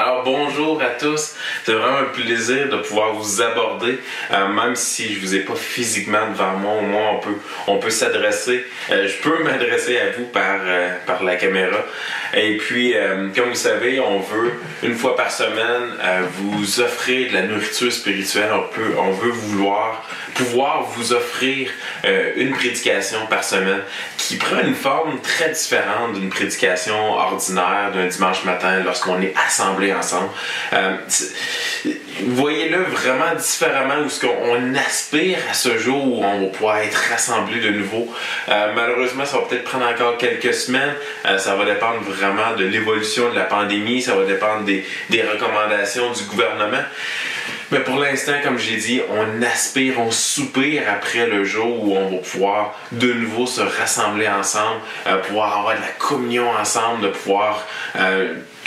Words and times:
Alors 0.00 0.22
bonjour 0.22 0.80
à 0.80 0.90
tous, 0.90 1.34
c'est 1.64 1.72
vraiment 1.72 1.98
un 1.98 2.04
plaisir 2.04 2.68
de 2.68 2.76
pouvoir 2.76 3.14
vous 3.14 3.42
aborder, 3.42 3.98
euh, 4.30 4.46
même 4.46 4.76
si 4.76 5.12
je 5.12 5.18
vous 5.18 5.34
ai 5.34 5.40
pas 5.40 5.56
physiquement 5.56 6.30
devant 6.30 6.52
moi, 6.52 6.74
au 6.74 6.82
moins 6.82 7.10
on 7.14 7.18
peut, 7.18 7.38
on 7.66 7.78
peut 7.78 7.90
s'adresser, 7.90 8.64
euh, 8.92 9.08
je 9.08 9.16
peux 9.16 9.42
m'adresser 9.42 9.98
à 9.98 10.12
vous 10.16 10.26
par, 10.26 10.60
euh, 10.64 10.94
par 11.04 11.24
la 11.24 11.34
caméra. 11.34 11.84
Et 12.32 12.58
puis, 12.58 12.94
comme 13.34 13.48
vous 13.48 13.54
savez, 13.54 14.00
on 14.00 14.20
veut 14.20 14.52
une 14.82 14.94
fois 14.94 15.16
par 15.16 15.30
semaine 15.30 15.96
vous 16.36 16.80
offrir 16.80 17.30
de 17.30 17.34
la 17.34 17.42
nourriture 17.42 17.90
spirituelle, 17.90 18.50
on, 18.52 18.68
peut, 18.68 18.94
on 18.98 19.12
veut 19.12 19.30
vouloir 19.30 20.06
pouvoir 20.34 20.82
vous 20.82 21.14
offrir 21.14 21.70
une 22.36 22.50
prédication 22.50 23.26
par 23.30 23.42
semaine 23.42 23.80
qui 24.18 24.36
prend 24.36 24.60
une 24.60 24.74
forme 24.74 25.18
très 25.22 25.48
différente 25.48 26.12
d'une 26.12 26.28
prédication 26.28 27.14
ordinaire 27.14 27.92
d'un 27.94 28.06
dimanche 28.06 28.44
matin 28.44 28.82
lorsqu'on 28.84 29.22
est 29.22 29.32
assemblé 29.46 29.87
ensemble. 29.92 30.28
Euh, 30.72 30.96
voyez-le 32.26 32.82
vraiment 32.82 33.34
différemment 33.36 34.04
où 34.04 34.08
ce 34.08 34.26
qu'on 34.26 34.74
aspire 34.74 35.38
à 35.50 35.54
ce 35.54 35.78
jour 35.78 36.04
où 36.04 36.24
on 36.24 36.40
va 36.42 36.46
pouvoir 36.48 36.78
être 36.78 36.98
rassemblés 37.10 37.60
de 37.60 37.70
nouveau. 37.70 38.12
Euh, 38.48 38.72
malheureusement, 38.74 39.24
ça 39.24 39.38
va 39.38 39.44
peut-être 39.44 39.64
prendre 39.64 39.86
encore 39.86 40.16
quelques 40.16 40.54
semaines. 40.54 40.94
Euh, 41.26 41.38
ça 41.38 41.54
va 41.54 41.64
dépendre 41.64 42.00
vraiment 42.02 42.56
de 42.56 42.64
l'évolution 42.64 43.30
de 43.30 43.36
la 43.36 43.44
pandémie. 43.44 44.02
Ça 44.02 44.14
va 44.14 44.24
dépendre 44.24 44.64
des, 44.64 44.84
recommandations 45.22 46.12
du 46.12 46.24
gouvernement. 46.24 46.82
Mais 47.70 47.80
pour 47.80 47.98
l'instant, 47.98 48.32
comme 48.42 48.58
j'ai 48.58 48.76
dit, 48.76 49.02
on 49.10 49.42
aspire, 49.42 50.00
on 50.00 50.10
soupire 50.10 50.84
après 50.90 51.26
le 51.26 51.44
jour 51.44 51.84
où 51.84 51.96
on 51.96 52.08
va 52.08 52.16
pouvoir 52.16 52.80
de 52.92 53.12
nouveau 53.12 53.44
se 53.44 53.60
rassembler 53.60 54.26
ensemble, 54.26 54.80
pouvoir 55.26 55.58
avoir 55.58 55.76
de 55.76 55.82
la 55.82 55.92
communion 55.98 56.50
ensemble, 56.50 57.02
de 57.02 57.08
pouvoir 57.08 57.66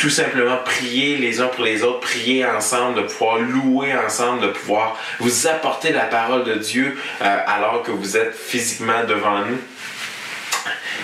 tout 0.02 0.10
simplement 0.10 0.58
prier 0.58 1.18
les 1.18 1.42
uns 1.42 1.48
pour 1.48 1.64
les 1.64 1.84
autres, 1.84 2.00
prier 2.00 2.44
ensemble, 2.44 3.04
de 3.04 3.08
pouvoir 3.08 3.38
louer 3.38 3.94
ensemble, 3.94 4.42
de 4.42 4.48
pouvoir 4.48 5.00
vous 5.20 5.46
apporter 5.46 5.92
la 5.92 6.06
parole 6.06 6.44
de 6.44 6.56
Dieu 6.56 6.98
euh, 7.22 7.38
alors 7.46 7.84
que 7.84 7.92
vous 7.92 8.18
êtes 8.18 8.36
physiquement 8.36 9.04
devant 9.08 9.46
nous. 9.46 9.60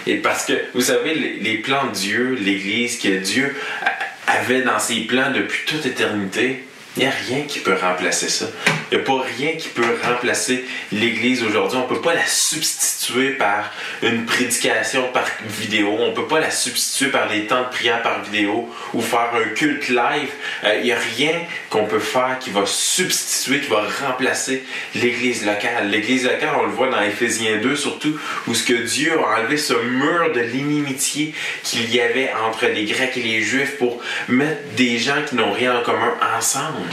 Et 0.08 0.16
parce 0.16 0.46
que, 0.46 0.54
vous 0.74 0.82
savez, 0.82 1.14
les, 1.14 1.34
les 1.36 1.58
plans 1.60 1.86
de 1.86 1.92
Dieu, 1.92 2.36
l'Église 2.42 2.98
que 2.98 3.20
Dieu 3.20 3.56
avait 4.26 4.64
dans 4.64 4.80
ses 4.80 5.02
plans 5.02 5.30
depuis 5.32 5.66
toute 5.68 5.86
éternité, 5.86 6.67
il 6.98 7.02
n'y 7.02 7.06
a 7.06 7.12
rien 7.12 7.44
qui 7.44 7.60
peut 7.60 7.76
remplacer 7.80 8.28
ça. 8.28 8.48
Il 8.92 8.98
n'y 8.98 9.04
a 9.04 9.06
pas 9.06 9.22
rien 9.38 9.52
qui 9.52 9.68
peut 9.68 9.86
remplacer 10.04 10.66
l'Église 10.92 11.44
aujourd'hui. 11.44 11.78
On 11.78 11.84
ne 11.84 11.96
peut 11.96 12.02
pas 12.02 12.16
la 12.16 12.26
substituer 12.26 13.32
par 13.32 13.72
une 14.02 14.26
prédication 14.26 15.04
par 15.14 15.26
vidéo. 15.46 15.96
On 16.00 16.08
ne 16.08 16.14
peut 16.14 16.26
pas 16.26 16.40
la 16.40 16.50
substituer 16.50 17.12
par 17.12 17.28
des 17.28 17.46
temps 17.46 17.62
de 17.62 17.70
prière 17.70 18.02
par 18.02 18.24
vidéo 18.24 18.68
ou 18.94 19.02
faire 19.02 19.32
un 19.36 19.50
culte 19.54 19.90
live. 19.90 20.30
Euh, 20.64 20.78
il 20.80 20.86
n'y 20.86 20.92
a 20.92 20.98
rien 21.18 21.34
qu'on 21.70 21.86
peut 21.86 22.00
faire 22.00 22.38
qui 22.40 22.50
va 22.50 22.66
substituer, 22.66 23.60
qui 23.60 23.68
va 23.68 23.84
remplacer 24.08 24.64
l'Église 24.96 25.46
locale. 25.46 25.92
L'Église 25.92 26.24
locale, 26.24 26.56
on 26.60 26.64
le 26.64 26.72
voit 26.72 26.90
dans 26.90 27.02
Éphésiens 27.02 27.58
2 27.58 27.76
surtout, 27.76 28.18
où 28.48 28.56
ce 28.56 28.64
que 28.64 28.74
Dieu 28.74 29.14
a 29.20 29.40
enlevé 29.40 29.58
ce 29.58 29.74
mur 29.74 30.32
de 30.34 30.40
l'inimitié 30.40 31.34
qu'il 31.64 31.94
y 31.94 32.00
avait 32.00 32.32
entre 32.48 32.66
les 32.66 32.86
Grecs 32.86 33.18
et 33.18 33.22
les 33.22 33.42
Juifs 33.42 33.78
pour 33.78 34.02
mettre 34.28 34.62
des 34.76 34.98
gens 34.98 35.22
qui 35.28 35.36
n'ont 35.36 35.52
rien 35.52 35.78
en 35.78 35.84
commun 35.84 36.14
ensemble. 36.36 36.87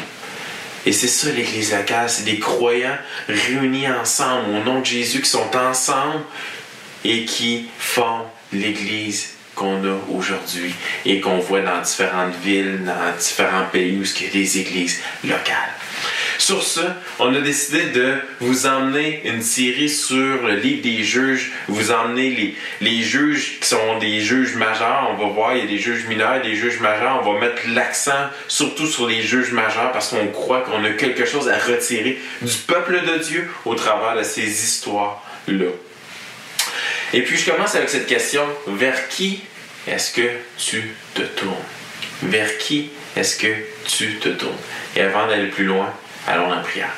Et 0.86 0.92
c'est 0.92 1.08
ça 1.08 1.30
l'Église 1.30 1.72
locale, 1.72 2.10
c'est 2.10 2.24
des 2.24 2.38
croyants 2.38 2.98
réunis 3.28 3.88
ensemble 3.88 4.50
au 4.50 4.64
nom 4.64 4.80
de 4.80 4.86
Jésus 4.86 5.22
qui 5.22 5.30
sont 5.30 5.56
ensemble 5.56 6.24
et 7.04 7.24
qui 7.24 7.66
font 7.78 8.22
l'Église 8.52 9.30
qu'on 9.54 9.84
a 9.84 9.96
aujourd'hui 10.12 10.74
et 11.06 11.20
qu'on 11.20 11.38
voit 11.38 11.60
dans 11.60 11.80
différentes 11.80 12.34
villes, 12.42 12.84
dans 12.84 13.16
différents 13.18 13.66
pays 13.72 13.96
où 13.96 14.02
il 14.02 14.24
y 14.24 14.28
a 14.28 14.32
des 14.32 14.58
églises 14.58 15.00
locales. 15.24 15.72
Sur 16.38 16.62
ce, 16.62 16.80
on 17.18 17.34
a 17.34 17.40
décidé 17.40 17.86
de 17.86 18.14
vous 18.40 18.66
emmener 18.66 19.22
une 19.24 19.42
série 19.42 19.88
sur 19.88 20.42
le 20.42 20.56
livre 20.56 20.82
des 20.82 21.02
juges, 21.02 21.52
vous 21.68 21.90
emmener 21.90 22.30
les, 22.30 22.56
les 22.80 23.02
juges 23.02 23.60
qui 23.60 23.68
sont 23.68 23.98
des 23.98 24.20
juges 24.20 24.56
majeurs. 24.56 25.10
On 25.12 25.22
va 25.22 25.32
voir, 25.32 25.56
il 25.56 25.60
y 25.60 25.62
a 25.62 25.66
des 25.66 25.78
juges 25.78 26.06
mineurs, 26.06 26.42
des 26.42 26.56
juges 26.56 26.80
majeurs. 26.80 27.22
On 27.24 27.32
va 27.32 27.40
mettre 27.40 27.62
l'accent 27.68 28.30
surtout 28.48 28.86
sur 28.86 29.06
les 29.06 29.22
juges 29.22 29.52
majeurs 29.52 29.92
parce 29.92 30.08
qu'on 30.08 30.26
croit 30.28 30.62
qu'on 30.62 30.84
a 30.84 30.90
quelque 30.90 31.24
chose 31.24 31.48
à 31.48 31.58
retirer 31.58 32.18
du 32.42 32.54
peuple 32.66 33.00
de 33.06 33.18
Dieu 33.18 33.48
au 33.64 33.74
travers 33.74 34.16
de 34.16 34.22
ces 34.22 34.42
histoires-là. 34.42 35.70
Et 37.12 37.22
puis 37.22 37.36
je 37.36 37.50
commence 37.50 37.74
avec 37.76 37.88
cette 37.88 38.06
question, 38.06 38.42
vers 38.66 39.08
qui 39.08 39.40
est-ce 39.86 40.12
que 40.12 40.28
tu 40.58 40.94
te 41.14 41.22
tournes? 41.22 41.54
Vers 42.22 42.58
qui 42.58 42.90
est-ce 43.16 43.36
que 43.36 43.54
tu 43.86 44.16
te 44.16 44.30
tournes? 44.30 44.56
Et 44.96 45.00
avant 45.00 45.28
d'aller 45.28 45.46
plus 45.46 45.64
loin, 45.64 45.92
Allons 46.26 46.50
en 46.50 46.62
prière. 46.62 46.90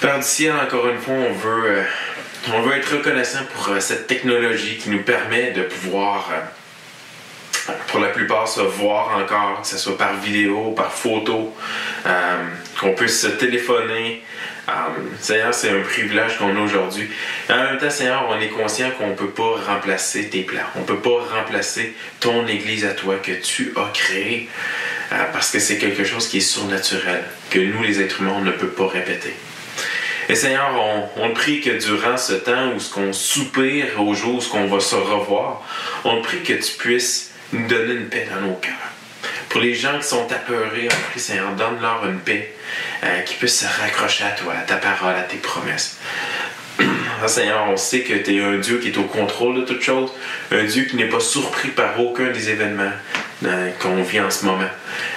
Père 0.00 0.18
du 0.18 0.24
ciel, 0.24 0.52
encore 0.52 0.86
une 0.88 0.98
fois, 0.98 1.14
on 1.14 1.32
veut, 1.32 1.64
euh, 1.70 2.76
être 2.76 2.96
reconnaissant 2.96 3.38
pour 3.54 3.68
euh, 3.68 3.80
cette 3.80 4.06
technologie 4.06 4.76
qui 4.76 4.90
nous 4.90 5.02
permet 5.02 5.52
de 5.52 5.62
pouvoir, 5.62 6.30
euh, 6.32 7.72
pour 7.86 8.00
la 8.00 8.08
plupart, 8.08 8.46
se 8.46 8.60
voir 8.60 9.16
encore, 9.16 9.62
que 9.62 9.66
ce 9.66 9.78
soit 9.78 9.96
par 9.96 10.14
vidéo, 10.16 10.72
par 10.72 10.92
photo, 10.92 11.56
qu'on 12.78 12.92
puisse 12.92 13.22
se 13.22 13.28
téléphoner. 13.28 14.22
Seigneur, 15.20 15.54
c'est 15.54 15.70
un 15.70 15.80
privilège 15.80 16.36
qu'on 16.36 16.54
a 16.54 16.60
aujourd'hui. 16.60 17.08
En 17.48 17.56
même 17.56 17.78
temps, 17.78 17.88
Seigneur, 17.88 18.26
on 18.28 18.38
est 18.38 18.48
conscient 18.48 18.90
qu'on 18.98 19.08
ne 19.08 19.14
peut 19.14 19.30
pas 19.30 19.56
remplacer 19.66 20.28
tes 20.28 20.42
plans. 20.42 20.66
On 20.76 20.80
ne 20.80 20.84
peut 20.84 20.98
pas 20.98 21.24
remplacer 21.38 21.94
ton 22.20 22.46
Église 22.46 22.84
à 22.84 22.92
toi 22.92 23.16
que 23.22 23.32
tu 23.32 23.72
as 23.76 23.90
créée. 23.94 24.50
Euh, 25.12 25.24
parce 25.32 25.50
que 25.50 25.58
c'est 25.58 25.78
quelque 25.78 26.04
chose 26.04 26.28
qui 26.28 26.38
est 26.38 26.40
surnaturel, 26.40 27.24
que 27.50 27.58
nous, 27.58 27.82
les 27.82 28.00
êtres 28.00 28.20
humains, 28.20 28.34
on 28.36 28.42
ne 28.42 28.52
peut 28.52 28.68
pas 28.68 28.86
répéter. 28.86 29.34
Et 30.28 30.34
Seigneur, 30.34 30.70
on, 31.16 31.30
prie 31.30 31.60
que 31.60 31.70
durant 31.70 32.16
ce 32.16 32.32
temps 32.32 32.72
où 32.74 32.80
ce 32.80 32.92
qu'on 32.92 33.12
soupire, 33.12 34.00
au 34.00 34.14
jour 34.14 34.36
où 34.36 34.40
ce 34.40 34.48
qu'on 34.48 34.66
va 34.66 34.80
se 34.80 34.94
revoir, 34.94 35.62
on 36.04 36.22
prie 36.22 36.42
que 36.42 36.54
tu 36.54 36.72
puisses 36.78 37.32
nous 37.52 37.66
donner 37.68 37.92
une 37.92 38.08
paix 38.08 38.26
dans 38.32 38.46
nos 38.46 38.54
cœurs. 38.54 38.72
Pour 39.50 39.60
les 39.60 39.74
gens 39.74 39.98
qui 39.98 40.06
sont 40.06 40.26
apeurés, 40.32 40.88
on 40.90 41.10
prie 41.10 41.20
Seigneur, 41.20 41.52
donne-leur 41.52 42.06
une 42.08 42.20
paix, 42.20 42.54
euh, 43.04 43.20
qui 43.20 43.34
puisse 43.34 43.60
se 43.60 43.66
raccrocher 43.80 44.24
à 44.24 44.30
toi, 44.30 44.54
à 44.58 44.62
ta 44.62 44.76
parole, 44.76 45.14
à 45.14 45.22
tes 45.22 45.36
promesses. 45.36 45.98
Ah, 47.22 47.28
Seigneur, 47.28 47.64
on 47.70 47.76
sait 47.76 48.00
que 48.00 48.12
tu 48.12 48.36
es 48.36 48.42
un 48.42 48.58
Dieu 48.58 48.78
qui 48.78 48.88
est 48.88 48.98
au 48.98 49.04
contrôle 49.04 49.60
de 49.60 49.62
toutes 49.62 49.80
choses, 49.80 50.10
un 50.50 50.64
Dieu 50.64 50.84
qui 50.84 50.96
n'est 50.96 51.08
pas 51.08 51.20
surpris 51.20 51.68
par 51.68 51.98
aucun 51.98 52.30
des 52.30 52.50
événements, 52.50 52.90
qu'on 53.80 54.02
vit 54.02 54.20
en 54.20 54.30
ce 54.30 54.44
moment. 54.46 54.68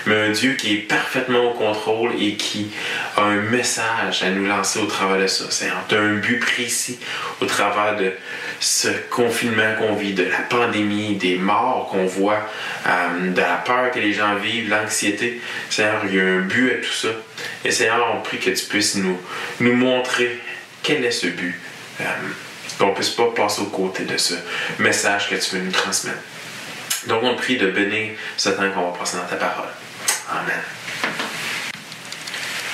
Mais 0.05 0.15
un 0.15 0.31
Dieu 0.31 0.53
qui 0.53 0.73
est 0.73 0.87
parfaitement 0.87 1.51
au 1.51 1.53
contrôle 1.53 2.11
et 2.19 2.35
qui 2.35 2.71
a 3.15 3.21
un 3.21 3.41
message 3.41 4.23
à 4.23 4.29
nous 4.29 4.45
lancer 4.45 4.79
au 4.79 4.85
travers 4.85 5.19
de 5.19 5.27
ça. 5.27 5.45
C'est 5.49 5.69
un 5.95 6.13
but 6.15 6.39
précis 6.39 6.99
au 7.41 7.45
travers 7.45 7.95
de 7.95 8.11
ce 8.59 8.87
confinement 9.09 9.75
qu'on 9.77 9.93
vit, 9.93 10.13
de 10.13 10.23
la 10.23 10.39
pandémie, 10.49 11.15
des 11.15 11.35
morts 11.35 11.89
qu'on 11.91 12.05
voit, 12.05 12.49
euh, 12.87 13.31
de 13.31 13.39
la 13.39 13.57
peur 13.57 13.91
que 13.91 13.99
les 13.99 14.13
gens 14.13 14.35
vivent, 14.35 14.69
l'anxiété. 14.69 15.39
Seigneur, 15.69 16.01
il 16.09 16.15
y 16.15 16.19
a 16.19 16.23
un 16.23 16.39
but 16.39 16.71
à 16.71 16.75
tout 16.75 16.93
ça. 16.93 17.09
Et 17.63 17.71
Seigneur, 17.71 18.15
on 18.15 18.21
prie 18.21 18.39
que 18.39 18.49
tu 18.49 18.65
puisses 18.65 18.95
nous, 18.95 19.19
nous 19.59 19.73
montrer 19.73 20.39
quel 20.81 21.05
est 21.05 21.11
ce 21.11 21.27
but. 21.27 21.59
Euh, 22.01 22.03
qu'on 22.77 22.87
ne 22.87 22.93
puisse 22.93 23.09
pas 23.09 23.31
passer 23.35 23.61
aux 23.61 23.65
côtés 23.65 24.03
de 24.03 24.17
ce 24.17 24.35
message 24.79 25.29
que 25.29 25.35
tu 25.35 25.55
veux 25.55 25.63
nous 25.63 25.71
transmettre. 25.71 26.19
Donc, 27.07 27.23
on 27.23 27.35
prie 27.35 27.57
de 27.57 27.67
bénir 27.67 28.11
ce 28.35 28.49
temps 28.49 28.69
qu'on 28.71 28.91
va 28.91 28.97
passer 28.97 29.17
dans 29.17 29.25
ta 29.25 29.35
parole. 29.35 29.69
Amen. 30.29 30.61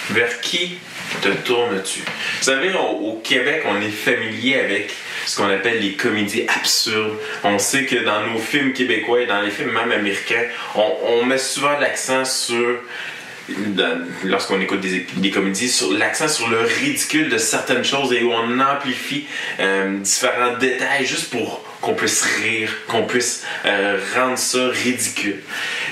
Vers 0.09 0.41
qui 0.41 0.77
te 1.21 1.29
tournes-tu? 1.29 1.99
Vous 1.99 2.43
savez, 2.43 2.73
au 2.73 3.21
Québec, 3.23 3.63
on 3.65 3.79
est 3.81 3.89
familier 3.89 4.59
avec 4.59 4.91
ce 5.25 5.37
qu'on 5.37 5.49
appelle 5.49 5.79
les 5.79 5.93
comédies 5.93 6.45
absurdes. 6.47 7.17
On 7.43 7.57
sait 7.59 7.85
que 7.85 8.03
dans 8.03 8.27
nos 8.27 8.39
films 8.39 8.73
québécois 8.73 9.21
et 9.21 9.25
dans 9.25 9.41
les 9.41 9.51
films 9.51 9.71
même 9.71 9.91
américains, 9.91 10.45
on, 10.75 11.25
met 11.25 11.37
souvent 11.37 11.79
l'accent 11.79 12.25
sur 12.25 12.79
lorsqu'on 14.23 14.61
écoute 14.61 14.79
des, 14.79 15.31
comédies, 15.31 15.71
l'accent 15.97 16.27
sur 16.27 16.49
le 16.49 16.59
ridicule 16.59 17.29
de 17.29 17.37
certaines 17.37 17.83
choses 17.83 18.13
et 18.13 18.23
où 18.23 18.31
on 18.31 18.59
amplifie 18.59 19.25
euh, 19.59 19.97
différents 19.99 20.57
détails 20.57 21.05
juste 21.05 21.29
pour 21.29 21.61
qu'on 21.81 21.93
puisse 21.93 22.23
rire, 22.41 22.71
qu'on 22.87 23.03
puisse 23.03 23.45
euh, 23.65 23.99
rendre 24.15 24.37
ça 24.37 24.69
ridicule. 24.69 25.41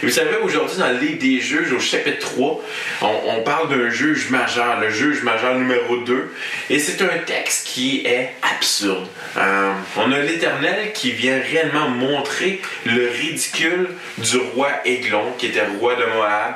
vous 0.01 0.09
savez, 0.09 0.37
aujourd'hui, 0.41 0.77
dans 0.77 0.87
le 0.87 0.97
livre 0.97 1.19
des 1.19 1.41
juges, 1.41 1.73
au 1.73 1.81
chapitre 1.81 2.19
3, 2.19 2.63
on, 3.01 3.41
parle 3.41 3.69
d'un 3.69 3.89
juge 3.89 4.29
majeur, 4.29 4.79
le 4.79 4.89
juge 4.89 5.23
majeur 5.23 5.55
numéro 5.55 5.97
2, 5.97 6.33
et 6.69 6.79
c'est 6.79 7.01
un 7.01 7.17
texte 7.25 7.67
qui 7.67 8.05
est 8.05 8.35
absurde. 8.41 9.05
Euh, 9.35 9.73
on 9.97 10.13
a 10.13 10.19
l'Éternel 10.19 10.93
qui 10.93 11.11
vient 11.11 11.39
réellement 11.39 11.89
montrer 11.89 12.61
le 12.85 13.09
ridicule 13.09 13.89
du 14.17 14.37
roi 14.37 14.69
Aiglon, 14.85 15.33
qui 15.37 15.47
était 15.47 15.65
roi 15.77 15.95
de 15.95 16.05
Moab, 16.05 16.55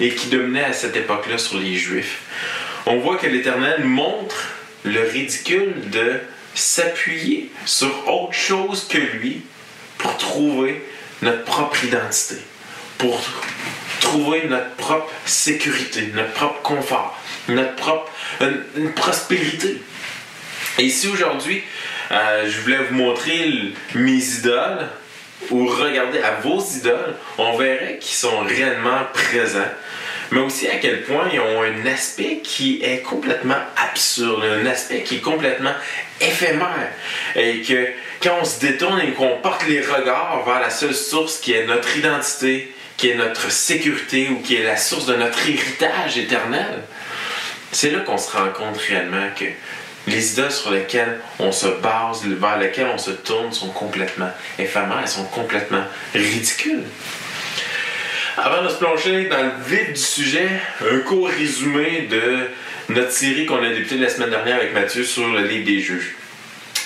et 0.00 0.14
qui 0.14 0.28
dominait 0.28 0.64
à 0.64 0.72
cette 0.72 0.96
époque-là 0.96 1.38
sur 1.38 1.58
les 1.58 1.74
Juifs. 1.74 2.20
On 2.86 2.98
voit 2.98 3.16
que 3.16 3.26
l'Éternel 3.26 3.84
montre 3.84 4.48
le 4.84 5.02
ridicule 5.02 5.90
de 5.90 6.20
s'appuyer 6.54 7.50
sur 7.66 8.08
autre 8.08 8.32
chose 8.32 8.86
que 8.88 8.98
lui 8.98 9.42
pour 9.98 10.16
trouver 10.16 10.82
notre 11.22 11.44
propre 11.44 11.84
identité, 11.84 12.36
pour 12.98 13.20
trouver 14.00 14.44
notre 14.48 14.70
propre 14.76 15.12
sécurité, 15.26 16.10
notre 16.14 16.32
propre 16.32 16.62
confort, 16.62 17.18
notre 17.48 17.76
propre 17.76 18.10
prospérité. 18.96 19.80
Et 20.78 20.84
ici 20.84 21.08
aujourd'hui, 21.08 21.62
euh, 22.10 22.50
je 22.50 22.60
voulais 22.62 22.78
vous 22.88 22.94
montrer 22.94 23.74
mes 23.94 24.38
idoles 24.38 24.88
ou 25.50 25.66
regarder 25.66 26.20
à 26.20 26.40
vos 26.42 26.60
idoles, 26.60 27.14
on 27.38 27.56
verrait 27.56 27.98
qu'ils 28.00 28.16
sont 28.16 28.40
réellement 28.40 29.00
présents 29.12 29.60
mais 30.30 30.40
aussi 30.40 30.68
à 30.68 30.76
quel 30.76 31.02
point 31.02 31.28
ils 31.32 31.40
ont 31.40 31.62
un 31.62 31.86
aspect 31.86 32.40
qui 32.42 32.80
est 32.82 33.02
complètement 33.02 33.58
absurde, 33.76 34.42
un 34.44 34.66
aspect 34.66 35.02
qui 35.02 35.16
est 35.16 35.20
complètement 35.20 35.72
éphémère. 36.20 36.92
Et 37.34 37.62
que 37.62 37.88
quand 38.22 38.38
on 38.40 38.44
se 38.44 38.60
détourne 38.60 39.00
et 39.00 39.12
qu'on 39.12 39.38
porte 39.38 39.66
les 39.66 39.80
regards 39.80 40.44
vers 40.44 40.60
la 40.60 40.70
seule 40.70 40.94
source 40.94 41.38
qui 41.38 41.52
est 41.52 41.66
notre 41.66 41.96
identité, 41.96 42.72
qui 42.96 43.10
est 43.10 43.14
notre 43.14 43.50
sécurité 43.50 44.28
ou 44.30 44.40
qui 44.40 44.56
est 44.56 44.64
la 44.64 44.76
source 44.76 45.06
de 45.06 45.14
notre 45.14 45.48
héritage 45.48 46.18
éternel, 46.18 46.82
c'est 47.72 47.90
là 47.90 48.00
qu'on 48.00 48.18
se 48.18 48.30
rend 48.36 48.50
compte 48.50 48.76
réellement 48.76 49.28
que 49.38 49.46
les 50.06 50.32
idoles 50.32 50.50
sur 50.50 50.70
lesquelles 50.70 51.20
on 51.38 51.52
se 51.52 51.66
base, 51.66 52.24
vers 52.24 52.58
lesquelles 52.58 52.90
on 52.92 52.98
se 52.98 53.10
tourne, 53.10 53.52
sont 53.52 53.68
complètement 53.68 54.30
éphémères, 54.58 55.08
sont 55.08 55.24
complètement 55.24 55.84
ridicules. 56.14 56.84
Avant 58.42 58.62
de 58.62 58.70
se 58.70 58.76
plonger 58.76 59.26
dans 59.26 59.42
le 59.42 59.50
vif 59.66 59.92
du 59.92 60.00
sujet, 60.00 60.48
un 60.90 61.00
court 61.00 61.28
résumé 61.28 62.08
de 62.10 62.48
notre 62.88 63.12
série 63.12 63.44
qu'on 63.44 63.62
a 63.62 63.68
débutée 63.68 63.98
la 63.98 64.08
semaine 64.08 64.30
dernière 64.30 64.56
avec 64.56 64.72
Mathieu 64.72 65.04
sur 65.04 65.28
le 65.28 65.46
livre 65.46 65.66
des 65.66 65.80
juges. 65.80 66.14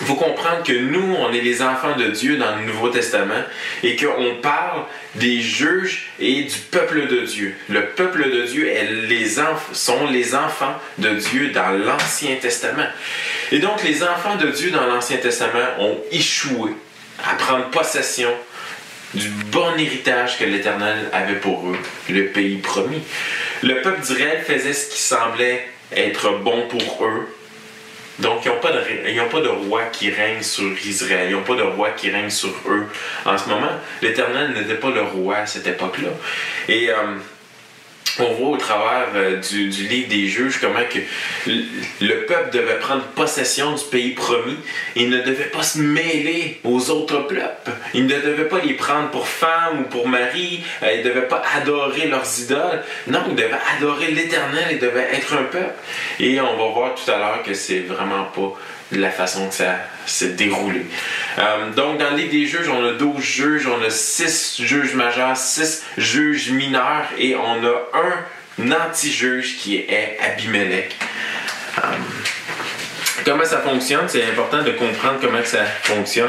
Il 0.01 0.07
faut 0.09 0.17
comprendre 0.17 0.65
que 0.65 0.73
nous, 0.73 1.15
on 1.17 1.33
est 1.33 1.43
les 1.43 1.63
enfants 1.63 1.95
de 1.97 2.07
Dieu 2.07 2.39
dans 2.39 2.57
le 2.57 2.65
Nouveau 2.65 2.89
Testament 2.89 3.45
et 3.85 3.95
qu'on 3.95 4.35
parle 4.43 4.83
des 5.15 5.41
juges 5.41 6.11
et 6.19 6.43
du 6.43 6.59
peuple 6.73 7.07
de 7.07 7.21
Dieu. 7.21 7.55
Le 7.69 7.87
peuple 7.91 8.29
de 8.33 8.43
Dieu 8.43 8.69
les 9.09 9.37
sont 9.73 10.09
les 10.11 10.35
enfants 10.35 10.75
de 10.99 11.11
Dieu 11.11 11.51
dans 11.51 11.71
l'Ancien 11.71 12.35
Testament. 12.41 12.89
Et 13.53 13.61
donc 13.61 13.85
les 13.85 14.03
enfants 14.03 14.35
de 14.35 14.49
Dieu 14.49 14.73
dans 14.73 14.87
l'Ancien 14.87 15.19
Testament 15.19 15.69
ont 15.79 15.99
échoué 16.11 16.73
à 17.25 17.37
prendre 17.37 17.71
possession 17.71 18.31
du 19.15 19.29
bon 19.29 19.77
héritage 19.79 20.39
que 20.39 20.45
l'Éternel 20.45 21.09
avait 21.13 21.37
pour 21.37 21.69
eux, 21.69 21.79
le 22.09 22.27
pays 22.27 22.59
promis. 22.59 23.03
Le 23.63 23.81
peuple 23.81 24.01
d'Israël 24.01 24.43
faisait 24.47 24.73
ce 24.73 24.91
qui 24.91 25.01
semblait 25.01 25.67
être 25.93 26.39
bon 26.39 26.69
pour 26.69 27.07
eux. 27.07 27.29
Donc, 28.21 28.45
ils 28.45 28.49
n'ont 28.49 28.61
pas, 28.61 28.71
pas 28.71 29.41
de 29.41 29.49
roi 29.49 29.83
qui 29.93 30.11
règne 30.11 30.43
sur 30.43 30.71
Israël. 30.87 31.27
Ils 31.31 31.33
n'ont 31.33 31.43
pas 31.43 31.57
de 31.57 31.63
roi 31.63 31.91
qui 31.91 32.11
règne 32.11 32.31
sur 32.31 32.55
eux. 32.69 32.87
En 33.25 33.37
ce 33.37 33.49
moment, 33.49 33.73
l'Éternel 34.03 34.53
n'était 34.53 34.77
pas 34.77 34.91
le 34.91 35.03
roi 35.03 35.39
à 35.39 35.47
cette 35.47 35.67
époque-là. 35.67 36.11
Et 36.69 36.91
euh, 36.91 36.95
on 38.21 38.33
voit 38.35 38.49
au 38.51 38.57
travers 38.57 39.09
euh, 39.15 39.37
du, 39.41 39.69
livre 39.69 40.09
des 40.09 40.27
juges 40.27 40.61
comment 40.61 40.81
que 40.89 40.99
le 42.01 42.27
peuple 42.27 42.51
devait 42.53 42.79
prendre 42.79 43.03
possession 43.15 43.73
du 43.73 43.85
pays 43.91 44.13
promis. 44.13 44.57
Il 44.95 45.11
ne 45.11 45.21
devait 45.23 45.45
pas 45.45 45.63
se 45.63 45.79
mêler 45.79 46.61
aux 46.65 46.91
autres 46.91 47.27
peuples. 47.27 47.43
Il 47.93 48.07
ne 48.07 48.21
devait 48.21 48.49
pas 48.49 48.61
les 48.61 48.75
prendre 48.75 49.11
pour 49.11 49.27
femmes 49.27 49.81
ou 49.81 49.83
pour 49.85 50.09
mari. 50.09 50.63
Euh, 50.83 50.93
il 50.93 50.99
ne 50.99 51.05
devait 51.05 51.29
pas 51.29 51.43
adorer 51.57 52.07
leurs 52.07 52.41
idoles. 52.41 52.83
Non, 53.09 53.25
il 53.29 53.35
devait 53.35 53.51
adorer 53.77 54.11
l'Éternel. 54.13 54.67
Il 54.73 54.79
devait 54.79 55.09
être 55.13 55.35
un 55.35 55.45
peuple. 55.45 55.75
Et 56.21 56.41
on 56.41 56.57
va 56.57 56.73
voir 56.73 56.95
tout 56.95 57.11
à 57.11 57.19
l'heure 57.19 57.43
que 57.43 57.55
c'est 57.55 57.81
vraiment 57.81 58.25
pas 58.25 58.55
la 58.99 59.11
façon 59.11 59.49
que 59.49 59.55
ça 59.55 59.77
s'est 60.07 60.31
déroulé. 60.31 60.87
Euh, 61.39 61.71
donc, 61.71 61.99
dans 61.99 62.11
le 62.11 62.17
livre 62.17 62.31
des 62.31 62.47
juges, 62.47 62.69
on 62.69 62.85
a 62.85 62.93
12 62.93 63.23
juges, 63.23 63.67
on 63.67 63.83
a 63.83 63.91
6 63.91 64.63
juges 64.63 64.95
majeurs, 64.95 65.37
6 65.37 65.85
juges 65.99 66.51
mineurs 66.51 67.07
et 67.19 67.37
on 67.37 67.65
a 67.65 67.89
un 67.95 68.73
anti-juge 68.73 69.57
qui 69.59 69.77
est 69.77 70.19
Abimelech. 70.21 70.97
Euh, 71.79 71.89
comment 73.25 73.45
ça 73.45 73.59
fonctionne? 73.59 74.09
C'est 74.09 74.25
important 74.25 74.63
de 74.63 74.71
comprendre 74.73 75.19
comment 75.21 75.45
ça 75.45 75.65
fonctionne. 75.83 76.29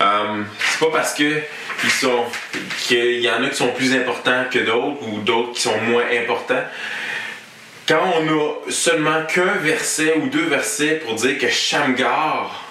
Euh, 0.00 0.42
c'est 0.70 0.78
pas 0.80 0.92
parce 0.92 1.14
que 1.14 1.42
sont 1.86 2.24
qu'il 2.86 3.20
y 3.20 3.30
en 3.30 3.42
a 3.44 3.48
qui 3.48 3.56
sont 3.56 3.72
plus 3.72 3.94
importants 3.94 4.44
que 4.50 4.58
d'autres 4.58 5.02
ou 5.06 5.20
d'autres 5.20 5.52
qui 5.52 5.60
sont 5.60 5.78
moins 5.82 6.04
importants 6.20 6.64
quand 7.88 8.02
on 8.16 8.28
a 8.28 8.70
seulement 8.70 9.24
qu'un 9.24 9.54
verset 9.54 10.14
ou 10.18 10.28
deux 10.28 10.44
versets 10.44 11.00
pour 11.04 11.14
dire 11.14 11.38
que 11.38 11.48
Shamgar 11.48 12.64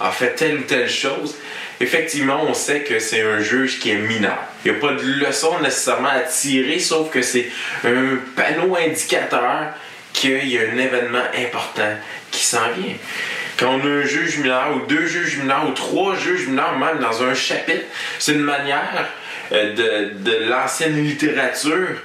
a 0.00 0.10
fait 0.10 0.34
telle 0.34 0.58
ou 0.58 0.62
telle 0.62 0.90
chose, 0.90 1.36
effectivement, 1.80 2.42
on 2.44 2.54
sait 2.54 2.80
que 2.80 2.98
c'est 2.98 3.22
un 3.22 3.38
juge 3.38 3.78
qui 3.78 3.92
est 3.92 3.98
mineur. 3.98 4.38
Il 4.64 4.72
n'y 4.72 4.78
a 4.78 4.80
pas 4.80 4.94
de 4.94 5.02
leçon 5.02 5.60
nécessairement 5.60 6.08
à 6.08 6.20
tirer, 6.20 6.80
sauf 6.80 7.10
que 7.10 7.22
c'est 7.22 7.46
un 7.84 8.18
panneau 8.34 8.76
indicateur 8.76 9.68
qu'il 10.12 10.48
y 10.48 10.58
a 10.58 10.62
un 10.62 10.76
événement 10.76 11.24
important 11.36 11.96
qui 12.32 12.44
s'en 12.44 12.72
vient. 12.72 12.96
Quand 13.56 13.74
on 13.74 13.80
a 13.80 13.88
un 13.88 14.04
juge 14.04 14.38
mineur, 14.38 14.76
ou 14.76 14.86
deux 14.86 15.06
juges 15.06 15.38
mineurs, 15.38 15.68
ou 15.68 15.72
trois 15.72 16.16
juges 16.16 16.48
mineurs, 16.48 16.76
même 16.78 16.98
dans 16.98 17.22
un 17.22 17.34
chapitre, 17.34 17.84
c'est 18.18 18.32
une 18.32 18.40
manière 18.40 19.08
de, 19.50 20.12
de 20.18 20.48
l'ancienne 20.48 21.02
littérature 21.02 21.96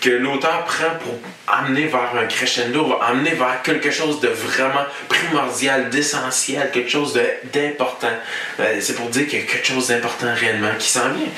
que 0.00 0.10
l'auteur 0.10 0.64
prend 0.64 0.90
pour 1.02 1.18
amener 1.46 1.86
vers 1.86 2.12
un 2.16 2.26
crescendo, 2.26 2.98
amener 3.00 3.30
vers 3.30 3.62
quelque 3.62 3.90
chose 3.90 4.20
de 4.20 4.28
vraiment 4.28 4.84
primordial, 5.08 5.90
d'essentiel, 5.90 6.70
quelque 6.72 6.90
chose 6.90 7.18
d'important. 7.52 8.16
Euh, 8.60 8.76
c'est 8.80 8.94
pour 8.94 9.08
dire 9.08 9.26
qu'il 9.26 9.40
y 9.40 9.42
a 9.42 9.46
quelque 9.46 9.66
chose 9.66 9.88
d'important 9.88 10.32
réellement 10.34 10.74
qui 10.78 10.88
s'en 10.88 11.08
vient. 11.10 11.28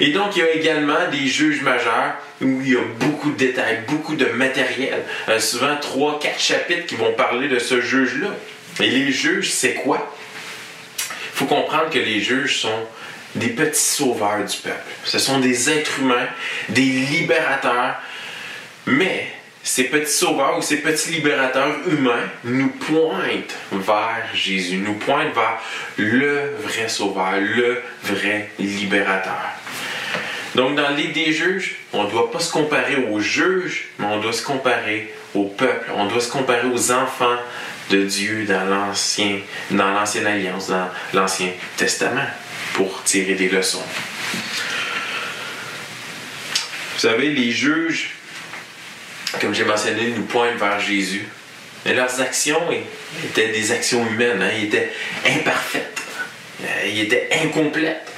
Et 0.00 0.08
donc, 0.08 0.36
il 0.36 0.40
y 0.40 0.42
a 0.42 0.50
également 0.50 1.08
des 1.10 1.26
juges 1.26 1.62
majeurs 1.62 2.14
où 2.40 2.60
il 2.62 2.72
y 2.72 2.76
a 2.76 2.80
beaucoup 2.98 3.30
de 3.30 3.36
détails, 3.36 3.80
beaucoup 3.86 4.16
de 4.16 4.26
matériel. 4.26 5.02
Euh, 5.28 5.38
souvent, 5.38 5.76
trois, 5.80 6.18
quatre 6.18 6.40
chapitres 6.40 6.86
qui 6.86 6.96
vont 6.96 7.12
parler 7.12 7.48
de 7.48 7.58
ce 7.58 7.80
juge-là. 7.80 8.28
Et 8.80 8.90
les 8.90 9.12
juges, 9.12 9.50
c'est 9.50 9.74
quoi? 9.74 10.14
Il 10.98 11.38
faut 11.38 11.46
comprendre 11.46 11.90
que 11.90 11.98
les 11.98 12.20
juges 12.20 12.58
sont 12.58 12.86
des 13.34 13.48
petits 13.48 13.78
sauveurs 13.78 14.44
du 14.44 14.56
peuple. 14.58 14.92
Ce 15.04 15.18
sont 15.18 15.40
des 15.40 15.70
êtres 15.70 16.00
humains, 16.00 16.28
des 16.68 16.82
libérateurs. 16.82 17.96
Mais 18.86 19.26
ces 19.62 19.84
petits 19.84 20.12
sauveurs 20.12 20.58
ou 20.58 20.62
ces 20.62 20.76
petits 20.78 21.10
libérateurs 21.10 21.74
humains 21.86 22.28
nous 22.44 22.68
pointent 22.68 23.56
vers 23.72 24.28
Jésus, 24.34 24.76
nous 24.76 24.94
pointent 24.94 25.34
vers 25.34 25.58
le 25.96 26.52
vrai 26.62 26.88
sauveur, 26.88 27.32
le 27.40 27.82
vrai 28.02 28.50
libérateur. 28.58 29.40
Donc 30.54 30.76
dans 30.76 30.90
livre 30.90 31.14
des 31.14 31.32
juges, 31.32 31.76
on 31.92 32.04
ne 32.04 32.10
doit 32.10 32.30
pas 32.30 32.38
se 32.38 32.52
comparer 32.52 32.96
aux 33.10 33.18
juges, 33.18 33.88
mais 33.98 34.06
on 34.06 34.20
doit 34.20 34.32
se 34.32 34.44
comparer 34.44 35.12
au 35.34 35.44
peuple, 35.44 35.90
on 35.96 36.06
doit 36.06 36.20
se 36.20 36.30
comparer 36.30 36.68
aux 36.68 36.92
enfants 36.92 37.38
de 37.90 38.02
Dieu 38.04 38.44
dans 38.44 38.64
l'ancien, 38.64 39.40
dans 39.70 39.90
l'ancienne 39.90 40.26
alliance, 40.26 40.68
dans 40.68 40.88
l'ancien 41.12 41.48
testament 41.76 42.26
pour 42.74 43.02
tirer 43.04 43.34
des 43.34 43.48
leçons. 43.48 43.82
Vous 46.94 47.00
savez, 47.00 47.30
les 47.30 47.50
juges, 47.50 48.10
comme 49.40 49.54
j'ai 49.54 49.64
mentionné, 49.64 50.08
nous 50.08 50.24
pointent 50.24 50.58
vers 50.58 50.78
Jésus. 50.80 51.26
Mais 51.84 51.94
leurs 51.94 52.20
actions 52.20 52.60
étaient 53.24 53.48
des 53.48 53.72
actions 53.72 54.06
humaines. 54.06 54.42
Hein. 54.42 54.50
Ils 54.58 54.64
étaient 54.64 54.90
imparfaites. 55.26 56.00
Euh, 56.62 56.86
ils 56.86 57.00
étaient 57.00 57.28
incomplètes. 57.44 58.10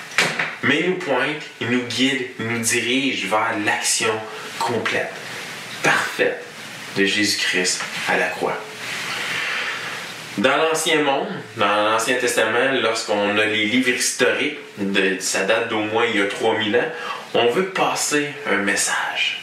Mais 0.63 0.81
ils 0.81 0.91
nous 0.91 0.97
pointent, 0.97 1.43
ils 1.61 1.71
nous 1.71 1.83
guident, 1.83 2.27
ils 2.41 2.47
nous 2.47 2.59
dirigent 2.59 3.29
vers 3.29 3.59
l'action 3.65 4.13
complète, 4.59 5.13
parfaite 5.83 6.43
de 6.97 7.05
Jésus-Christ 7.05 7.83
à 8.09 8.17
la 8.17 8.29
croix. 8.29 8.59
Dans 10.39 10.57
l'Ancien 10.59 11.03
Monde, 11.03 11.29
dans 11.57 11.91
l'Ancien 11.91 12.17
Testament, 12.17 12.73
lorsqu'on 12.83 13.39
a 13.39 13.45
les 13.47 13.65
livres 13.67 13.89
historiques, 13.89 14.59
ça 15.21 15.45
date 15.45 15.69
d'au 15.71 15.81
moins 15.81 16.05
il 16.05 16.21
y 16.21 16.23
a 16.23 16.27
3000 16.27 16.77
ans, 16.77 16.81
on 17.33 17.47
veut 17.47 17.71
passer 17.71 18.29
un 18.47 18.59
message. 18.59 19.43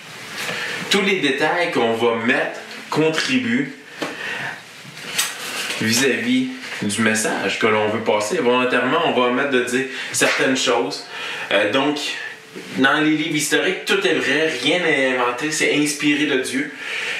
Tous 0.92 1.02
les 1.02 1.20
détails 1.20 1.72
qu'on 1.72 1.94
va 1.94 2.16
mettre 2.18 2.60
contribuent 2.92 3.74
vis-à-vis 5.82 6.50
du 6.84 7.02
message 7.02 7.58
que 7.58 7.66
l'on 7.66 7.90
veut 7.90 8.04
passer. 8.04 8.38
Volontairement, 8.38 9.00
on 9.06 9.20
va 9.20 9.32
mettre 9.32 9.50
de 9.50 9.64
dire 9.64 9.86
certaines 10.12 10.58
choses. 10.58 11.08
Euh, 11.52 11.72
donc, 11.72 11.98
dans 12.78 13.00
les 13.00 13.12
livres 13.18 13.36
historiques, 13.36 13.86
tout 13.86 14.06
est 14.06 14.14
vrai, 14.14 14.54
rien 14.62 14.80
n'est 14.80 15.16
inventé, 15.16 15.52
c'est 15.52 15.74
inspiré 15.76 16.28
de 16.28 16.38
Dieu. 16.40 16.72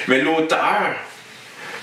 Mais 0.06 0.20
l'auteur 0.20 0.94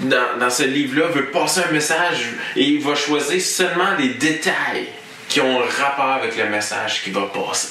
dans, 0.01 0.50
ce 0.50 0.63
livre-là 0.63 1.08
veut 1.08 1.27
passer 1.27 1.62
un 1.67 1.72
message 1.72 2.25
et 2.55 2.63
il 2.63 2.81
va 2.81 2.96
choisir 2.96 3.41
seulement 3.41 3.96
les 3.98 4.10
détails 4.10 4.88
qui 5.27 5.41
ont 5.41 5.62
un 5.62 5.84
rapport 5.84 6.12
avec 6.12 6.38
le 6.38 6.46
message 6.50 7.03
qu'il 7.03 7.13
va 7.13 7.27
passer. 7.27 7.70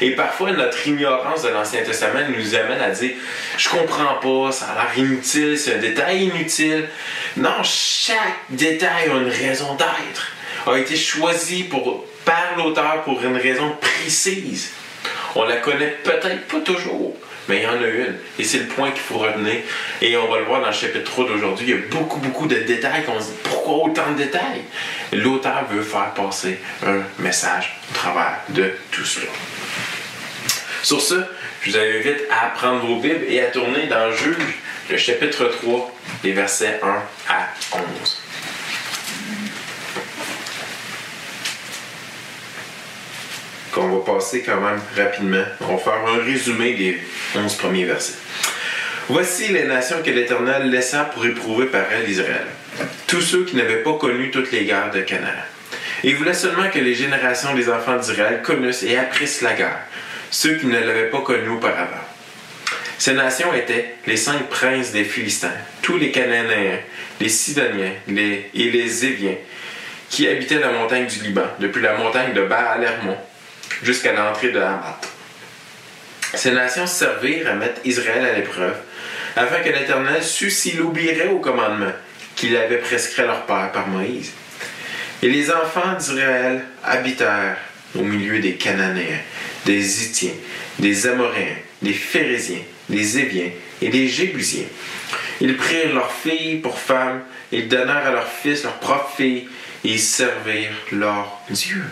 Et 0.00 0.12
parfois, 0.12 0.52
notre 0.52 0.86
ignorance 0.86 1.42
de 1.42 1.48
l'Ancien 1.48 1.82
Testament 1.82 2.28
nous 2.36 2.54
amène 2.54 2.80
à 2.80 2.90
dire 2.90 3.12
Je 3.56 3.68
comprends 3.68 4.14
pas, 4.20 4.52
ça 4.52 4.66
a 4.66 4.74
l'air 4.74 4.98
inutile, 4.98 5.58
c'est 5.58 5.74
un 5.74 5.78
détail 5.78 6.24
inutile. 6.24 6.88
Non, 7.36 7.62
chaque 7.62 8.44
détail 8.50 9.10
a 9.10 9.14
une 9.14 9.28
raison 9.28 9.74
d'être, 9.74 10.32
a 10.66 10.76
été 10.78 10.96
choisi 10.96 11.68
par 12.24 12.56
l'auteur 12.56 13.02
pour 13.04 13.22
une 13.22 13.36
raison 13.36 13.76
précise. 13.80 14.72
On 15.34 15.44
la 15.44 15.56
connaît 15.56 15.96
peut-être 16.04 16.46
pas 16.46 16.60
toujours, 16.60 17.16
mais 17.48 17.58
il 17.58 17.62
y 17.62 17.66
en 17.66 17.82
a 17.82 17.86
une. 17.86 18.16
Et 18.38 18.44
c'est 18.44 18.58
le 18.58 18.66
point 18.66 18.90
qu'il 18.90 19.00
faut 19.00 19.18
retenir. 19.18 19.56
Et 20.00 20.16
on 20.16 20.30
va 20.30 20.38
le 20.38 20.44
voir 20.44 20.60
dans 20.60 20.68
le 20.68 20.72
chapitre 20.72 21.04
3 21.04 21.26
d'aujourd'hui. 21.26 21.66
Il 21.68 21.74
y 21.74 21.78
a 21.78 21.82
beaucoup, 21.90 22.20
beaucoup 22.20 22.46
de 22.46 22.56
détails 22.56 23.04
qu'on 23.04 23.20
se 23.20 23.26
dit 23.26 23.38
pourquoi 23.42 23.84
autant 23.84 24.10
de 24.12 24.16
détails? 24.16 24.62
L'auteur 25.12 25.66
veut 25.70 25.82
faire 25.82 26.12
passer 26.14 26.58
un 26.86 27.00
message 27.18 27.76
au 27.90 27.94
travers 27.94 28.38
de 28.48 28.72
tout 28.90 29.04
cela. 29.04 29.26
Sur 30.82 31.00
ce, 31.00 31.14
je 31.62 31.70
vous 31.70 31.76
invite 31.76 32.22
à 32.30 32.48
prendre 32.48 32.84
vos 32.84 32.96
Bibles 32.96 33.24
et 33.28 33.40
à 33.40 33.46
tourner 33.46 33.86
dans 33.86 34.10
Juge, 34.10 34.58
le 34.90 34.96
chapitre 34.96 35.44
3, 35.44 35.94
les 36.24 36.32
versets 36.32 36.80
1 36.82 36.88
à 37.32 37.48
11. 38.00 38.21
Qu'on 43.72 43.88
va 43.88 44.14
passer 44.14 44.42
quand 44.42 44.60
même 44.60 44.80
rapidement. 44.96 45.44
On 45.60 45.76
va 45.76 45.78
faire 45.78 46.04
un 46.06 46.24
résumé 46.24 46.74
des 46.74 46.98
11 47.34 47.54
premiers 47.56 47.84
versets. 47.84 48.14
Voici 49.08 49.48
les 49.48 49.64
nations 49.64 50.02
que 50.04 50.10
l'Éternel 50.10 50.70
laissa 50.70 51.04
pour 51.04 51.24
éprouver 51.26 51.66
par 51.66 51.82
elle 51.90 52.08
Israël, 52.08 52.46
tous 53.06 53.20
ceux 53.20 53.44
qui 53.44 53.56
n'avaient 53.56 53.82
pas 53.82 53.94
connu 53.94 54.30
toutes 54.30 54.52
les 54.52 54.64
guerres 54.64 54.92
de 54.92 55.00
Canaan. 55.00 55.42
Il 56.04 56.16
voulait 56.16 56.34
seulement 56.34 56.70
que 56.70 56.78
les 56.78 56.94
générations 56.94 57.54
des 57.54 57.68
enfants 57.68 57.96
d'Israël 57.96 58.42
connaissent 58.42 58.82
et 58.82 58.96
apprissent 58.96 59.42
la 59.42 59.54
guerre, 59.54 59.80
ceux 60.30 60.54
qui 60.56 60.66
ne 60.66 60.78
l'avaient 60.78 61.10
pas 61.10 61.22
connue 61.22 61.48
auparavant. 61.48 62.04
Ces 62.98 63.14
nations 63.14 63.52
étaient 63.52 63.96
les 64.06 64.16
cinq 64.16 64.48
princes 64.48 64.92
des 64.92 65.04
Philistins, 65.04 65.50
tous 65.82 65.96
les 65.96 66.12
Cananéens, 66.12 66.78
les 67.20 67.28
Sidoniens 67.28 67.92
les, 68.06 68.50
et 68.54 68.70
les 68.70 69.04
Éviens, 69.04 69.36
qui 70.08 70.28
habitaient 70.28 70.60
la 70.60 70.70
montagne 70.70 71.06
du 71.06 71.24
Liban, 71.24 71.46
depuis 71.58 71.82
la 71.82 71.96
montagne 71.96 72.32
de 72.34 72.42
Baal-Hermon 72.42 73.16
jusqu'à 73.82 74.12
l'entrée 74.12 74.50
de 74.50 74.58
Hamath. 74.58 75.08
Ces 76.34 76.52
nations 76.52 76.86
servirent 76.86 77.50
à 77.50 77.54
mettre 77.54 77.80
Israël 77.84 78.24
à 78.24 78.38
l'épreuve, 78.38 78.76
afin 79.36 79.60
que 79.60 79.68
l'Éternel 79.68 80.22
sût 80.22 80.50
s'il 80.50 80.80
oublierait 80.80 81.28
au 81.28 81.38
commandement 81.38 81.92
qu'il 82.36 82.56
avait 82.56 82.78
prescrit 82.78 83.22
à 83.22 83.26
leur 83.26 83.46
père 83.46 83.70
par 83.72 83.88
Moïse. 83.88 84.32
Et 85.22 85.28
les 85.28 85.50
enfants 85.50 85.94
d'Israël 85.98 86.64
habitèrent 86.82 87.58
au 87.94 88.02
milieu 88.02 88.38
des 88.40 88.54
Cananéens, 88.54 89.20
des 89.66 90.04
Hittiens, 90.04 90.32
des 90.78 91.06
Amoréens, 91.06 91.56
des 91.82 91.92
Phérésiens, 91.92 92.62
des 92.88 93.18
Éviens 93.18 93.50
et 93.80 93.88
des 93.88 94.08
Jébusiens. 94.08 94.66
Ils 95.40 95.56
prirent 95.56 95.94
leurs 95.94 96.12
filles 96.12 96.56
pour 96.56 96.78
femmes, 96.78 97.22
ils 97.50 97.68
donnèrent 97.68 98.06
à 98.06 98.10
leurs 98.10 98.28
fils 98.28 98.62
leurs 98.62 98.78
propres 98.78 99.12
filles, 99.16 99.48
et 99.84 99.88
ils 99.88 100.00
servirent 100.00 100.70
leur 100.92 101.40
Dieu. 101.50 101.82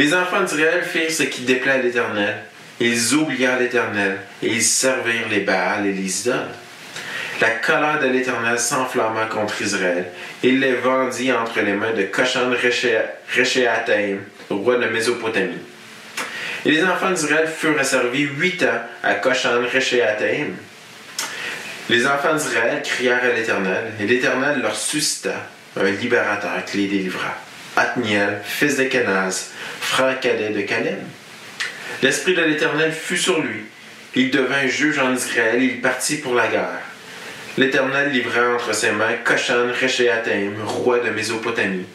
Les 0.00 0.14
enfants 0.14 0.40
d'Israël 0.40 0.82
firent 0.82 1.12
ce 1.12 1.24
qui 1.24 1.42
déplaît 1.42 1.72
à 1.72 1.76
l'Éternel. 1.76 2.34
Ils 2.80 3.14
oublièrent 3.14 3.58
l'Éternel 3.58 4.16
et 4.42 4.46
ils 4.46 4.62
servirent 4.62 5.28
les 5.28 5.40
Baals 5.40 5.84
et 5.84 5.92
les 5.92 6.20
idoles. 6.22 6.48
La 7.38 7.50
colère 7.50 8.00
de 8.00 8.06
l'Éternel 8.06 8.58
s'enflamma 8.58 9.26
contre 9.26 9.60
Israël. 9.60 10.06
Il 10.42 10.58
les 10.60 10.72
vendit 10.72 11.30
entre 11.30 11.60
les 11.60 11.74
mains 11.74 11.92
de 11.92 12.04
Koshan 12.04 12.50
Réchéataïm, 13.28 14.20
roi 14.48 14.78
de 14.78 14.86
Mésopotamie. 14.86 15.58
Et 16.64 16.70
les 16.70 16.82
enfants 16.82 17.10
d'Israël 17.10 17.46
furent 17.46 17.78
asservis 17.78 18.22
huit 18.22 18.62
ans 18.62 18.80
à 19.02 19.16
Koshan 19.16 19.60
Réchéataïm. 19.70 20.56
Les 21.90 22.06
enfants 22.06 22.36
d'Israël 22.36 22.80
crièrent 22.82 23.22
à 23.22 23.36
l'Éternel, 23.36 23.92
et 24.00 24.06
l'Éternel 24.06 24.62
leur 24.62 24.76
suscita 24.76 25.46
un 25.78 25.90
libérateur 25.90 26.64
qui 26.64 26.78
les 26.78 26.88
délivra. 26.88 27.36
Athniel, 27.80 28.42
fils 28.44 28.76
de 28.76 28.84
Kenaz, 28.84 29.52
frère 29.80 30.20
cadet 30.20 30.50
de 30.50 30.60
Caleb. 30.60 30.98
L'Esprit 32.02 32.34
de 32.34 32.42
l'Éternel 32.42 32.92
fut 32.92 33.16
sur 33.16 33.40
lui. 33.40 33.64
Il 34.14 34.30
devint 34.30 34.66
juge 34.66 34.98
en 34.98 35.14
Israël 35.14 35.62
et 35.62 35.64
il 35.64 35.80
partit 35.80 36.16
pour 36.16 36.34
la 36.34 36.48
guerre. 36.48 36.82
L'Éternel 37.56 38.10
livra 38.10 38.54
entre 38.54 38.74
ses 38.74 38.90
mains 38.90 39.14
Koshan 39.24 39.72
Réchéataim, 39.72 40.52
roi 40.62 40.98
de 40.98 41.08
Mésopotamie, 41.08 41.86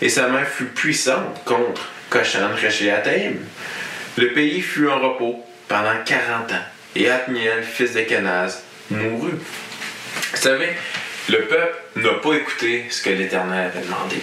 et 0.00 0.08
sa 0.08 0.28
main 0.28 0.44
fut 0.44 0.66
puissante 0.66 1.42
contre 1.44 1.90
Koshan 2.08 2.54
Réchéataim. 2.54 3.34
Le 4.16 4.32
pays 4.32 4.60
fut 4.60 4.88
en 4.88 5.00
repos 5.00 5.44
pendant 5.66 6.04
quarante 6.04 6.52
ans, 6.52 6.66
et 6.94 7.10
Athniel, 7.10 7.64
fils 7.64 7.94
de 7.94 8.02
Kenaz, 8.02 8.62
mourut. 8.90 9.40
Vous 10.32 10.36
savez, 10.36 10.68
le 11.28 11.40
peuple 11.46 11.76
n'a 11.96 12.14
pas 12.14 12.34
écouté 12.34 12.84
ce 12.90 13.02
que 13.02 13.10
l'Éternel 13.10 13.72
avait 13.74 13.84
demandé. 13.84 14.16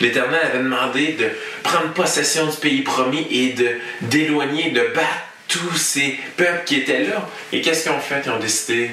L'Éternel 0.00 0.40
avait 0.44 0.62
demandé 0.62 1.12
de 1.18 1.28
prendre 1.62 1.92
possession 1.92 2.46
du 2.46 2.56
pays 2.56 2.82
promis 2.82 3.26
et 3.30 3.52
de 3.52 3.68
d'éloigner, 4.02 4.70
de 4.70 4.82
battre 4.94 5.28
tous 5.48 5.76
ces 5.76 6.18
peuples 6.36 6.62
qui 6.66 6.76
étaient 6.76 7.04
là. 7.04 7.28
Et 7.52 7.60
qu'est-ce 7.60 7.84
qu'ils 7.84 7.92
ont 7.92 8.00
fait? 8.00 8.22
Ils 8.24 8.30
ont 8.30 8.38
décidé 8.38 8.90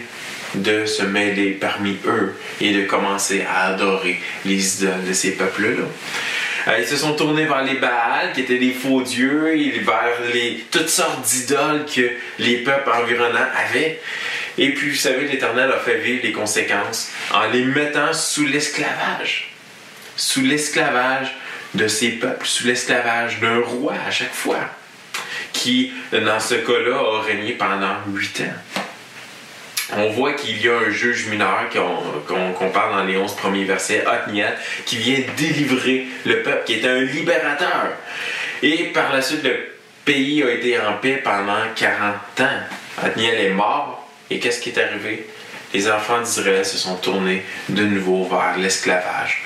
de 0.56 0.86
se 0.86 1.04
mêler 1.04 1.52
parmi 1.52 1.98
eux 2.06 2.34
et 2.62 2.72
de 2.72 2.84
commencer 2.84 3.46
à 3.48 3.74
adorer 3.74 4.20
les 4.46 4.78
idoles 4.78 5.06
de 5.08 5.14
ces 5.14 5.32
peuples-là. 5.32 5.84
Euh, 6.68 6.80
ils 6.80 6.88
se 6.88 6.98
sont 6.98 7.14
tournés 7.14 7.46
vers 7.46 7.64
les 7.64 7.76
Baals, 7.76 8.32
qui 8.34 8.42
étaient 8.42 8.58
des 8.58 8.72
faux 8.72 9.02
dieux, 9.02 9.56
et 9.56 9.72
vers 9.80 10.18
les, 10.34 10.66
toutes 10.72 10.90
sortes 10.90 11.22
d'idoles 11.24 11.86
que 11.86 12.10
les 12.40 12.58
peuples 12.58 12.90
environnants 12.90 13.50
avaient. 13.68 14.00
Et 14.58 14.74
puis, 14.74 14.92
vous 14.92 14.96
savez, 14.96 15.28
l'Éternel 15.28 15.72
a 15.72 15.80
fait 15.80 15.98
vivre 15.98 16.22
les 16.24 16.32
conséquences 16.32 17.12
en 17.34 17.48
les 17.52 17.66
mettant 17.66 18.14
sous 18.14 18.46
l'esclavage 18.46 19.55
sous 20.16 20.42
l'esclavage 20.42 21.36
de 21.74 21.88
ces 21.88 22.12
peuples, 22.12 22.46
sous 22.46 22.68
l'esclavage 22.68 23.40
d'un 23.40 23.60
roi 23.60 23.94
à 24.08 24.12
chaque 24.12 24.34
fois, 24.34 24.70
qui, 25.54 25.92
dans 26.12 26.40
ce 26.40 26.56
cas-là, 26.56 26.98
a 26.98 27.22
régné 27.22 27.54
pendant 27.54 27.96
huit 28.08 28.42
ans. 28.42 28.76
On 29.98 30.10
voit 30.10 30.34
qu'il 30.34 30.60
y 30.64 30.68
a 30.68 30.78
un 30.78 30.90
juge 30.90 31.28
mineur 31.28 31.70
qu'on 32.28 32.70
parle 32.70 32.96
dans 32.98 33.04
les 33.04 33.18
onze 33.18 33.36
premiers 33.36 33.66
versets, 33.66 34.04
Othniel, 34.08 34.58
qui 34.86 34.98
vient 34.98 35.20
délivrer 35.38 36.08
le 36.26 36.42
peuple, 36.42 36.64
qui 36.66 36.74
est 36.74 36.88
un 36.88 37.02
libérateur. 37.02 37.92
Et 38.64 38.86
par 38.86 39.14
la 39.14 39.22
suite, 39.22 39.44
le 39.44 39.76
pays 40.04 40.42
a 40.44 40.50
été 40.50 40.80
en 40.80 40.94
paix 40.94 41.22
pendant 41.24 41.60
40 41.76 42.16
ans. 42.40 43.06
Othniel 43.06 43.40
est 43.40 43.50
mort. 43.50 44.10
Et 44.32 44.40
qu'est-ce 44.40 44.60
qui 44.60 44.70
est 44.70 44.80
arrivé? 44.80 45.28
Les 45.72 45.90
enfants 45.90 46.20
d'Israël 46.20 46.66
se 46.66 46.78
sont 46.78 46.96
tournés 46.96 47.44
de 47.70 47.84
nouveau 47.84 48.26
vers 48.26 48.58
l'esclavage, 48.58 49.44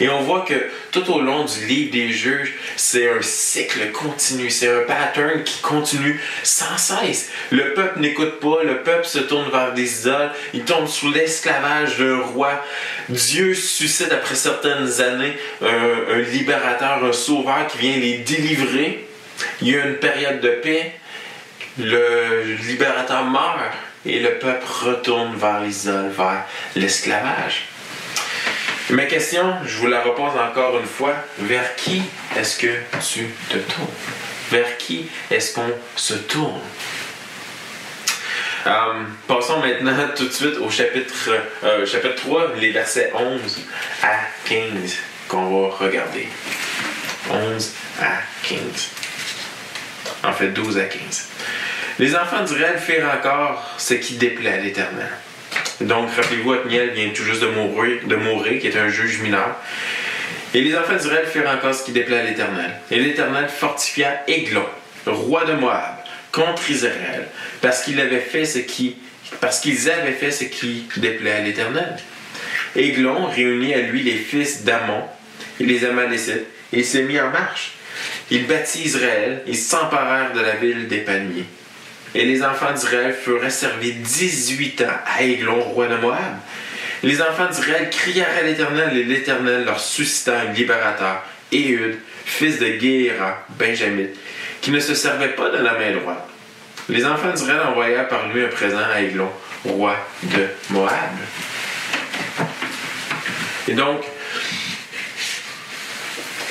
et 0.00 0.08
on 0.08 0.20
voit 0.20 0.44
que 0.46 0.54
tout 0.90 1.10
au 1.10 1.20
long 1.20 1.44
du 1.44 1.66
livre 1.66 1.92
des 1.92 2.10
juges, 2.10 2.54
c'est 2.76 3.08
un 3.08 3.22
cycle 3.22 3.90
continu, 3.92 4.50
c'est 4.50 4.68
un 4.68 4.82
pattern 4.82 5.42
qui 5.42 5.60
continue 5.60 6.20
sans 6.42 6.76
cesse. 6.76 7.30
Le 7.50 7.74
peuple 7.74 8.00
n'écoute 8.00 8.40
pas, 8.40 8.62
le 8.62 8.82
peuple 8.82 9.06
se 9.06 9.18
tourne 9.18 9.50
vers 9.50 9.72
des 9.72 10.00
idoles, 10.00 10.30
il 10.52 10.64
tombe 10.64 10.86
sous 10.86 11.10
l'esclavage 11.10 11.98
d'un 11.98 12.20
roi. 12.20 12.64
Dieu 13.08 13.54
suscite 13.54 14.12
après 14.12 14.34
certaines 14.34 15.00
années 15.00 15.36
un, 15.62 16.14
un 16.14 16.18
libérateur, 16.18 17.04
un 17.04 17.12
sauveur 17.12 17.66
qui 17.68 17.78
vient 17.78 17.96
les 17.96 18.18
délivrer. 18.18 19.08
Il 19.62 19.68
y 19.68 19.76
a 19.76 19.86
une 19.86 19.96
période 19.96 20.40
de 20.40 20.50
paix, 20.50 20.92
le 21.78 22.56
libérateur 22.68 23.24
meurt 23.24 23.72
et 24.06 24.20
le 24.20 24.38
peuple 24.38 24.66
retourne 24.84 25.34
vers 25.36 25.60
les 25.60 25.84
idoles, 25.86 26.10
vers 26.10 26.44
l'esclavage. 26.76 27.73
Ma 28.90 29.06
question, 29.06 29.54
je 29.64 29.78
vous 29.78 29.86
la 29.86 30.02
repose 30.02 30.32
encore 30.38 30.78
une 30.78 30.86
fois. 30.86 31.14
Vers 31.38 31.74
qui 31.76 32.02
est-ce 32.36 32.58
que 32.58 32.66
tu 33.00 33.30
te 33.48 33.56
tournes? 33.56 33.88
Vers 34.50 34.76
qui 34.76 35.08
est-ce 35.30 35.54
qu'on 35.54 35.70
se 35.96 36.12
tourne? 36.14 36.60
Euh, 38.66 38.70
passons 39.26 39.60
maintenant 39.60 39.96
tout 40.16 40.26
de 40.26 40.32
suite 40.32 40.58
au 40.58 40.68
chapitre, 40.68 41.30
euh, 41.64 41.86
chapitre 41.86 42.14
3, 42.16 42.56
les 42.56 42.72
versets 42.72 43.10
11 43.14 43.40
à 44.02 44.16
15 44.44 44.62
qu'on 45.28 45.44
va 45.44 45.76
regarder. 45.76 46.28
11 47.30 47.72
à 48.02 48.18
15. 48.46 48.60
En 50.24 50.32
fait, 50.32 50.48
12 50.48 50.78
à 50.78 50.84
15. 50.84 51.28
Les 51.98 52.14
enfants 52.14 52.42
d'Israël 52.42 52.78
firent 52.78 53.10
encore 53.10 53.64
ce 53.78 53.94
qui 53.94 54.16
déplaît 54.16 54.52
à 54.52 54.58
l'Éternel. 54.58 55.08
Donc, 55.80 56.10
rappelez-vous, 56.14 56.52
Othniel 56.52 56.90
vient 56.90 57.10
tout 57.10 57.24
juste 57.24 57.40
de 57.40 57.48
mourir, 57.48 58.00
de 58.06 58.58
qui 58.58 58.66
est 58.68 58.76
un 58.76 58.88
juge 58.88 59.20
mineur. 59.20 59.56
Et 60.54 60.60
les 60.60 60.76
enfants 60.76 60.94
d'Israël 60.94 61.26
firent 61.26 61.50
encore 61.50 61.74
ce 61.74 61.84
qui 61.84 61.92
déplaît 61.92 62.18
à 62.18 62.22
l'Éternel. 62.22 62.70
Et 62.90 63.00
l'Éternel 63.00 63.48
fortifia 63.48 64.22
Églon, 64.28 64.64
roi 65.06 65.44
de 65.44 65.54
Moab, 65.54 65.96
contre 66.30 66.70
Israël, 66.70 67.26
parce 67.60 67.82
fait 68.20 68.44
ce 68.44 68.58
qui, 68.58 68.96
parce 69.40 69.60
qu'ils 69.60 69.90
avaient 69.90 70.12
fait 70.12 70.30
ce 70.30 70.44
qui 70.44 70.86
déplaît 70.96 71.32
à 71.32 71.40
l'Éternel. 71.40 71.96
Églon 72.76 73.26
réunit 73.26 73.74
à 73.74 73.80
lui 73.80 74.02
les 74.02 74.16
fils 74.16 74.64
d'Amon 74.64 75.02
et 75.60 75.64
les 75.64 75.84
Amalécites, 75.84 76.46
et 76.72 76.78
il 76.78 76.84
s'est 76.84 77.02
mis 77.02 77.18
en 77.20 77.30
marche. 77.30 77.72
Il 78.30 78.46
bâtit 78.46 78.82
Israël 78.82 79.42
et 79.46 79.54
s'emparèrent 79.54 80.32
de 80.32 80.40
la 80.40 80.56
ville 80.56 80.88
des 80.88 80.98
palmiers. 80.98 81.46
Et 82.14 82.24
les 82.24 82.42
enfants 82.44 82.72
d'Israël 82.72 83.12
furent 83.12 83.44
asservis 83.44 83.92
18 83.92 84.82
ans 84.82 84.98
à 85.06 85.22
Églon, 85.22 85.60
roi 85.60 85.88
de 85.88 85.96
Moab. 85.96 86.18
Les 87.02 87.20
enfants 87.20 87.46
d'Israël 87.46 87.90
crièrent 87.90 88.38
à 88.38 88.42
l'Éternel, 88.42 88.96
et 88.96 89.04
l'Éternel 89.04 89.64
leur 89.64 89.80
suscita 89.80 90.40
un 90.40 90.52
libérateur, 90.52 91.24
Éhud, 91.50 91.98
fils 92.24 92.58
de 92.58 92.68
Guéra, 92.68 93.44
Benjamin, 93.58 94.06
qui 94.60 94.70
ne 94.70 94.80
se 94.80 94.94
servait 94.94 95.30
pas 95.30 95.50
de 95.50 95.58
la 95.58 95.74
main 95.74 95.92
droite. 95.92 96.26
Les 96.88 97.04
enfants 97.04 97.30
d'Israël 97.30 97.60
envoyèrent 97.66 98.08
par 98.08 98.28
lui 98.28 98.44
un 98.44 98.48
présent 98.48 98.78
à 98.92 99.00
Aiglon, 99.00 99.30
roi 99.64 99.96
de 100.22 100.46
Moab. 100.70 100.92
Et 103.66 103.72
donc, 103.72 104.04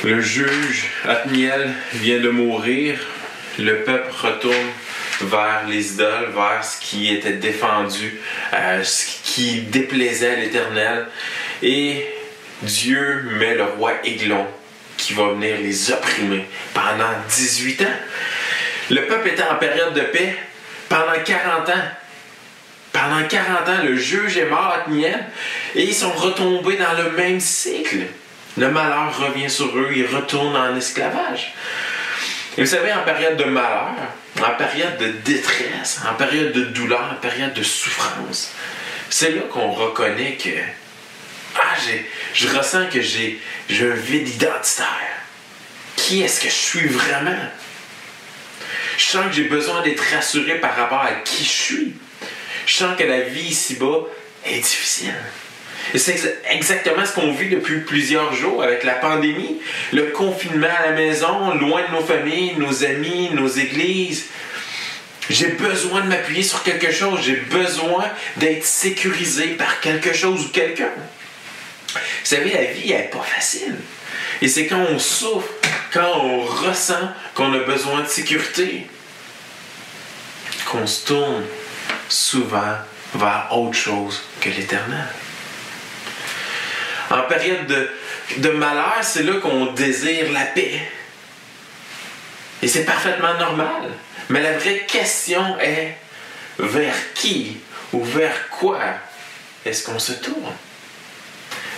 le 0.04 0.20
juge 0.20 0.90
Atniel 1.08 1.72
vient 1.94 2.20
de 2.20 2.30
mourir, 2.30 3.00
le 3.58 3.84
peuple 3.84 4.12
retourne 4.22 4.56
vers 5.26 5.64
les 5.68 5.94
idoles, 5.94 6.32
vers 6.34 6.64
ce 6.64 6.80
qui 6.80 7.14
était 7.14 7.34
défendu, 7.34 8.20
euh, 8.54 8.84
ce 8.84 9.06
qui 9.24 9.62
déplaisait 9.62 10.32
à 10.32 10.36
l'Éternel. 10.36 11.08
Et 11.62 12.06
Dieu 12.62 13.24
met 13.40 13.56
le 13.56 13.64
roi 13.64 13.94
Aiglon 14.04 14.48
qui 14.98 15.14
va 15.14 15.30
venir 15.30 15.58
les 15.62 15.92
opprimer 15.92 16.46
pendant 16.74 17.12
18 17.30 17.82
ans. 17.82 17.98
Le 18.90 19.06
peuple 19.08 19.30
était 19.30 19.44
en 19.44 19.56
période 19.56 19.94
de 19.94 20.02
paix 20.02 20.36
pendant 20.90 21.22
40 21.26 21.70
ans. 21.70 21.88
Pendant 22.92 23.28
40 23.28 23.70
ans, 23.70 23.84
le 23.84 23.96
juge 23.96 24.38
est 24.38 24.46
mort, 24.46 24.72
Atniel, 24.82 25.26
et 25.74 25.84
ils 25.84 25.96
sont 25.96 26.12
retombés 26.12 26.78
dans 26.78 26.94
le 27.04 27.12
même 27.12 27.40
cycle. 27.40 28.04
Le 28.56 28.70
malheur 28.70 29.18
revient 29.18 29.50
sur 29.50 29.76
eux, 29.78 29.90
ils 29.96 30.06
retournent 30.06 30.56
en 30.56 30.76
esclavage. 30.76 31.54
Et 32.58 32.62
vous 32.62 32.70
savez, 32.70 32.94
en 32.94 33.04
période 33.04 33.38
de 33.38 33.46
malheur, 33.46 33.94
en 34.40 34.56
période 34.58 34.98
de 34.98 35.08
détresse, 35.08 36.00
en 36.10 36.14
période 36.14 36.52
de 36.52 36.66
douleur, 36.66 37.12
en 37.12 37.16
période 37.16 37.54
de 37.54 37.64
souffrance, 37.64 38.52
c'est 39.10 39.32
là 39.32 39.42
qu'on 39.52 39.72
reconnaît 39.72 40.38
que 40.38 40.50
ah, 41.56 41.76
je 42.34 42.48
ressens 42.48 42.88
que 42.88 43.02
j'ai 43.02 43.40
un 43.70 43.96
vide 43.96 44.28
identitaire. 44.28 44.88
Qui 45.96 46.22
est-ce 46.22 46.42
que 46.42 46.50
je 46.50 46.54
suis 46.54 46.88
vraiment? 46.88 47.50
Je 48.98 49.04
sens 49.04 49.28
que 49.28 49.34
j'ai 49.34 49.46
besoin 49.46 49.82
d'être 49.82 50.04
rassuré 50.14 50.60
par 50.60 50.76
rapport 50.76 51.02
à 51.02 51.14
qui 51.24 51.44
je 51.44 51.50
suis. 51.50 51.94
Je 52.66 52.74
sens 52.74 52.98
que 52.98 53.04
la 53.04 53.22
vie 53.22 53.50
ici-bas 53.50 54.08
est 54.46 54.60
difficile. 54.60 55.14
Et 55.94 56.00
c'est 56.00 56.42
exactement 56.50 57.06
ce 57.06 57.14
qu'on 57.14 57.34
vit 57.34 57.50
depuis 57.50 57.82
plusieurs 57.82 58.34
jours 58.34 58.64
avec 58.64 58.84
la 58.84 58.94
pandémie, 58.94 59.60
le 59.92 60.08
confinement 60.08 60.68
à 60.68 60.88
la 60.88 60.92
maison, 60.94 61.54
loin 61.56 61.82
de 61.88 61.96
nos 61.96 62.04
familles, 62.04 62.56
nos 62.58 62.84
amis, 62.84 63.30
nos 63.34 63.48
églises. 63.48 64.26
J'ai 65.30 65.48
besoin 65.48 66.02
de 66.02 66.08
m'appuyer 66.08 66.44
sur 66.44 66.64
quelque 66.64 66.92
chose, 66.92 67.22
j'ai 67.24 67.36
besoin 67.36 68.06
d'être 68.38 68.66
sécurisé 68.66 69.50
par 69.50 69.80
quelque 69.82 70.14
chose 70.14 70.46
ou 70.46 70.50
quelqu'un. 70.50 70.92
Vous 71.94 72.00
savez, 72.24 72.52
la 72.52 72.66
vie 72.66 72.90
n'est 72.90 73.10
pas 73.12 73.22
facile. 73.22 73.76
Et 74.42 74.48
c'est 74.48 74.68
quand 74.68 74.86
on 74.90 75.00
souffre, 75.00 75.48
quand 75.92 76.20
on 76.22 76.42
ressent 76.42 77.10
qu'on 77.36 77.54
a 77.54 77.60
besoin 77.60 78.02
de 78.02 78.08
sécurité, 78.08 78.88
qu'on 80.66 80.88
se 80.88 81.06
tourne 81.06 81.44
souvent 82.10 82.78
vers 83.16 83.48
autre 83.52 83.78
chose 83.78 84.24
que 84.42 84.50
l'éternel. 84.50 85.08
En 87.14 87.22
période 87.28 87.68
de, 87.68 87.90
de 88.38 88.50
malheur, 88.50 88.98
c'est 89.04 89.22
là 89.22 89.34
qu'on 89.40 89.68
désire 89.68 90.32
la 90.32 90.46
paix. 90.46 90.82
Et 92.64 92.68
c'est 92.68 92.86
parfaitement 92.86 93.36
normal. 93.36 93.92
Mais 94.30 94.42
la 94.42 94.58
vraie 94.58 94.86
question 94.88 95.60
est 95.60 95.96
vers 96.58 96.96
qui 97.14 97.58
ou 97.92 98.04
vers 98.04 98.50
quoi 98.50 98.80
est-ce 99.64 99.84
qu'on 99.84 100.00
se 100.00 100.14
tourne? 100.14 100.54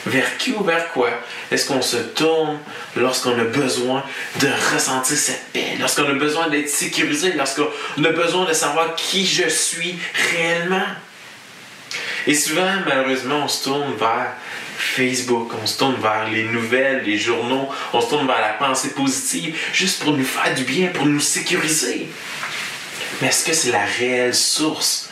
Vers 0.06 0.38
qui 0.38 0.51
ou 0.54 0.63
vers 0.63 0.89
quoi 0.92 1.10
est-ce 1.51 1.68
qu'on 1.68 1.82
se 1.82 1.98
tourne 1.98 2.60
lorsqu'on 2.96 3.38
a 3.38 3.44
besoin 3.44 4.04
de 4.39 4.48
ressentir 4.74 5.18
cette 5.18 5.51
paix, 5.51 5.75
lorsqu'on 5.80 6.08
a 6.08 6.13
besoin 6.13 6.48
d'être 6.48 6.70
sécurisé, 6.70 7.34
lorsqu'on 7.34 8.04
a 8.04 8.10
besoin 8.10 8.46
de 8.46 8.54
savoir 8.54 8.96
qui 8.96 9.25
je 9.25 9.50
suis 9.50 10.00
réellement? 10.32 10.86
Et 12.26 12.36
souvent, 12.36 12.71
malheureusement, 12.88 13.41
on 13.43 13.48
se 13.48 13.65
tourne 13.65 13.95
vers 13.98 14.32
Facebook, 14.86 15.52
on 15.62 15.65
se 15.65 15.78
tourne 15.78 15.95
vers 16.02 16.30
les 16.30 16.43
nouvelles, 16.43 17.04
les 17.04 17.17
journaux, 17.17 17.69
on 17.93 18.02
se 18.02 18.10
tourne 18.10 18.28
vers 18.28 18.41
la 18.41 18.54
pensée 18.54 18.89
positive, 18.89 19.58
juste 19.74 20.04
pour 20.04 20.13
nous 20.13 20.24
faire 20.24 20.54
du 20.54 20.63
bien, 20.63 20.88
pour 20.89 21.06
nous 21.06 21.19
sécuriser. 21.19 22.08
Mais 23.21 23.28
est-ce 23.28 23.45
que 23.45 23.54
c'est 23.54 23.71
la 23.71 23.86
réelle 23.86 24.36
source 24.36 25.10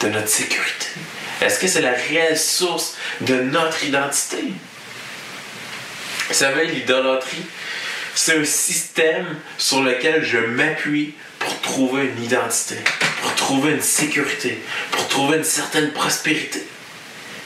de 0.00 0.08
notre 0.08 0.28
sécurité? 0.28 0.86
Est-ce 1.40 1.58
que 1.58 1.66
c'est 1.66 1.82
la 1.82 1.92
réelle 1.92 2.38
source 2.38 2.96
de 3.20 3.40
notre 3.40 3.84
identité? 3.84 4.44
Vous 6.28 6.34
savez, 6.34 6.66
l'idolâtrie, 6.66 7.44
c'est 8.14 8.38
un 8.38 8.44
système 8.44 9.26
sur 9.58 9.82
lequel 9.82 10.24
je 10.24 10.38
m'appuie 10.38 11.14
pour 11.38 11.60
trouver 11.60 12.06
une 12.06 12.24
identité, 12.24 12.76
pour 13.20 13.34
trouver 13.34 13.72
une 13.72 13.82
sécurité, 13.82 14.62
pour 14.92 15.06
trouver 15.08 15.38
une 15.38 15.44
certaine 15.44 15.92
prospérité. 15.92 16.64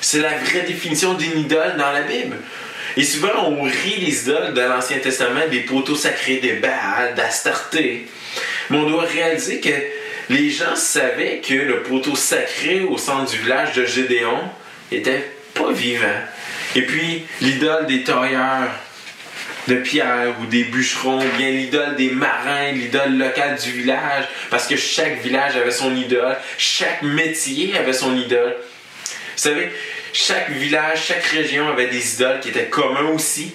C'est 0.01 0.21
la 0.21 0.37
vraie 0.39 0.63
définition 0.63 1.15
d'une 1.15 1.41
idole 1.41 1.77
dans 1.77 1.93
la 1.93 2.03
Bible. 2.03 2.37
Et 2.97 3.05
souvent, 3.05 3.47
on 3.47 3.63
rit 3.63 4.01
les 4.01 4.23
idoles 4.23 4.55
de 4.55 4.61
l'Ancien 4.61 4.99
Testament, 4.99 5.47
des 5.51 5.61
poteaux 5.61 5.95
sacrés, 5.95 6.37
des 6.37 6.55
Baal, 6.55 7.15
d'Astarté. 7.15 8.07
Mais 8.71 8.79
on 8.79 8.89
doit 8.89 9.05
réaliser 9.05 9.61
que 9.61 9.71
les 10.31 10.51
gens 10.51 10.77
savaient 10.77 11.41
que 11.47 11.55
le 11.55 11.83
poteau 11.83 12.17
sacré 12.17 12.81
au 12.81 12.99
centre 12.99 13.31
du 13.31 13.39
village 13.39 13.73
de 13.75 13.85
Gédéon 13.85 14.41
était 14.91 15.31
pas 15.55 15.73
vivant. 15.73 16.07
Et 16.75 16.83
puis, 16.83 17.25
l'idole 17.41 17.87
des 17.87 18.03
tailleurs 18.05 18.71
de 19.69 19.77
pierre 19.77 20.35
ou 20.41 20.47
des 20.47 20.65
bûcherons, 20.65 21.21
ou 21.21 21.37
bien 21.37 21.51
l'idole 21.51 21.95
des 21.97 22.11
marins, 22.11 22.73
l'idole 22.73 23.17
locale 23.17 23.59
du 23.63 23.71
village, 23.71 24.25
parce 24.51 24.67
que 24.67 24.77
chaque 24.77 25.21
village 25.23 25.57
avait 25.57 25.71
son 25.71 25.95
idole, 25.95 26.37
chaque 26.57 27.03
métier 27.03 27.77
avait 27.77 27.93
son 27.93 28.17
idole. 28.17 28.57
Vous 29.39 29.45
savez, 29.45 29.71
chaque 30.13 30.51
village, 30.51 31.07
chaque 31.07 31.23
région 31.27 31.69
avait 31.69 31.87
des 31.87 32.15
idoles 32.15 32.41
qui 32.41 32.49
étaient 32.49 32.67
communs 32.67 33.11
aussi. 33.11 33.55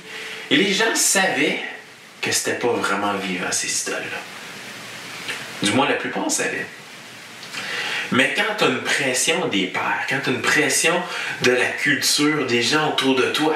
Et 0.50 0.56
les 0.56 0.72
gens 0.72 0.96
savaient 0.96 1.60
que 2.22 2.32
c'était 2.32 2.58
pas 2.58 2.70
vraiment 2.70 3.16
vivant, 3.16 3.52
ces 3.52 3.68
idoles-là. 3.68 4.18
Du 5.62 5.72
moins, 5.74 5.90
la 5.90 5.96
plupart 5.96 6.32
savaient. 6.32 6.66
Mais 8.14 8.34
quand 8.34 8.56
tu 8.58 8.64
as 8.64 8.68
une 8.68 8.82
pression 8.82 9.50
des 9.50 9.66
pères, 9.66 10.06
quand 10.10 10.20
tu 10.24 10.30
as 10.30 10.34
une 10.34 10.42
pression 10.42 10.94
de 11.42 11.52
la 11.52 11.66
culture 11.66 12.48
des 12.48 12.62
gens 12.62 12.92
autour 12.92 13.16
de 13.16 13.32
toi, 13.34 13.56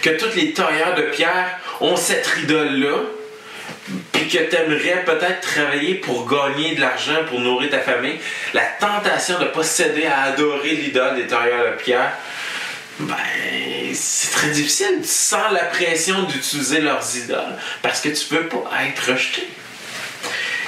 que 0.00 0.10
tous 0.18 0.34
les 0.34 0.54
tailleurs 0.54 0.94
de 0.94 1.02
pierre 1.02 1.60
ont 1.82 1.96
cette 1.96 2.26
idole-là, 2.42 3.02
que 4.30 4.38
tu 4.38 4.56
aimerais 4.56 5.04
peut-être 5.04 5.40
travailler 5.40 5.94
pour 5.96 6.28
gagner 6.28 6.74
de 6.74 6.80
l'argent, 6.80 7.24
pour 7.28 7.40
nourrir 7.40 7.70
ta 7.70 7.80
famille, 7.80 8.18
la 8.54 8.64
tentation 8.80 9.38
de 9.38 9.46
posséder 9.46 10.06
à 10.06 10.22
adorer 10.22 10.70
l'idole 10.76 11.16
des 11.16 11.26
tailleurs 11.26 11.72
de 11.72 11.82
pierre, 11.82 12.12
ben, 13.00 13.16
c'est 13.94 14.30
très 14.30 14.50
difficile. 14.50 15.00
sans 15.04 15.50
la 15.50 15.64
pression 15.64 16.22
d'utiliser 16.24 16.80
leurs 16.80 17.16
idoles 17.16 17.56
parce 17.82 18.00
que 18.00 18.10
tu 18.10 18.26
peux 18.26 18.46
pas 18.46 18.70
être 18.86 19.12
rejeté. 19.12 19.48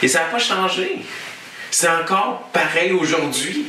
Et 0.03 0.09
ça 0.09 0.21
n'a 0.21 0.25
pas 0.27 0.39
changé. 0.39 0.99
C'est 1.71 1.89
encore 1.89 2.49
pareil 2.53 2.93
aujourd'hui. 2.93 3.67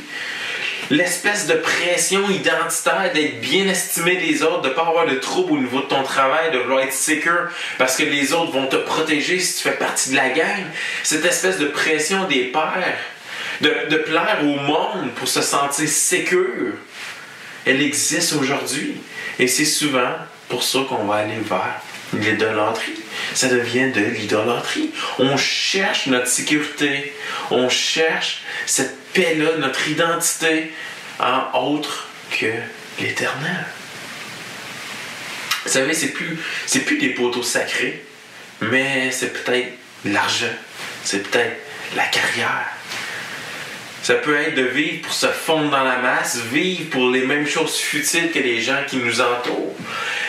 L'espèce 0.90 1.46
de 1.46 1.54
pression 1.54 2.28
identitaire 2.28 3.10
d'être 3.14 3.40
bien 3.40 3.66
estimé 3.68 4.16
des 4.16 4.42
autres, 4.42 4.62
de 4.62 4.68
pas 4.68 4.86
avoir 4.86 5.06
de 5.06 5.14
troubles 5.14 5.52
au 5.52 5.58
niveau 5.58 5.80
de 5.80 5.86
ton 5.86 6.02
travail, 6.02 6.50
de 6.52 6.58
vouloir 6.58 6.80
être 6.80 6.92
secure 6.92 7.48
parce 7.78 7.96
que 7.96 8.02
les 8.02 8.32
autres 8.32 8.52
vont 8.52 8.66
te 8.66 8.76
protéger 8.76 9.40
si 9.40 9.56
tu 9.56 9.68
fais 9.68 9.76
partie 9.76 10.10
de 10.10 10.16
la 10.16 10.30
gang. 10.30 10.64
Cette 11.02 11.24
espèce 11.24 11.58
de 11.58 11.66
pression 11.66 12.24
des 12.24 12.44
pères, 12.44 12.98
de, 13.60 13.88
de 13.90 13.96
plaire 13.96 14.38
au 14.42 14.56
monde 14.60 15.10
pour 15.16 15.28
se 15.28 15.40
sentir 15.40 15.88
secure, 15.88 16.74
elle 17.64 17.80
existe 17.80 18.34
aujourd'hui. 18.34 18.96
Et 19.38 19.48
c'est 19.48 19.64
souvent 19.64 20.12
pour 20.48 20.62
ça 20.62 20.80
qu'on 20.88 21.04
va 21.04 21.16
aller 21.16 21.38
vers 21.48 21.80
l'idolâtrie. 22.12 23.00
Ça 23.34 23.48
devient 23.48 23.90
de 23.90 24.00
l'idolâtrie. 24.00 24.90
On 25.18 25.36
cherche 25.36 26.06
notre 26.06 26.28
sécurité. 26.28 27.14
On 27.50 27.68
cherche 27.68 28.42
cette 28.66 29.03
paix-là, 29.14 29.56
notre 29.58 29.88
identité 29.88 30.72
en 31.18 31.58
autre 31.58 32.08
que 32.30 32.52
l'éternel. 33.00 33.64
Vous 35.64 35.70
savez, 35.70 35.94
c'est 35.94 36.08
plus, 36.08 36.38
plus 36.84 36.98
des 36.98 37.10
poteaux 37.10 37.42
sacrés, 37.42 38.04
mais 38.60 39.10
c'est 39.10 39.32
peut-être 39.32 39.72
l'argent, 40.04 40.46
c'est 41.04 41.22
peut-être 41.30 41.56
la 41.96 42.04
carrière. 42.04 42.66
Ça 44.02 44.14
peut 44.14 44.36
être 44.36 44.54
de 44.54 44.62
vivre 44.64 45.02
pour 45.02 45.14
se 45.14 45.28
fondre 45.28 45.70
dans 45.70 45.82
la 45.82 45.96
masse, 45.96 46.36
vivre 46.52 46.90
pour 46.90 47.08
les 47.08 47.24
mêmes 47.24 47.46
choses 47.46 47.76
futiles 47.76 48.30
que 48.32 48.38
les 48.38 48.60
gens 48.60 48.82
qui 48.86 48.98
nous 48.98 49.22
entourent 49.22 49.74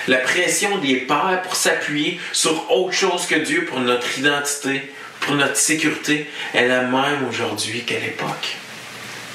la 0.08 0.17
pression 0.17 0.78
des 0.78 0.98
pères 0.98 1.41
pour 1.43 1.56
s'appuyer 1.56 2.19
sur 2.32 2.71
autre 2.71 2.93
chose 2.93 3.26
que 3.26 3.36
Dieu 3.36 3.65
pour 3.65 3.80
notre 3.80 4.17
identité, 4.17 4.91
pour 5.21 5.36
notre 5.36 5.58
sécurité, 5.58 6.30
est 6.54 6.67
la 6.67 6.84
même 6.84 7.28
aujourd'hui 7.28 7.84
qu'à 7.84 8.00
l'époque. 8.00 8.58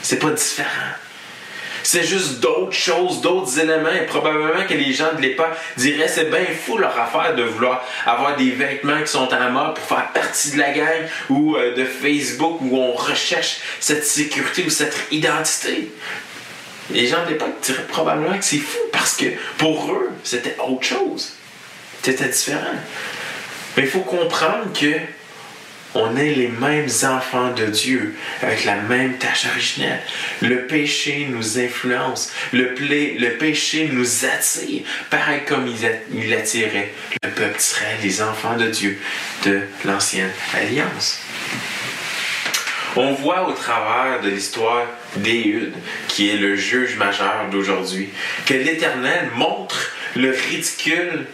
C'est 0.02 0.18
pas 0.18 0.30
différent. 0.30 0.94
C'est 1.82 2.04
juste 2.04 2.40
d'autres 2.40 2.72
choses, 2.72 3.20
d'autres 3.20 3.58
éléments, 3.58 3.90
et 3.90 4.06
probablement 4.06 4.66
que 4.68 4.74
les 4.74 4.92
gens 4.92 5.14
de 5.16 5.22
l'époque 5.22 5.52
diraient 5.76 6.08
c'est 6.08 6.30
bien 6.30 6.44
fou 6.64 6.78
leur 6.78 6.98
affaire 6.98 7.34
de 7.34 7.42
vouloir 7.42 7.84
avoir 8.04 8.36
des 8.36 8.50
vêtements 8.50 9.00
qui 9.00 9.10
sont 9.10 9.32
à 9.32 9.48
mode 9.48 9.74
pour 9.74 9.84
faire 9.84 10.12
partie 10.12 10.52
de 10.52 10.58
la 10.58 10.72
gang 10.72 11.08
ou 11.30 11.56
euh, 11.56 11.74
de 11.74 11.84
Facebook 11.84 12.58
où 12.60 12.76
on 12.76 12.92
recherche 12.92 13.58
cette 13.80 14.04
sécurité 14.04 14.64
ou 14.64 14.70
cette 14.70 15.06
identité. 15.10 15.90
Les 16.90 17.06
gens 17.06 17.24
de 17.24 17.30
l'époque 17.30 17.60
diraient 17.62 17.86
probablement 17.88 18.36
que 18.36 18.44
c'est 18.44 18.58
fou 18.58 18.78
parce 18.92 19.16
que 19.16 19.26
pour 19.58 19.92
eux, 19.92 20.10
c'était 20.24 20.56
autre 20.58 20.84
chose. 20.84 21.34
C'était 22.02 22.28
différent. 22.28 22.76
Mais 23.76 23.84
il 23.84 23.88
faut 23.88 24.00
comprendre 24.00 24.72
que 24.78 24.96
on 25.94 26.16
est 26.16 26.34
les 26.34 26.48
mêmes 26.48 26.88
enfants 27.04 27.52
de 27.52 27.66
Dieu, 27.66 28.14
avec 28.42 28.64
la 28.64 28.76
même 28.76 29.18
tâche 29.18 29.46
originelle. 29.50 30.00
Le 30.40 30.66
péché 30.66 31.26
nous 31.30 31.58
influence, 31.58 32.32
le, 32.52 32.74
le 32.78 33.28
péché 33.38 33.88
nous 33.92 34.24
attire, 34.24 34.82
pareil 35.10 35.40
comme 35.46 35.66
il, 35.66 35.90
il 36.12 36.32
attirait 36.32 36.92
le 37.22 37.30
peuple 37.30 37.58
d'Israël, 37.58 37.96
les 38.02 38.22
enfants 38.22 38.56
de 38.56 38.68
Dieu 38.68 38.98
de 39.44 39.60
l'ancienne 39.84 40.30
alliance. 40.54 41.20
On 42.96 43.12
voit 43.12 43.48
au 43.48 43.52
travers 43.52 44.20
de 44.20 44.30
l'histoire 44.30 44.86
d'Éhude, 45.16 45.74
qui 46.08 46.30
est 46.30 46.36
le 46.36 46.56
juge 46.56 46.96
majeur 46.96 47.46
d'aujourd'hui, 47.50 48.08
que 48.46 48.54
l'Éternel 48.54 49.28
montre 49.36 49.92
le 50.16 50.30
ridicule 50.30 51.24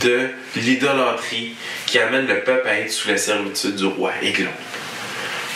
de 0.00 0.28
l'idolâtrie 0.56 1.54
qui 1.86 1.98
amène 1.98 2.26
le 2.26 2.40
peuple 2.40 2.68
à 2.68 2.80
être 2.80 2.92
sous 2.92 3.08
la 3.08 3.16
servitude 3.16 3.76
du 3.76 3.86
roi 3.86 4.12
Aiglon. 4.22 4.50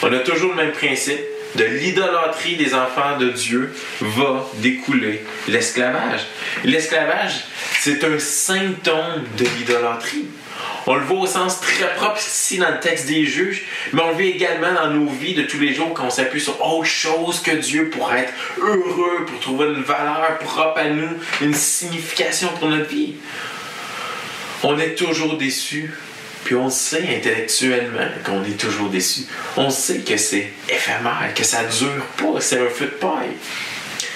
On 0.02 0.12
a 0.12 0.18
toujours 0.20 0.50
le 0.50 0.56
même 0.56 0.72
principe. 0.72 1.20
De 1.54 1.64
l'idolâtrie 1.64 2.56
des 2.56 2.74
enfants 2.74 3.16
de 3.18 3.30
Dieu 3.30 3.74
va 4.02 4.46
découler 4.56 5.24
l'esclavage. 5.48 6.20
L'esclavage, 6.62 7.44
c'est 7.80 8.04
un 8.04 8.18
symptôme 8.18 9.24
de 9.38 9.46
l'idolâtrie. 9.56 10.26
On 10.86 10.94
le 10.94 11.04
voit 11.04 11.20
au 11.20 11.26
sens 11.26 11.60
très 11.60 11.94
propre 11.96 12.18
ici 12.18 12.58
dans 12.58 12.70
le 12.70 12.80
texte 12.80 13.06
des 13.06 13.24
juges, 13.24 13.64
mais 13.92 14.02
on 14.02 14.10
le 14.10 14.16
vit 14.16 14.28
également 14.28 14.72
dans 14.72 14.90
nos 14.90 15.08
vies 15.10 15.34
de 15.34 15.42
tous 15.42 15.58
les 15.58 15.74
jours 15.74 15.92
quand 15.94 16.06
on 16.06 16.10
s'appuie 16.10 16.40
sur 16.40 16.64
autre 16.64 16.84
chose 16.84 17.40
que 17.40 17.50
Dieu 17.50 17.90
pour 17.90 18.12
être 18.12 18.32
heureux, 18.58 19.26
pour 19.26 19.40
trouver 19.40 19.66
une 19.66 19.82
valeur 19.82 20.38
propre 20.38 20.78
à 20.78 20.88
nous, 20.88 21.10
une 21.40 21.54
signification 21.54 22.48
pour 22.58 22.68
notre 22.68 22.88
vie. 22.88 23.14
On 24.62 24.78
est 24.78 24.94
toujours 24.94 25.36
déçu, 25.36 25.92
puis 26.44 26.54
on 26.54 26.70
sait 26.70 27.16
intellectuellement 27.16 28.08
qu'on 28.24 28.44
est 28.44 28.58
toujours 28.58 28.90
déçu. 28.90 29.22
On 29.56 29.70
sait 29.70 30.00
que 30.00 30.16
c'est 30.16 30.52
éphémère, 30.68 31.32
que 31.34 31.44
ça 31.44 31.64
dure 31.64 32.04
pas, 32.16 32.40
c'est 32.40 32.60
un 32.60 32.68
feu 32.68 32.86
de 32.86 32.90
paille. 32.90 33.36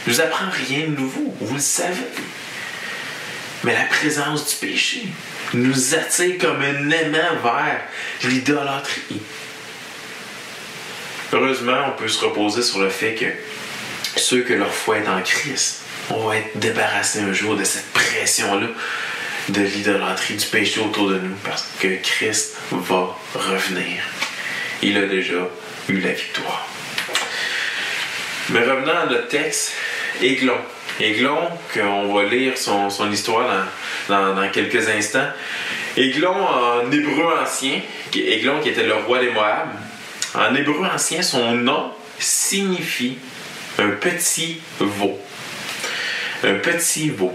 Je 0.07 0.13
vous 0.13 0.21
apprends 0.21 0.51
rien 0.69 0.89
de 0.89 0.97
nouveau, 0.97 1.35
vous 1.41 1.55
le 1.55 1.61
savez. 1.61 2.07
Mais 3.65 3.75
la 3.75 3.85
présence 3.85 4.49
du 4.49 4.67
péché 4.67 5.07
nous 5.55 5.95
attire 5.95 6.39
comme 6.39 6.61
un 6.61 6.91
aimant 6.91 7.37
vers 7.43 7.81
l'idolâtrie. 8.25 9.21
Heureusement, 11.33 11.79
on 11.89 11.99
peut 11.99 12.09
se 12.09 12.25
reposer 12.25 12.63
sur 12.63 12.81
le 12.81 12.91
fait 12.91 13.15
que 13.15 13.27
ceux 14.21 14.43
que 14.43 14.53
leur 14.53 14.73
foi 14.73 14.99
est 14.99 15.09
en 15.09 15.21
Christ, 15.23 15.83
vont 16.09 16.33
être 16.33 16.59
débarrassés 16.59 17.21
un 17.21 17.33
jour 17.33 17.57
de 17.57 17.65
cette 17.65 17.91
pression-là 17.93 18.69
de 19.49 19.63
l'idolâtrie, 19.63 20.35
du 20.35 20.47
péché 20.47 20.81
autour 20.81 21.09
de 21.09 21.19
nous, 21.19 21.35
parce 21.45 21.69
que 21.81 22.01
Christ 22.03 22.57
va 22.71 23.17
revenir. 23.35 24.03
Il 24.83 24.97
a 24.97 25.07
déjà 25.07 25.49
eu 25.89 26.01
la 26.01 26.13
victoire. 26.13 26.67
Mais 28.51 28.61
revenons 28.61 28.93
à 28.93 29.07
notre 29.07 29.29
texte, 29.29 29.73
Aiglon. 30.21 30.59
Aiglon, 31.01 31.49
qu'on 31.73 32.13
va 32.15 32.25
lire 32.25 32.57
son, 32.57 32.89
histoire 33.11 33.67
dans, 34.09 34.35
dans, 34.35 34.51
quelques 34.51 34.89
instants. 34.89 35.29
Aiglon 35.97 36.35
en 36.35 36.91
hébreu 36.91 37.39
ancien, 37.43 37.81
Aiglon 38.15 38.61
qui 38.61 38.71
était 38.71 38.85
le 38.85 38.95
roi 38.95 39.21
des 39.21 39.31
Moab, 39.31 39.69
en 40.35 40.55
hébreu 40.55 40.87
ancien, 40.93 41.23
son 41.23 41.53
nom 41.53 41.93
signifie 42.19 43.19
un 43.79 43.91
petit 43.91 44.61
veau. 44.79 45.19
Un 46.45 46.55
petit 46.55 47.11
veau. 47.11 47.35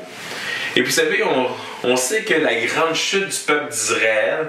Et 0.75 0.81
vous 0.81 0.91
savez, 0.91 1.23
on, 1.23 1.47
on 1.83 1.95
sait 1.95 2.23
que 2.23 2.33
la 2.33 2.55
grande 2.55 2.95
chute 2.95 3.27
du 3.27 3.37
peuple 3.45 3.71
d'Israël, 3.71 4.47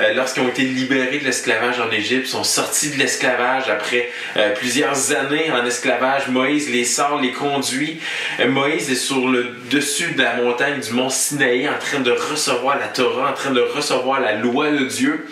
euh, 0.00 0.12
lorsqu'ils 0.14 0.42
ont 0.42 0.48
été 0.48 0.62
libérés 0.62 1.18
de 1.18 1.24
l'esclavage 1.24 1.80
en 1.80 1.90
Égypte, 1.90 2.26
sont 2.26 2.44
sortis 2.44 2.90
de 2.90 2.98
l'esclavage 2.98 3.68
après 3.70 4.10
euh, 4.36 4.54
plusieurs 4.54 5.16
années 5.16 5.50
en 5.50 5.64
esclavage. 5.64 6.28
Moïse 6.28 6.70
les 6.70 6.84
sort, 6.84 7.20
les 7.20 7.32
conduit. 7.32 8.00
Euh, 8.40 8.48
Moïse 8.48 8.90
est 8.90 8.94
sur 8.94 9.28
le 9.28 9.54
dessus 9.70 10.12
de 10.12 10.22
la 10.22 10.36
montagne 10.36 10.80
du 10.80 10.92
mont 10.92 11.08
Sinaï 11.08 11.68
en 11.68 11.78
train 11.78 12.00
de 12.00 12.10
recevoir 12.10 12.78
la 12.78 12.88
Torah, 12.88 13.30
en 13.30 13.34
train 13.34 13.52
de 13.52 13.60
recevoir 13.60 14.20
la 14.20 14.34
loi 14.34 14.70
de 14.70 14.84
Dieu. 14.84 15.26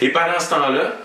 Et 0.00 0.10
pendant 0.10 0.38
ce 0.38 0.50
temps-là, 0.50 0.96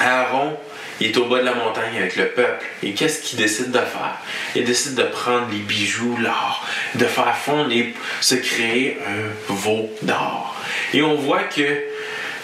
Aaron 0.00 0.58
il 1.00 1.08
est 1.08 1.16
au 1.16 1.26
bas 1.26 1.40
de 1.40 1.44
la 1.44 1.54
montagne 1.54 1.96
avec 1.96 2.16
le 2.16 2.28
peuple. 2.28 2.64
Et 2.82 2.94
qu'est-ce 2.94 3.22
qu'il 3.22 3.38
décide 3.38 3.70
de 3.70 3.78
faire? 3.78 4.16
Il 4.54 4.64
décide 4.64 4.94
de 4.94 5.02
prendre 5.02 5.48
les 5.50 5.58
bijoux, 5.58 6.16
l'or, 6.18 6.66
de 6.94 7.04
faire 7.04 7.36
fondre 7.36 7.70
et 7.72 7.94
se 8.20 8.34
créer 8.34 8.98
un 9.06 9.52
veau 9.52 9.90
d'or. 10.02 10.56
Et 10.94 11.02
on 11.02 11.14
voit 11.14 11.44
que 11.44 11.84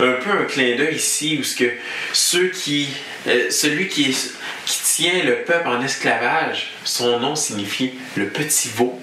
un 0.00 0.12
peu 0.12 0.30
un 0.30 0.44
clin 0.44 0.76
d'œil 0.76 0.96
ici 0.96 1.38
où 1.40 1.44
ce 1.44 1.56
que 1.56 1.70
ceux 2.12 2.48
qui, 2.48 2.88
euh, 3.28 3.50
celui 3.50 3.88
qui, 3.88 4.16
qui 4.66 4.82
tient 4.82 5.22
le 5.24 5.42
peuple 5.44 5.68
en 5.68 5.80
esclavage, 5.82 6.72
son 6.84 7.20
nom 7.20 7.36
signifie 7.36 7.94
le 8.16 8.28
petit 8.28 8.68
veau. 8.74 9.00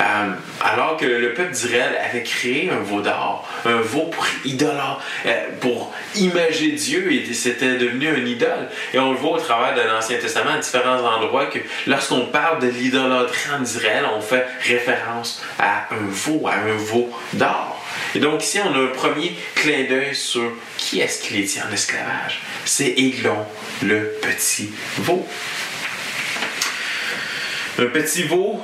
Euh, 0.00 0.32
alors 0.60 0.96
que 0.96 1.06
le 1.06 1.32
peuple 1.32 1.52
d'Israël 1.52 1.98
avait 2.08 2.22
créé 2.22 2.70
un 2.70 2.80
veau 2.80 3.00
d'or, 3.00 3.48
un 3.64 3.80
veau 3.80 4.02
pour 4.06 4.26
idolâtre, 4.44 5.00
euh, 5.26 5.46
pour 5.60 5.92
imager 6.16 6.72
Dieu, 6.72 7.12
et 7.12 7.32
c'était 7.32 7.76
devenu 7.76 8.08
un 8.08 8.24
idole. 8.24 8.68
Et 8.92 8.98
on 8.98 9.12
le 9.12 9.18
voit 9.18 9.32
au 9.32 9.40
travers 9.40 9.74
de 9.74 9.88
l'Ancien 9.88 10.18
Testament 10.18 10.52
à 10.52 10.58
différents 10.58 11.04
endroits 11.04 11.46
que 11.46 11.58
lorsqu'on 11.86 12.26
parle 12.26 12.60
de 12.60 12.68
l'idolâtrie 12.68 13.50
en 13.58 13.62
Israël, 13.62 14.04
on 14.16 14.20
fait 14.20 14.46
référence 14.62 15.42
à 15.58 15.88
un 15.92 16.06
veau, 16.08 16.46
à 16.46 16.54
un 16.54 16.76
veau 16.76 17.10
d'or. 17.32 17.84
Et 18.14 18.18
donc 18.18 18.42
ici, 18.42 18.58
on 18.64 18.74
a 18.74 18.78
un 18.78 18.88
premier 18.88 19.36
clin 19.54 19.84
d'œil 19.88 20.14
sur 20.14 20.52
qui 20.76 21.00
est-ce 21.00 21.22
qui 21.22 21.34
les 21.34 21.44
tient 21.44 21.64
en 21.68 21.72
esclavage. 21.72 22.40
C'est 22.64 22.88
Églon, 22.88 23.46
le 23.82 24.16
petit 24.22 24.70
veau. 24.98 25.26
Un 27.78 27.86
petit 27.86 28.22
veau 28.22 28.62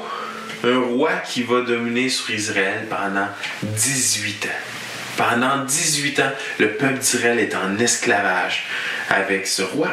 un 0.65 0.81
roi 0.81 1.11
qui 1.27 1.43
va 1.43 1.63
dominer 1.63 2.09
sur 2.09 2.31
Israël 2.31 2.87
pendant 2.89 3.29
18 3.63 4.47
ans. 4.47 4.82
Pendant 5.31 5.65
18 5.65 6.19
ans, 6.19 6.33
le 6.59 6.73
peuple 6.73 6.99
d'Israël 6.99 7.39
est 7.39 7.55
en 7.55 7.79
esclavage 7.79 8.67
avec 9.09 9.47
ce 9.47 9.63
roi. 9.63 9.91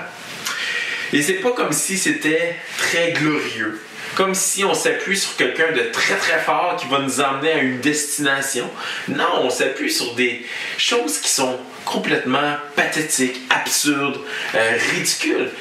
Et 1.13 1.21
c'est 1.21 1.33
pas 1.33 1.51
comme 1.51 1.71
si 1.71 1.99
c'était 1.99 2.55
très 2.79 3.11
glorieux. 3.11 3.79
Comme 4.15 4.33
si 4.33 4.65
on 4.65 4.73
s'appuie 4.73 5.19
sur 5.19 5.35
quelqu'un 5.35 5.71
de 5.71 5.91
très 5.91 6.15
très 6.15 6.39
fort 6.39 6.77
qui 6.77 6.87
va 6.87 6.97
nous 7.01 7.21
emmener 7.21 7.51
à 7.51 7.57
une 7.59 7.79
destination. 7.79 8.67
Non, 9.07 9.43
on 9.43 9.51
s'appuie 9.51 9.91
sur 9.91 10.15
des 10.15 10.43
choses 10.79 11.19
qui 11.19 11.29
sont 11.29 11.59
complètement 11.85 12.55
pathétiques, 12.75 13.39
absurdes, 13.51 14.19
euh, 14.55 14.77
ridicules. 14.95 15.51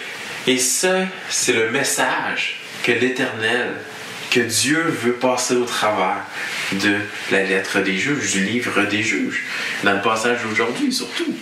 Et 0.46 0.56
ça, 0.56 1.00
c'est 1.28 1.52
le 1.52 1.70
message 1.70 2.58
que 2.84 2.92
l'Éternel 2.92 3.74
que 4.30 4.40
Dieu 4.40 4.82
veut 4.82 5.14
passer 5.14 5.54
au 5.54 5.64
travers 5.64 6.24
de 6.72 6.96
la 7.30 7.42
lettre 7.44 7.80
des 7.80 7.96
juges, 7.96 8.32
du 8.32 8.44
livre 8.44 8.82
des 8.82 9.02
juges, 9.02 9.44
dans 9.82 9.94
le 9.94 10.02
passage 10.02 10.42
d'aujourd'hui 10.42 10.92
surtout. 10.92 11.34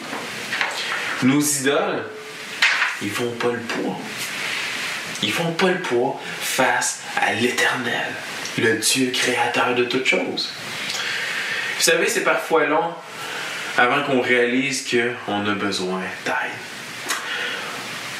Nos 1.22 1.40
idoles, 1.40 2.05
ils 3.03 3.11
font 3.11 3.33
pas 3.33 3.53
le 3.53 3.61
poids. 3.61 3.99
Ils 5.22 5.33
font 5.33 5.53
pas 5.53 5.70
le 5.70 5.81
poids 5.81 6.20
face 6.40 7.03
à 7.20 7.33
l'Éternel, 7.33 8.12
le 8.59 8.77
Dieu 8.77 9.11
créateur 9.12 9.75
de 9.75 9.85
toutes 9.85 10.07
choses. 10.07 10.53
Vous 11.79 11.83
savez, 11.83 12.09
c'est 12.09 12.25
parfois 12.25 12.66
long 12.66 12.94
avant 13.79 14.03
qu'on 14.05 14.20
réalise 14.20 14.87
qu'on 14.88 15.46
a 15.46 15.55
besoin 15.55 16.01
d'aide 16.25 16.76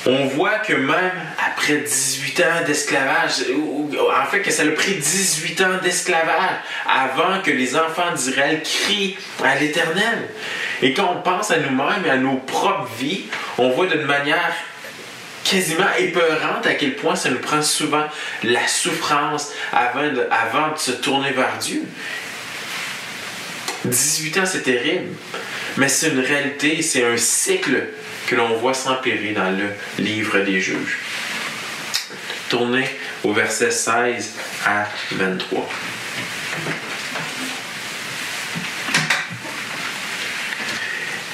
on 0.07 0.27
voit 0.27 0.59
que 0.61 0.73
même 0.73 1.12
après 1.45 1.79
18 1.79 2.40
ans 2.40 2.64
d'esclavage, 2.64 3.45
en 3.51 4.27
fait 4.27 4.40
que 4.40 4.53
ça 4.53 4.62
a 4.62 4.66
pris 4.69 4.95
18 4.95 5.61
ans 5.62 5.79
d'esclavage 5.83 6.61
avant 6.87 7.40
que 7.42 7.51
les 7.51 7.77
enfants 7.77 8.12
d'Israël 8.14 8.62
crient 8.62 9.16
à 9.42 9.57
l'Éternel. 9.57 10.29
Et 10.83 10.95
quand 10.95 11.12
on 11.12 11.23
pense 11.23 11.51
à 11.51 11.59
nous-mêmes 11.59 12.05
et 12.07 12.11
à 12.11 12.16
nos 12.16 12.37
propres 12.37 12.88
vies, 12.99 13.25
on 13.59 13.71
voit 13.71 13.87
d'une 13.87 14.05
manière 14.05 14.55
quasiment 15.42 15.92
épeurante 15.99 16.66
à 16.66 16.75
quel 16.75 16.95
point 16.95 17.16
ça 17.16 17.31
nous 17.31 17.38
prend 17.38 17.62
souvent 17.62 18.05
la 18.45 18.66
souffrance 18.69 19.53
avant 19.73 20.09
de, 20.11 20.79
se 20.79 20.92
tourner 20.92 21.31
vers 21.33 21.57
Dieu. 21.59 21.83
18 23.85 24.38
ans, 24.38 24.47
c'est 24.47 24.62
terrible, 24.62 25.14
mais 25.77 25.88
c'est 25.88 26.09
une 26.09 26.21
réalité, 26.21 26.83
c'est 26.83 27.05
un 27.05 27.16
cycle 27.16 27.87
que 28.27 28.35
l'on 28.35 28.57
voit 28.57 28.75
s'empirer 28.75 29.33
dans 29.33 29.51
le 29.51 29.69
livre 30.03 30.41
des 30.41 30.61
juges. 30.61 30.99
Tournez 32.49 32.89
au 33.25 33.33
verset 33.33 33.71
16 33.71 34.35
à 34.67 34.87
23. 35.12 35.69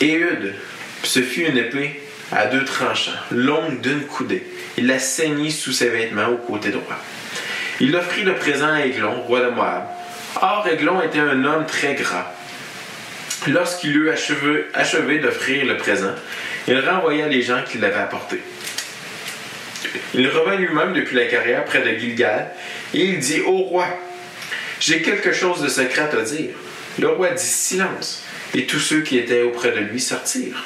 Éhude, 0.00 0.54
ce 1.02 1.20
fut 1.20 1.42
une 1.42 1.56
épée 1.56 2.00
à 2.32 2.46
deux 2.46 2.64
tranchants, 2.64 3.12
longue 3.30 3.80
d'une 3.80 4.02
coudée. 4.02 4.44
Il 4.76 4.86
la 4.86 4.98
saignit 4.98 5.52
sous 5.52 5.72
ses 5.72 5.90
vêtements 5.90 6.28
au 6.28 6.38
côté 6.38 6.70
droit. 6.70 6.98
Il 7.80 7.94
offrit 7.94 8.24
le 8.24 8.34
présent 8.34 8.72
à 8.72 8.80
Aiglon, 8.80 9.22
roi 9.22 9.40
de 9.40 9.50
Moab. 9.50 9.84
Or, 10.40 10.66
Aiglon 10.66 11.02
était 11.02 11.18
un 11.18 11.44
homme 11.44 11.66
très 11.66 11.94
gras. 11.94 12.32
Lorsqu'il 13.48 13.96
eut 13.96 14.10
achevé 14.10 15.18
d'offrir 15.18 15.66
le 15.66 15.76
présent, 15.76 16.14
il 16.68 16.78
renvoya 16.80 17.28
les 17.28 17.42
gens 17.42 17.62
qui 17.66 17.78
l'avaient 17.78 18.00
apporté. 18.00 18.40
Il 20.14 20.28
revint 20.28 20.56
lui-même 20.56 20.92
depuis 20.92 21.16
la 21.16 21.26
carrière 21.26 21.64
près 21.64 21.82
de 21.82 21.98
Gilgal 21.98 22.50
et 22.94 23.00
il 23.00 23.18
dit 23.18 23.40
au 23.40 23.58
roi 23.58 23.86
J'ai 24.80 25.02
quelque 25.02 25.32
chose 25.32 25.62
de 25.62 25.68
secret 25.68 26.02
à 26.02 26.08
te 26.08 26.20
dire. 26.34 26.54
Le 26.98 27.08
roi 27.08 27.30
dit 27.30 27.44
Silence, 27.44 28.24
et 28.54 28.66
tous 28.66 28.78
ceux 28.78 29.00
qui 29.00 29.18
étaient 29.18 29.42
auprès 29.42 29.72
de 29.72 29.78
lui 29.78 30.00
sortirent. 30.00 30.64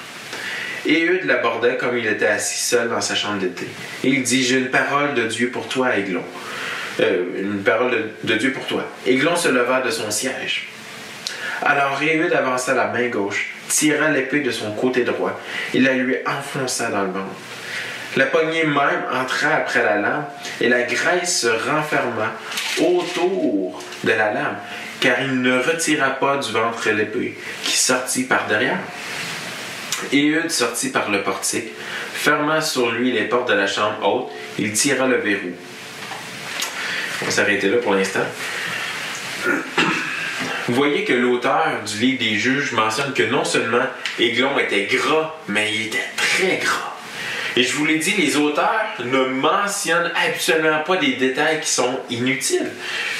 Et 0.85 1.05
Eudes 1.05 1.25
l'abordait 1.25 1.77
comme 1.77 1.97
il 1.97 2.07
était 2.07 2.27
assis 2.27 2.59
seul 2.59 2.89
dans 2.89 3.01
sa 3.01 3.15
chambre 3.15 3.39
d'été. 3.39 3.67
Et 4.05 4.09
il 4.09 4.23
dit 4.23 4.45
J'ai 4.45 4.59
une 4.59 4.71
parole 4.71 5.15
de 5.15 5.25
Dieu 5.25 5.51
pour 5.51 5.69
toi, 5.69 5.97
Aiglon. 5.97 6.23
Euh, 7.01 7.25
une 7.39 7.63
parole 7.63 8.11
de, 8.23 8.35
Dieu 8.35 8.53
pour 8.53 8.67
toi. 8.67 8.89
Aiglon 9.07 9.37
se 9.37 9.49
leva 9.49 9.81
de 9.81 9.91
son 9.91 10.11
siège. 10.11 10.69
Alors 11.63 12.01
Éhude 12.03 12.33
avança 12.33 12.75
la 12.75 12.87
main 12.89 13.09
gauche, 13.09 13.53
tira 13.77 14.09
l'épée 14.09 14.41
de 14.41 14.51
son 14.51 14.73
côté 14.73 15.05
droit 15.05 15.39
et 15.75 15.81
la 15.81 15.93
lui 15.93 16.17
enfonça 16.27 16.89
dans 16.89 17.03
le 17.03 17.09
ventre. 17.09 17.35
La 18.17 18.25
poignée 18.25 18.65
même 18.65 19.05
entra 19.13 19.57
après 19.57 19.83
la 19.83 19.97
lame 19.97 20.25
et 20.63 20.71
la 20.71 20.83
graisse 20.85 21.43
se 21.43 21.47
renferma 21.47 22.33
autour 22.79 23.83
de 24.05 24.11
la 24.11 24.33
lame, 24.33 24.57
car 25.01 25.21
il 25.21 25.43
ne 25.43 25.59
retira 25.59 26.11
pas 26.11 26.39
du 26.39 26.53
ventre 26.53 26.89
l'épée, 26.89 27.37
qui 27.65 27.77
sortit 27.77 28.25
par 28.25 28.47
derrière. 28.47 28.79
Éhude 30.11 30.51
sortit 30.51 30.89
par 30.89 31.11
le 31.11 31.23
portique, 31.23 31.69
ferma 32.15 32.63
sur 32.63 32.91
lui 32.93 33.13
les 33.13 33.25
portes 33.25 33.51
de 33.51 33.55
la 33.55 33.67
chambre 33.67 34.07
haute, 34.09 34.33
il 34.59 34.73
tira 34.73 35.07
le 35.07 35.17
verrou. 35.17 35.53
On 37.21 37.27
va 37.27 37.31
s'arrêter 37.31 37.69
là 37.69 37.77
pour 37.79 37.95
l'instant. 37.95 38.25
Vous 40.69 40.75
voyez 40.75 41.05
que 41.05 41.13
l'auteur 41.13 41.83
du 41.87 41.99
livre 41.99 42.19
des 42.19 42.37
juges 42.37 42.73
mentionne 42.73 43.13
que 43.13 43.23
non 43.23 43.45
seulement 43.45 43.85
Aiglon 44.19 44.59
était 44.59 44.87
gras, 44.87 45.37
mais 45.47 45.73
il 45.73 45.87
était 45.87 45.99
très 46.17 46.57
gras. 46.57 46.97
Et 47.57 47.63
je 47.63 47.73
vous 47.75 47.87
l'ai 47.87 47.99
dit, 47.99 48.13
les 48.19 48.37
auteurs 48.37 48.85
ne 49.03 49.27
mentionnent 49.27 50.13
absolument 50.29 50.81
pas 50.81 50.97
des 50.97 51.13
détails 51.13 51.61
qui 51.61 51.71
sont 51.71 52.01
inutiles. 52.11 52.71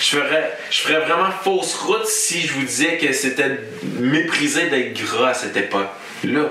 Je 0.01 0.17
ferais, 0.17 0.59
je 0.71 0.81
ferais 0.81 1.01
vraiment 1.07 1.31
fausse 1.31 1.75
route 1.77 2.07
si 2.07 2.43
je 2.43 2.53
vous 2.53 2.65
disais 2.65 2.99
que 2.99 3.13
c'était 3.13 3.61
méprisé 3.99 4.69
d'être 4.69 4.93
gras 5.01 5.31
à 5.31 5.35
cette 5.35 5.57
époque-là. 5.57 6.51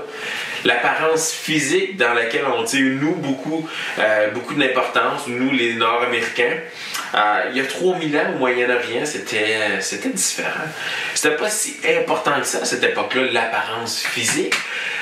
L'apparence 0.65 1.31
physique 1.31 1.95
dans 1.95 2.13
laquelle 2.13 2.45
on 2.45 2.63
tire, 2.63 2.97
nous, 2.99 3.15
beaucoup, 3.15 3.69
euh, 3.99 4.29
d'importance, 4.57 5.27
nous, 5.27 5.51
les 5.51 5.75
Nord-Américains, 5.75 6.57
euh, 7.13 7.49
il 7.51 7.57
y 7.57 7.61
a 7.61 7.65
3000 7.65 8.17
ans, 8.17 8.33
au 8.35 8.39
Moyen-Orient, 8.39 9.05
c'était, 9.05 9.79
c'était 9.79 10.09
différent. 10.09 10.65
C'était 11.13 11.35
pas 11.35 11.49
si 11.49 11.75
important 11.97 12.39
que 12.39 12.47
ça 12.47 12.59
à 12.63 12.65
cette 12.65 12.83
époque-là, 12.83 13.31
l'apparence 13.31 14.03
physique. 14.03 14.55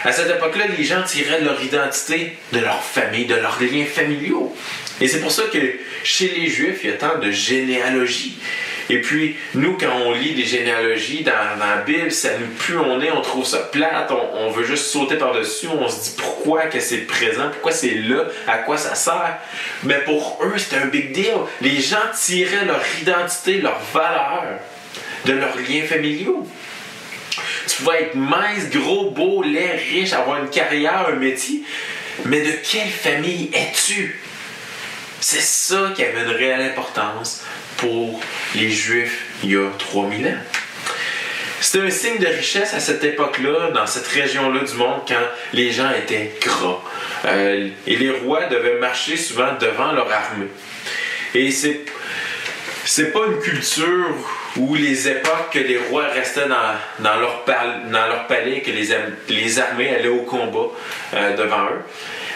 À 0.03 0.11
cette 0.11 0.29
époque-là, 0.29 0.65
les 0.77 0.83
gens 0.83 1.01
tiraient 1.03 1.41
leur 1.41 1.61
identité 1.63 2.37
de 2.51 2.59
leur 2.59 2.83
famille, 2.83 3.25
de 3.25 3.35
leurs 3.35 3.59
liens 3.61 3.85
familiaux. 3.85 4.53
Et 4.99 5.07
c'est 5.07 5.21
pour 5.21 5.31
ça 5.31 5.43
que 5.51 5.59
chez 6.03 6.29
les 6.29 6.47
Juifs, 6.47 6.81
il 6.83 6.89
y 6.89 6.93
a 6.93 6.97
tant 6.97 7.17
de 7.19 7.31
généalogies. 7.31 8.37
Et 8.89 9.01
puis, 9.01 9.35
nous, 9.55 9.77
quand 9.77 9.93
on 10.05 10.13
lit 10.13 10.33
des 10.33 10.45
généalogies 10.45 11.23
dans, 11.23 11.31
la 11.59 11.77
Bible, 11.85 12.11
ça 12.11 12.29
nous 12.37 12.47
plus 12.47 12.77
on 12.77 13.01
est, 13.01 13.11
on 13.11 13.21
trouve 13.21 13.45
ça 13.45 13.59
plate, 13.59 14.11
on, 14.11 14.49
veut 14.51 14.65
juste 14.65 14.85
sauter 14.85 15.15
par-dessus, 15.15 15.67
on 15.67 15.87
se 15.87 16.03
dit 16.03 16.15
pourquoi 16.17 16.63
que 16.63 16.79
c'est 16.79 17.07
présent, 17.07 17.49
pourquoi 17.51 17.71
c'est 17.71 17.95
là, 17.95 18.25
à 18.47 18.59
quoi 18.59 18.77
ça 18.77 18.95
sert. 18.95 19.37
Mais 19.83 19.99
pour 19.99 20.39
eux, 20.43 20.57
c'était 20.57 20.77
un 20.77 20.87
big 20.87 21.11
deal. 21.11 21.33
Les 21.61 21.79
gens 21.81 21.97
tiraient 22.13 22.65
leur 22.65 22.81
identité, 23.01 23.61
leur 23.61 23.79
valeur 23.93 24.43
de 25.25 25.33
leurs 25.33 25.55
liens 25.57 25.83
familiaux. 25.87 26.45
Tu 27.67 27.81
pouvais 27.81 28.03
être 28.03 28.15
mince, 28.15 28.69
gros, 28.69 29.11
beau, 29.11 29.41
laid, 29.41 29.79
riche, 29.91 30.13
avoir 30.13 30.43
une 30.43 30.49
carrière, 30.49 31.07
un 31.09 31.15
métier. 31.15 31.63
Mais 32.25 32.41
de 32.41 32.51
quelle 32.51 32.89
famille 32.89 33.49
es-tu? 33.53 34.19
C'est 35.19 35.41
ça 35.41 35.91
qui 35.95 36.03
avait 36.03 36.23
une 36.23 36.35
réelle 36.35 36.61
importance 36.61 37.43
pour 37.77 38.19
les 38.55 38.69
Juifs 38.69 39.25
il 39.43 39.51
y 39.51 39.55
a 39.55 39.69
3000 39.77 40.27
ans. 40.27 40.31
C'était 41.59 41.85
un 41.85 41.89
signe 41.89 42.17
de 42.17 42.27
richesse 42.27 42.73
à 42.73 42.79
cette 42.79 43.03
époque-là, 43.03 43.71
dans 43.71 43.87
cette 43.87 44.07
région-là 44.07 44.63
du 44.63 44.73
monde, 44.73 45.01
quand 45.07 45.15
les 45.53 45.71
gens 45.71 45.89
étaient 45.91 46.33
gras. 46.41 46.81
Euh, 47.25 47.69
et 47.87 47.95
les 47.95 48.11
rois 48.11 48.47
devaient 48.47 48.79
marcher 48.79 49.15
souvent 49.15 49.53
devant 49.59 49.93
leur 49.93 50.11
armée. 50.11 50.47
Et 51.33 51.51
c'est, 51.51 51.85
c'est 52.83 53.13
pas 53.13 53.21
une 53.27 53.39
culture 53.39 54.13
où 54.57 54.75
les 54.75 55.07
époques 55.07 55.51
que 55.53 55.59
les 55.59 55.77
rois 55.77 56.07
restaient 56.07 56.47
dans, 56.47 57.19
leur, 57.19 57.45
palais, 57.45 58.61
que 58.61 58.71
les, 58.71 58.89
les 59.29 59.59
armées 59.59 59.95
allaient 59.95 60.09
au 60.09 60.23
combat 60.23 60.67
euh, 61.13 61.35
devant 61.37 61.63
eux. 61.63 61.81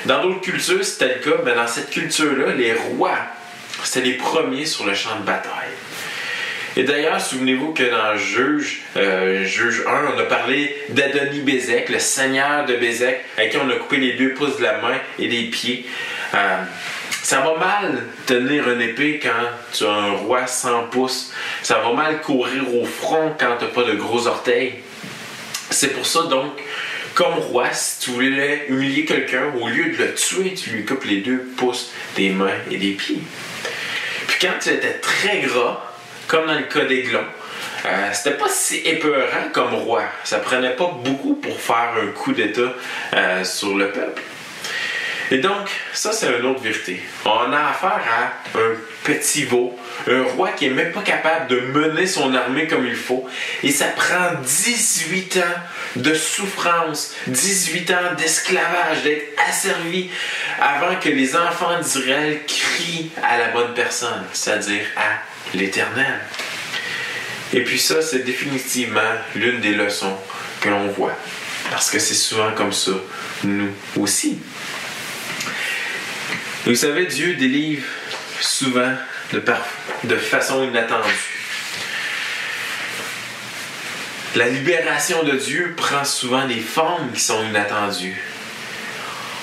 Dans 0.05 0.21
d'autres 0.21 0.41
cultures, 0.41 0.85
c'était 0.85 1.15
le 1.15 1.19
cas, 1.19 1.41
mais 1.43 1.53
dans 1.53 1.67
cette 1.67 1.89
culture-là, 1.89 2.53
les 2.53 2.73
rois, 2.73 3.17
c'était 3.83 4.07
les 4.07 4.13
premiers 4.13 4.65
sur 4.65 4.85
le 4.85 4.93
champ 4.93 5.19
de 5.19 5.25
bataille. 5.25 5.51
Et 6.77 6.83
d'ailleurs, 6.83 7.19
souvenez-vous 7.19 7.73
que 7.73 7.89
dans 7.89 8.15
Juge, 8.17 8.83
euh, 8.97 9.43
Juge 9.43 9.81
1, 9.87 10.13
on 10.15 10.19
a 10.19 10.23
parlé 10.25 10.77
d'Adonis 10.89 11.39
Bézek, 11.39 11.89
le 11.89 11.97
seigneur 11.97 12.67
de 12.67 12.75
Bézek, 12.75 13.19
avec 13.35 13.49
qui 13.49 13.57
on 13.57 13.67
a 13.67 13.73
coupé 13.77 13.97
les 13.97 14.13
deux 14.13 14.35
pouces 14.35 14.57
de 14.57 14.61
la 14.61 14.77
main 14.77 14.95
et 15.17 15.27
des 15.27 15.45
pieds. 15.45 15.87
Euh, 16.35 16.61
ça 17.23 17.39
va 17.39 17.57
mal 17.57 18.03
tenir 18.27 18.69
une 18.69 18.81
épée 18.81 19.19
quand 19.19 19.47
tu 19.73 19.85
as 19.85 19.91
un 19.91 20.11
roi 20.11 20.45
sans 20.45 20.83
pouces. 20.83 21.33
Ça 21.63 21.79
va 21.79 21.93
mal 21.93 22.21
courir 22.21 22.71
au 22.75 22.85
front 22.85 23.33
quand 23.39 23.57
tu 23.57 23.65
n'as 23.65 23.71
pas 23.71 23.83
de 23.83 23.93
gros 23.93 24.27
orteils. 24.27 24.75
C'est 25.71 25.95
pour 25.95 26.05
ça 26.05 26.27
donc, 26.29 26.61
comme 27.15 27.33
roi, 27.33 27.73
si 27.73 28.01
tu 28.01 28.11
voulais 28.11 28.67
humilier 28.69 29.03
quelqu'un, 29.03 29.45
au 29.59 29.67
lieu 29.67 29.93
de 29.93 29.97
le 29.97 30.13
tuer, 30.13 30.53
tu 30.53 30.69
lui 30.69 30.85
coupes 30.85 31.05
les 31.05 31.21
deux 31.21 31.39
pouces 31.57 31.91
des 32.15 32.29
mains 32.29 32.53
et 32.69 32.77
des 32.77 32.91
pieds. 32.91 33.23
Puis 34.27 34.37
quand 34.39 34.59
tu 34.61 34.69
étais 34.69 34.99
très 34.99 35.39
gras, 35.39 35.86
comme 36.27 36.45
dans 36.45 36.53
le 36.53 36.63
cas 36.63 36.85
d'Aiglon, 36.85 37.23
euh, 37.85 38.09
c'était 38.13 38.37
pas 38.37 38.49
si 38.49 38.77
épeurant 38.85 39.49
comme 39.53 39.73
roi. 39.73 40.03
Ça 40.23 40.39
prenait 40.39 40.75
pas 40.75 40.91
beaucoup 41.03 41.35
pour 41.35 41.59
faire 41.59 41.93
un 42.01 42.07
coup 42.07 42.33
d'État 42.33 42.73
euh, 43.13 43.43
sur 43.43 43.75
le 43.77 43.91
peuple. 43.91 44.21
Et 45.29 45.39
donc, 45.39 45.69
ça, 45.93 46.13
c'est 46.13 46.27
une 46.27 46.45
autre 46.45 46.61
vérité. 46.61 47.01
On 47.25 47.51
a 47.51 47.69
affaire 47.69 48.01
à 48.17 48.57
un 48.57 48.75
petit 49.03 49.43
veau, 49.43 49.77
un 50.07 50.23
roi 50.23 50.51
qui 50.51 50.67
est 50.67 50.69
même 50.69 50.93
pas 50.93 51.01
capable 51.01 51.47
de 51.47 51.59
mener 51.59 52.07
son 52.07 52.33
armée 52.33 52.67
comme 52.67 52.85
il 52.85 52.95
faut. 52.95 53.27
Et 53.61 53.71
ça 53.71 53.87
prend 53.87 54.39
18 54.41 55.37
ans 55.37 55.97
de 55.97 56.13
souffrance, 56.13 57.13
18 57.27 57.91
ans 57.91 58.13
d'esclavage, 58.17 59.03
d'être 59.03 59.33
asservi 59.49 60.09
avant 60.61 60.95
que 60.95 61.09
les 61.09 61.35
enfants 61.35 61.77
d'Israël 61.79 62.39
crient 62.47 63.11
à 63.21 63.37
la 63.37 63.49
bonne 63.49 63.73
personne, 63.73 64.23
c'est-à-dire 64.31 64.85
à 64.95 65.57
l'Éternel. 65.57 66.19
Et 67.53 67.63
puis 67.63 67.79
ça, 67.79 68.01
c'est 68.01 68.23
définitivement 68.23 69.01
l'une 69.35 69.59
des 69.59 69.73
leçons 69.73 70.17
que 70.61 70.69
l'on 70.69 70.87
voit. 70.87 71.13
Parce 71.69 71.89
que 71.89 71.99
c'est 71.99 72.13
souvent 72.13 72.51
comme 72.53 72.71
ça, 72.73 72.91
nous 73.43 73.71
aussi. 73.97 74.39
Vous 76.67 76.75
savez, 76.75 77.05
Dieu 77.05 77.35
délivre 77.35 77.87
souvent 78.41 78.91
de, 79.31 79.41
de 80.03 80.15
façon 80.17 80.65
inattendue. 80.65 81.29
La 84.35 84.49
libération 84.49 85.23
de 85.23 85.37
Dieu 85.37 85.75
prend 85.77 86.03
souvent 86.03 86.45
des 86.45 86.59
formes 86.59 87.09
qui 87.13 87.21
sont 87.21 87.41
inattendues. 87.41 88.21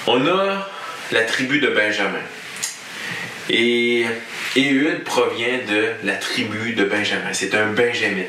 On 0.06 0.26
a 0.26 0.68
la 1.12 1.22
tribu 1.22 1.60
de 1.60 1.68
Benjamin. 1.68 2.20
Et 3.48 4.04
Éhude 4.56 5.02
provient 5.04 5.58
de 5.68 5.90
la 6.04 6.14
tribu 6.14 6.74
de 6.74 6.84
Benjamin. 6.84 7.32
C'est 7.32 7.54
un 7.54 7.66
Benjamin. 7.66 8.22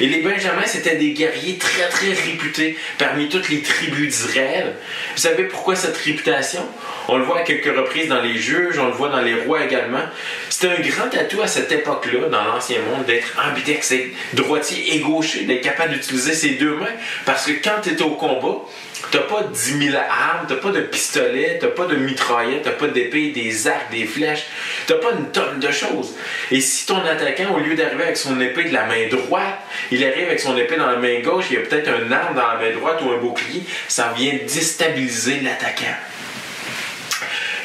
Et 0.00 0.06
les 0.06 0.20
Benjamins, 0.20 0.66
c'était 0.66 0.96
des 0.96 1.10
guerriers 1.10 1.58
très, 1.58 1.88
très 1.88 2.12
réputés 2.12 2.76
parmi 2.98 3.28
toutes 3.28 3.48
les 3.48 3.62
tribus 3.62 4.08
d'Israël. 4.08 4.74
Vous 5.14 5.20
savez 5.20 5.44
pourquoi 5.44 5.74
cette 5.74 5.96
réputation? 5.96 6.60
On 7.08 7.18
le 7.18 7.24
voit 7.24 7.40
à 7.40 7.42
quelques 7.42 7.76
reprises 7.76 8.08
dans 8.08 8.22
les 8.22 8.36
juges, 8.36 8.78
on 8.78 8.86
le 8.86 8.92
voit 8.92 9.08
dans 9.08 9.22
les 9.22 9.34
rois 9.34 9.64
également. 9.64 10.04
C'était 10.48 10.68
un 10.68 10.80
grand 10.80 11.12
atout 11.14 11.42
à 11.42 11.48
cette 11.48 11.72
époque-là, 11.72 12.28
dans 12.28 12.44
l'Ancien 12.44 12.78
Monde, 12.82 13.04
d'être 13.06 13.36
ambidextre, 13.44 13.94
droitier 14.34 14.94
et 14.94 15.00
gaucher, 15.00 15.44
d'être 15.44 15.62
capable 15.62 15.94
d'utiliser 15.94 16.34
ses 16.34 16.50
deux 16.50 16.76
mains. 16.76 16.94
Parce 17.24 17.44
que 17.44 17.52
quand 17.52 17.80
tu 17.82 17.90
étais 17.90 18.04
au 18.04 18.10
combat, 18.10 18.60
T'as 19.10 19.18
pas 19.18 19.42
10 19.42 19.90
000 19.90 19.96
armes, 19.96 20.46
t'as 20.48 20.56
pas 20.56 20.70
de 20.70 20.80
pistolet, 20.80 21.58
t'as 21.60 21.68
pas 21.68 21.86
de 21.86 21.96
mitraillette, 21.96 22.62
t'as 22.62 22.70
pas 22.70 22.86
d'épée, 22.86 23.30
des 23.30 23.66
arcs, 23.66 23.90
des 23.90 24.06
flèches, 24.06 24.46
t'as 24.86 24.94
pas 24.94 25.12
une 25.18 25.30
tonne 25.30 25.60
de 25.60 25.70
choses. 25.70 26.14
Et 26.50 26.60
si 26.60 26.86
ton 26.86 27.04
attaquant, 27.04 27.54
au 27.54 27.58
lieu 27.58 27.74
d'arriver 27.74 28.04
avec 28.04 28.16
son 28.16 28.40
épée 28.40 28.64
de 28.64 28.72
la 28.72 28.86
main 28.86 29.08
droite, 29.10 29.58
il 29.90 30.02
arrive 30.04 30.26
avec 30.26 30.40
son 30.40 30.56
épée 30.56 30.76
dans 30.76 30.86
la 30.86 30.96
main 30.96 31.20
gauche, 31.20 31.46
il 31.50 31.54
y 31.54 31.58
a 31.58 31.62
peut-être 31.62 31.88
un 31.88 32.10
arme 32.12 32.36
dans 32.36 32.46
la 32.46 32.58
main 32.58 32.74
droite 32.74 33.00
ou 33.02 33.10
un 33.10 33.18
bouclier, 33.18 33.62
ça 33.88 34.14
vient 34.16 34.32
déstabiliser 34.32 35.40
l'attaquant. 35.40 35.96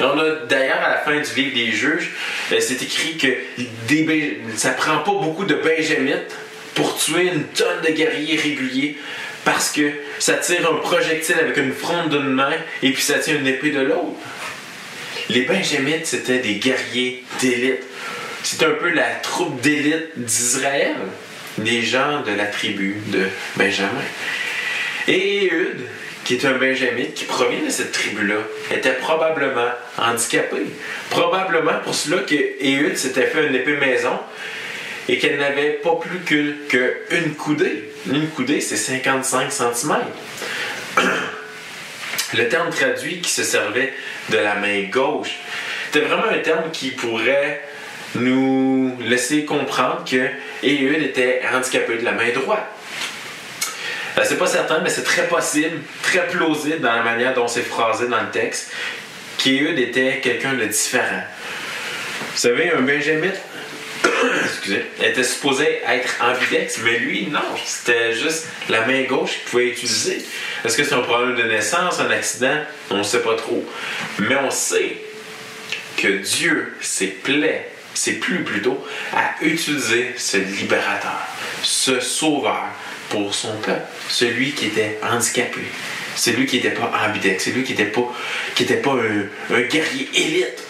On 0.00 0.18
a 0.18 0.46
d'ailleurs 0.48 0.82
à 0.82 0.90
la 0.90 0.98
fin 0.98 1.16
du 1.16 1.40
livre 1.40 1.54
des 1.54 1.72
juges, 1.72 2.12
euh, 2.52 2.60
c'est 2.60 2.80
écrit 2.82 3.16
que 3.16 3.28
ça 4.56 4.70
prend 4.70 4.98
pas 4.98 5.12
beaucoup 5.12 5.44
de 5.44 5.54
benjamites 5.54 6.36
pour 6.74 6.96
tuer 6.96 7.24
une 7.32 7.44
tonne 7.44 7.82
de 7.82 7.90
guerriers 7.90 8.36
réguliers 8.36 8.96
parce 9.44 9.70
que 9.70 9.90
ça 10.18 10.34
tire 10.34 10.70
un 10.70 10.76
projectile 10.76 11.36
avec 11.40 11.56
une 11.56 11.72
fronde 11.72 12.10
d'une 12.10 12.28
main 12.28 12.52
et 12.82 12.92
puis 12.92 13.02
ça 13.02 13.18
tire 13.18 13.38
une 13.38 13.46
épée 13.46 13.70
de 13.70 13.80
l'autre. 13.80 14.16
Les 15.30 15.42
Benjamites, 15.42 16.06
c'était 16.06 16.38
des 16.38 16.54
guerriers 16.54 17.22
d'élite. 17.40 17.82
C'était 18.42 18.66
un 18.66 18.72
peu 18.72 18.90
la 18.90 19.10
troupe 19.22 19.60
d'élite 19.60 20.10
d'Israël, 20.16 20.96
des 21.58 21.82
gens 21.82 22.22
de 22.22 22.32
la 22.32 22.46
tribu 22.46 22.96
de 23.08 23.26
Benjamin. 23.56 24.04
Et 25.06 25.44
Ehud, 25.44 25.80
qui 26.24 26.34
est 26.34 26.44
un 26.44 26.58
Benjamite, 26.58 27.14
qui 27.14 27.24
provient 27.24 27.64
de 27.64 27.70
cette 27.70 27.92
tribu-là, 27.92 28.36
était 28.70 28.92
probablement 28.92 29.70
handicapé. 29.96 30.58
Probablement 31.10 31.78
pour 31.84 31.94
cela 31.94 32.18
que 32.18 32.96
s'était 32.96 33.26
fait 33.26 33.46
une 33.46 33.54
épée 33.54 33.76
maison 33.76 34.18
et 35.08 35.18
qu'elle 35.18 35.38
n'avait 35.38 35.72
pas 35.82 35.96
plus 35.96 36.18
qu'une 36.20 36.54
que 36.68 36.96
coudée. 37.36 37.84
Une 38.10 38.28
coudée, 38.30 38.60
c'est 38.60 38.76
55 38.76 39.52
cm. 39.52 39.96
Le 42.34 42.48
terme 42.48 42.70
traduit 42.70 43.20
qui 43.20 43.30
se 43.30 43.42
servait 43.42 43.92
de 44.30 44.38
la 44.38 44.54
main 44.54 44.82
gauche, 44.90 45.36
c'était 45.86 46.06
vraiment 46.06 46.28
un 46.30 46.38
terme 46.38 46.70
qui 46.70 46.90
pourrait 46.90 47.62
nous 48.14 48.96
laisser 49.00 49.44
comprendre 49.44 50.04
que 50.08 50.28
Ehud 50.62 51.02
était 51.02 51.42
handicapé 51.52 51.96
de 51.96 52.04
la 52.04 52.12
main 52.12 52.30
droite. 52.34 52.66
Euh, 54.18 54.22
c'est 54.24 54.38
pas 54.38 54.46
certain, 54.46 54.80
mais 54.80 54.90
c'est 54.90 55.04
très 55.04 55.28
possible, 55.28 55.78
très 56.02 56.26
plausible 56.26 56.80
dans 56.80 56.92
la 56.92 57.02
manière 57.02 57.34
dont 57.34 57.48
c'est 57.48 57.62
phrasé 57.62 58.08
dans 58.08 58.20
le 58.20 58.30
texte, 58.30 58.72
qu'Ehud 59.38 59.78
était 59.78 60.20
quelqu'un 60.20 60.54
de 60.54 60.64
différent. 60.64 61.22
Vous 62.32 62.38
savez, 62.38 62.72
un 62.72 62.80
Benjamin 62.80 63.30
excusez, 64.44 64.84
était 65.02 65.24
supposé 65.24 65.80
être 65.86 66.16
ambidex, 66.20 66.78
mais 66.84 66.98
lui, 66.98 67.28
non. 67.30 67.40
C'était 67.64 68.14
juste 68.14 68.46
la 68.68 68.86
main 68.86 69.02
gauche 69.04 69.32
qu'il 69.32 69.50
pouvait 69.50 69.68
utiliser. 69.68 70.22
Est-ce 70.64 70.76
que 70.76 70.84
c'est 70.84 70.94
un 70.94 71.00
problème 71.00 71.36
de 71.36 71.44
naissance, 71.44 72.00
un 72.00 72.10
accident? 72.10 72.60
On 72.90 72.98
ne 72.98 73.02
sait 73.02 73.22
pas 73.22 73.34
trop. 73.36 73.64
Mais 74.18 74.36
on 74.36 74.50
sait 74.50 74.96
que 75.96 76.08
Dieu 76.08 76.74
s'est 76.80 77.06
plaît, 77.06 77.70
s'est 77.94 78.14
plu 78.14 78.44
plutôt, 78.44 78.84
à 79.14 79.34
utiliser 79.44 80.14
ce 80.16 80.36
libérateur, 80.36 81.20
ce 81.62 82.00
sauveur 82.00 82.64
pour 83.10 83.34
son 83.34 83.56
peuple, 83.56 83.86
celui 84.08 84.52
qui 84.52 84.66
était 84.66 84.98
handicapé, 85.02 85.62
celui 86.14 86.46
qui 86.46 86.56
n'était 86.56 86.70
pas 86.70 86.92
ambidex, 87.04 87.44
celui 87.44 87.64
qui 87.64 87.72
n'était 87.72 87.86
pas, 87.86 88.12
qui 88.54 88.64
pas 88.64 88.96
un 89.50 89.60
guerrier 89.62 90.08
élite 90.14 90.67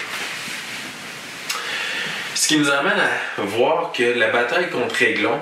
ce 2.48 2.54
qui 2.54 2.60
nous 2.60 2.70
amène 2.70 2.98
à 2.98 3.42
voir 3.42 3.92
que 3.92 4.02
la 4.02 4.28
bataille 4.28 4.70
contre 4.70 5.02
Aiglon 5.02 5.38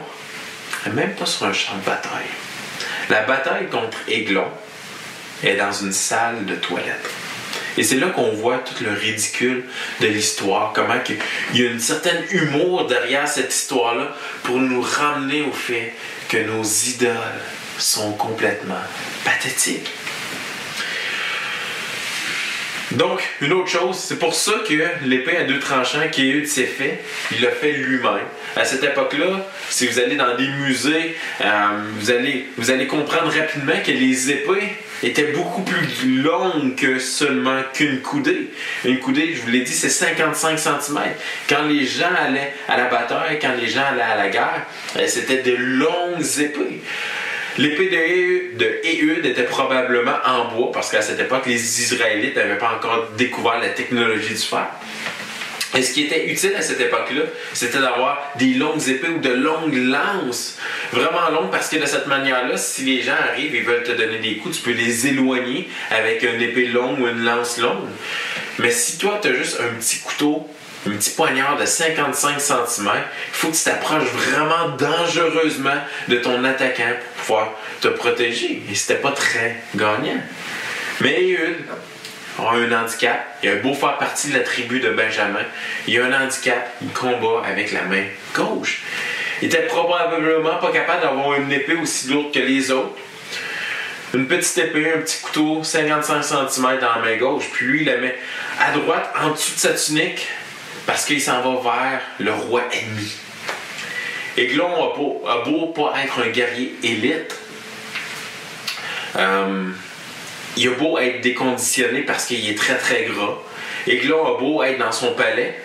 même 0.92 1.14
pas 1.14 1.24
sur 1.24 1.46
un 1.46 1.52
champ 1.52 1.76
de 1.76 1.84
bataille. 1.84 2.26
La 3.08 3.22
bataille 3.22 3.68
contre 3.68 3.98
Aiglon 4.08 4.48
est 5.44 5.54
dans 5.54 5.70
une 5.70 5.92
salle 5.92 6.44
de 6.46 6.56
toilette. 6.56 7.08
Et 7.78 7.84
c'est 7.84 7.98
là 7.98 8.08
qu'on 8.08 8.32
voit 8.32 8.58
tout 8.58 8.82
le 8.82 8.90
ridicule 8.90 9.66
de 10.00 10.08
l'histoire, 10.08 10.72
comment 10.74 10.96
il 11.54 11.60
y 11.60 11.64
a 11.64 11.70
une 11.70 11.78
certaine 11.78 12.24
humour 12.30 12.88
derrière 12.88 13.28
cette 13.28 13.54
histoire-là 13.54 14.12
pour 14.42 14.56
nous 14.56 14.80
ramener 14.80 15.42
au 15.42 15.52
fait 15.52 15.94
que 16.28 16.38
nos 16.38 16.64
idoles 16.64 17.14
sont 17.78 18.14
complètement 18.14 18.82
pathétiques. 19.24 19.92
Donc, 22.92 23.20
une 23.40 23.52
autre 23.52 23.68
chose, 23.68 23.96
c'est 23.98 24.18
pour 24.18 24.34
ça 24.34 24.52
que 24.66 24.74
l'épée 25.04 25.36
à 25.36 25.44
deux 25.44 25.58
tranchants 25.58 26.08
qu'Éhud 26.10 26.46
s'est 26.46 26.66
fait, 26.66 27.02
il 27.32 27.42
l'a 27.42 27.50
fait 27.50 27.72
lui-même. 27.72 28.26
À 28.54 28.64
cette 28.64 28.84
époque-là, 28.84 29.44
si 29.70 29.88
vous 29.88 29.98
allez 29.98 30.14
dans 30.14 30.36
des 30.36 30.46
musées, 30.48 31.16
euh, 31.40 31.44
vous, 31.98 32.10
allez, 32.10 32.46
vous 32.56 32.70
allez 32.70 32.86
comprendre 32.86 33.32
rapidement 33.32 33.72
que 33.84 33.90
les 33.90 34.30
épées 34.30 34.76
étaient 35.02 35.32
beaucoup 35.32 35.62
plus 35.62 36.22
longues 36.22 36.76
que 36.76 36.98
seulement 37.00 37.60
qu'une 37.74 38.00
coudée. 38.00 38.50
Une 38.84 39.00
coudée, 39.00 39.34
je 39.34 39.42
vous 39.42 39.50
l'ai 39.50 39.62
dit, 39.62 39.72
c'est 39.72 39.88
55 39.88 40.58
cm. 40.58 40.98
Quand 41.48 41.64
les 41.64 41.84
gens 41.84 42.06
allaient 42.18 42.54
à 42.68 42.76
la 42.76 42.84
bataille, 42.84 43.38
quand 43.40 43.54
les 43.60 43.68
gens 43.68 43.84
allaient 43.90 44.02
à 44.02 44.16
la 44.16 44.28
guerre, 44.28 44.66
euh, 44.96 45.06
c'était 45.06 45.42
de 45.42 45.56
longues 45.56 46.24
épées. 46.38 46.80
L'épée 47.58 47.88
de 47.88 48.80
Ehud 48.84 49.24
était 49.24 49.44
probablement 49.44 50.16
en 50.24 50.54
bois 50.54 50.72
parce 50.72 50.90
qu'à 50.90 51.00
cette 51.00 51.20
époque, 51.20 51.46
les 51.46 51.82
Israélites 51.82 52.36
n'avaient 52.36 52.58
pas 52.58 52.74
encore 52.76 53.08
découvert 53.16 53.58
la 53.60 53.70
technologie 53.70 54.34
du 54.34 54.40
fer. 54.40 54.66
Et 55.74 55.82
ce 55.82 55.92
qui 55.92 56.04
était 56.04 56.26
utile 56.26 56.54
à 56.56 56.62
cette 56.62 56.80
époque-là, 56.80 57.22
c'était 57.52 57.80
d'avoir 57.80 58.32
des 58.38 58.54
longues 58.54 58.88
épées 58.88 59.08
ou 59.08 59.18
de 59.18 59.28
longues 59.30 59.74
lances, 59.74 60.58
vraiment 60.92 61.28
longues, 61.30 61.50
parce 61.50 61.68
que 61.68 61.76
de 61.76 61.84
cette 61.84 62.06
manière-là, 62.06 62.56
si 62.56 62.84
les 62.84 63.02
gens 63.02 63.16
arrivent 63.30 63.54
et 63.54 63.60
veulent 63.60 63.82
te 63.82 63.92
donner 63.92 64.18
des 64.18 64.36
coups, 64.36 64.56
tu 64.56 64.62
peux 64.62 64.72
les 64.72 65.06
éloigner 65.08 65.68
avec 65.90 66.22
une 66.22 66.40
épée 66.40 66.68
longue 66.68 67.00
ou 67.00 67.08
une 67.08 67.24
lance 67.24 67.58
longue. 67.58 67.88
Mais 68.58 68.70
si 68.70 68.96
toi, 68.96 69.18
tu 69.20 69.28
as 69.28 69.34
juste 69.34 69.60
un 69.60 69.78
petit 69.78 69.98
couteau 69.98 70.48
un 70.86 70.90
petit 70.90 71.10
poignard 71.10 71.56
de 71.56 71.66
55 71.66 72.40
cm, 72.40 72.90
il 72.94 73.32
faut 73.32 73.48
que 73.48 73.56
tu 73.56 73.64
t'approches 73.64 74.08
vraiment 74.08 74.68
dangereusement 74.76 75.78
de 76.08 76.16
ton 76.16 76.44
attaquant 76.44 76.92
pour 77.16 77.24
pouvoir 77.24 77.52
te 77.80 77.88
protéger. 77.88 78.62
Et 78.70 78.74
c'était 78.74 79.00
pas 79.00 79.12
très 79.12 79.56
gagnant. 79.74 80.20
Mais 81.00 81.22
Ehud 81.22 81.56
a 82.38 82.50
un 82.52 82.72
handicap. 82.72 83.38
Il 83.42 83.50
a 83.50 83.56
beau 83.56 83.74
faire 83.74 83.96
partie 83.98 84.28
de 84.28 84.38
la 84.38 84.44
tribu 84.44 84.80
de 84.80 84.90
Benjamin. 84.90 85.44
Il 85.86 86.00
a 86.00 86.04
un 86.04 86.24
handicap. 86.24 86.70
Il 86.82 86.88
combat 86.88 87.42
avec 87.46 87.72
la 87.72 87.82
main 87.82 88.04
gauche. 88.34 88.82
Il 89.42 89.46
était 89.46 89.66
probablement 89.66 90.56
pas 90.56 90.72
capable 90.72 91.02
d'avoir 91.02 91.34
une 91.34 91.52
épée 91.52 91.74
aussi 91.74 92.08
lourde 92.08 92.32
que 92.32 92.38
les 92.38 92.70
autres. 92.70 92.96
Une 94.14 94.26
petite 94.28 94.56
épée, 94.58 94.92
un 94.96 95.00
petit 95.00 95.20
couteau, 95.20 95.62
55 95.62 96.22
cm 96.22 96.78
dans 96.80 96.94
la 96.94 97.02
main 97.04 97.16
gauche. 97.16 97.44
Puis 97.52 97.66
lui, 97.66 97.80
il 97.82 97.86
la 97.86 97.98
met 97.98 98.16
à 98.58 98.72
droite, 98.72 99.12
en 99.20 99.30
dessous 99.30 99.54
de 99.54 99.58
sa 99.58 99.74
tunique, 99.74 100.26
parce 100.86 101.04
qu'il 101.04 101.20
s'en 101.20 101.42
va 101.42 101.60
vers 101.62 102.00
le 102.20 102.32
roi 102.32 102.62
ennemi. 102.72 103.12
Aiglon 104.36 104.68
a 104.68 104.96
beau, 104.96 105.22
a 105.26 105.38
beau 105.44 105.66
pas 105.68 105.94
être 106.02 106.20
un 106.20 106.28
guerrier 106.28 106.74
élite, 106.82 107.34
euh, 109.16 109.70
il 110.56 110.68
a 110.68 110.70
beau 110.72 110.98
être 110.98 111.20
déconditionné 111.20 112.02
parce 112.02 112.26
qu'il 112.26 112.48
est 112.48 112.56
très 112.56 112.76
très 112.76 113.04
gras. 113.04 113.38
Aiglon 113.86 114.26
a 114.26 114.38
beau 114.38 114.62
être 114.62 114.78
dans 114.78 114.92
son 114.92 115.12
palais. 115.14 115.58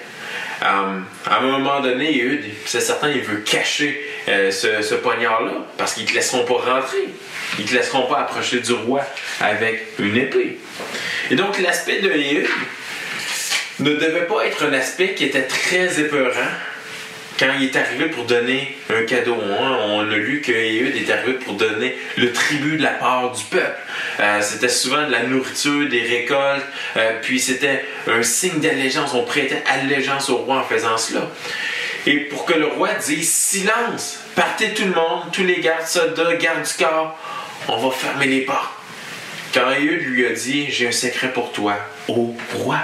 Euh, 0.62 1.00
à 1.26 1.38
un 1.38 1.42
moment 1.42 1.80
donné, 1.80 2.40
c'est 2.66 2.82
certain, 2.82 3.10
il 3.10 3.22
veut 3.22 3.38
cacher 3.38 4.00
euh, 4.28 4.52
ce, 4.52 4.94
poignard-là 4.96 5.54
parce 5.78 5.94
qu'ils 5.94 6.04
ne 6.04 6.10
te 6.10 6.14
laisseront 6.14 6.46
pas 6.46 6.76
rentrer. 6.76 7.10
Ils 7.58 7.66
ne 7.66 7.70
te 7.70 7.76
laisseront 7.76 8.06
pas 8.06 8.20
approcher 8.20 8.60
du 8.60 8.74
roi 8.74 9.02
avec 9.40 9.84
une 10.00 10.16
épée. 10.18 10.60
Et 11.32 11.36
donc, 11.36 11.60
l'aspect 11.60 12.00
de 12.00 12.12
Ehud, 12.12 12.48
ne 13.84 13.96
devait 13.96 14.26
pas 14.26 14.46
être 14.46 14.66
un 14.66 14.74
aspect 14.74 15.14
qui 15.14 15.26
était 15.26 15.48
très 15.48 16.00
épeurant 16.00 16.52
quand 17.42 17.48
il 17.60 17.66
est 17.66 17.76
arrivé 17.76 18.06
pour 18.06 18.26
donner 18.26 18.78
un 18.90 19.04
cadeau. 19.04 19.36
Hein. 19.36 19.78
On 19.88 20.02
a 20.02 20.16
lu 20.16 20.42
que 20.42 20.52
est 20.52 21.12
arrivé 21.12 21.34
pour 21.34 21.56
donner 21.56 21.98
le 22.18 22.32
tribut 22.32 22.78
de 22.78 22.84
la 22.84 22.92
part 22.92 23.32
du 23.32 23.44
peuple. 23.46 23.80
Euh, 24.20 24.40
c'était 24.42 24.70
souvent 24.70 25.08
de 25.08 25.12
la 25.12 25.24
nourriture, 25.24 25.90
des 25.90 26.02
récoltes, 26.02 26.66
euh, 26.98 27.14
puis 27.24 27.40
c'était 27.40 27.84
un 28.08 28.22
signe 28.22 28.60
d'allégeance. 28.60 29.16
On 29.16 29.24
prêtait 29.24 29.64
allégeance 29.66 30.30
au 30.30 30.38
roi 30.38 30.58
en 30.58 30.64
faisant 30.64 30.98
cela. 30.98 31.32
Et 32.06 32.18
pour 32.18 32.46
que 32.46 32.54
le 32.54 32.68
roi 32.68 32.90
dise 32.94 33.32
silence, 33.32 34.20
partez 34.36 34.74
tout 34.76 34.86
le 34.86 34.94
monde, 34.94 35.32
tous 35.32 35.44
les 35.44 35.62
gardes 35.62 35.88
soldats, 35.88 36.36
gardes 36.36 36.64
du 36.64 36.84
corps, 36.84 37.18
on 37.68 37.78
va 37.78 37.92
fermer 37.92 38.28
les 38.28 38.42
portes. 38.42 38.74
Quand 39.54 39.72
Ehud 39.72 40.02
lui 40.04 40.28
a 40.28 40.32
dit 40.32 40.68
J'ai 40.70 40.88
un 40.88 40.92
secret 40.92 41.34
pour 41.34 41.52
toi, 41.52 41.76
ô 42.08 42.36
roi. 42.54 42.78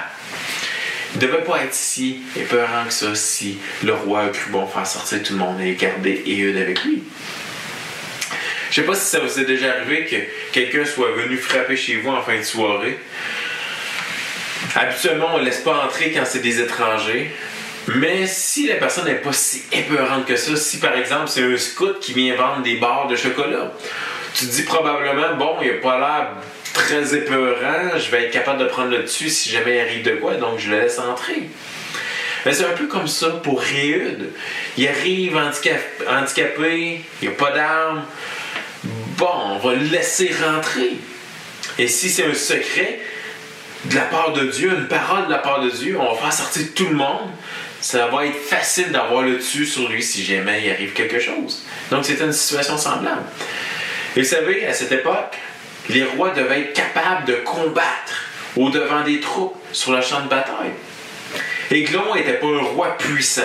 Ne 1.18 1.22
devait 1.22 1.44
pas 1.44 1.64
être 1.64 1.74
si 1.74 2.20
épeurant 2.36 2.86
que 2.86 2.94
ça 2.94 3.16
si 3.16 3.58
le 3.84 3.94
roi 3.94 4.26
a 4.26 4.30
cru 4.30 4.52
bon 4.52 4.68
faire 4.68 4.86
sortir 4.86 5.24
tout 5.24 5.34
le 5.34 5.40
monde 5.40 5.60
et 5.60 5.74
garder 5.74 6.22
Ehud 6.28 6.56
avec 6.56 6.84
lui. 6.84 7.02
Je 8.70 8.76
sais 8.76 8.84
pas 8.84 8.94
si 8.94 9.06
ça 9.06 9.20
vous 9.20 9.40
est 9.40 9.46
déjà 9.46 9.72
arrivé 9.72 10.06
que 10.06 10.16
quelqu'un 10.52 10.86
soit 10.86 11.14
venu 11.14 11.38
frapper 11.38 11.76
chez 11.76 11.96
vous 11.96 12.12
en 12.12 12.22
fin 12.22 12.38
de 12.38 12.44
soirée. 12.44 13.00
Habituellement, 14.76 15.30
on 15.34 15.40
ne 15.40 15.46
laisse 15.46 15.62
pas 15.62 15.86
entrer 15.86 16.12
quand 16.12 16.24
c'est 16.24 16.44
des 16.44 16.62
étrangers. 16.62 17.32
Mais 17.96 18.28
si 18.28 18.68
la 18.68 18.76
personne 18.76 19.06
n'est 19.06 19.16
pas 19.16 19.34
si 19.34 19.64
épeurante 19.72 20.28
que 20.28 20.36
ça, 20.36 20.56
si 20.56 20.78
par 20.78 20.96
exemple 20.96 21.30
c'est 21.30 21.42
un 21.42 21.58
scout 21.58 22.00
qui 22.00 22.14
vient 22.14 22.36
vendre 22.36 22.62
des 22.62 22.76
barres 22.76 23.08
de 23.08 23.16
chocolat, 23.16 23.74
tu 24.36 24.46
dis 24.46 24.62
probablement, 24.62 25.36
bon, 25.36 25.56
il 25.64 25.68
n'a 25.70 25.78
pas 25.78 25.98
l'air 25.98 26.28
très 26.78 27.16
épeurant, 27.16 27.98
je 27.98 28.10
vais 28.12 28.26
être 28.26 28.32
capable 28.32 28.60
de 28.60 28.66
prendre 28.66 28.92
le 28.92 29.04
dessus 29.04 29.30
si 29.30 29.50
jamais 29.50 29.78
il 29.78 29.80
arrive 29.80 30.04
de 30.04 30.12
quoi, 30.12 30.36
donc 30.36 30.60
je 30.60 30.70
le 30.70 30.80
laisse 30.80 31.00
entrer. 31.00 31.50
Mais 32.46 32.54
c'est 32.54 32.66
un 32.66 32.74
peu 32.74 32.88
comme 32.88 33.08
ça 33.08 33.30
pour 33.30 33.60
Réud. 33.60 34.30
Il 34.78 34.88
arrive 34.88 35.36
handicapé, 35.36 37.02
il 37.22 37.28
n'y 37.28 37.34
a 37.34 37.38
pas 37.38 37.52
d'armes. 37.52 38.06
Bon, 39.18 39.34
on 39.48 39.58
va 39.58 39.74
le 39.74 39.84
laisser 39.86 40.32
rentrer. 40.42 40.94
Et 41.80 41.88
si 41.88 42.10
c'est 42.10 42.26
un 42.26 42.34
secret 42.34 43.00
de 43.86 43.96
la 43.96 44.02
part 44.02 44.34
de 44.34 44.46
Dieu, 44.46 44.70
une 44.70 44.88
parole 44.88 45.26
de 45.26 45.32
la 45.32 45.40
part 45.40 45.62
de 45.62 45.70
Dieu, 45.70 45.98
on 46.00 46.14
va 46.14 46.22
faire 46.22 46.34
sortir 46.34 46.64
tout 46.76 46.88
le 46.88 46.96
monde. 46.96 47.32
Ça 47.82 48.08
va 48.08 48.26
être 48.26 48.38
facile 48.38 48.92
d'avoir 48.92 49.24
le 49.24 49.38
dessus 49.38 49.66
sur 49.66 49.90
lui 49.90 50.02
si 50.02 50.24
jamais 50.24 50.64
il 50.64 50.72
arrive 50.72 50.94
quelque 50.94 51.20
chose. 51.20 51.64
Donc 51.92 52.06
c'était 52.06 52.24
une 52.24 52.34
situation 52.34 52.78
semblable. 52.78 53.24
Et 54.16 54.22
vous 54.22 54.28
savez, 54.28 54.66
à 54.66 54.74
cette 54.74 54.92
époque, 54.92 55.38
les 55.90 56.04
rois 56.04 56.32
devaient 56.32 56.62
être 56.62 56.74
capables 56.74 57.26
de 57.26 57.36
combattre 57.36 58.26
au 58.56 58.70
devant 58.70 59.04
des 59.04 59.20
troupes 59.20 59.56
sur 59.72 59.92
le 59.92 60.02
champ 60.02 60.22
de 60.22 60.30
bataille. 60.30 60.74
Aiglon 61.72 62.16
n'était 62.16 62.34
pas 62.34 62.48
un 62.48 62.64
roi 62.64 62.98
puissant. 62.98 63.42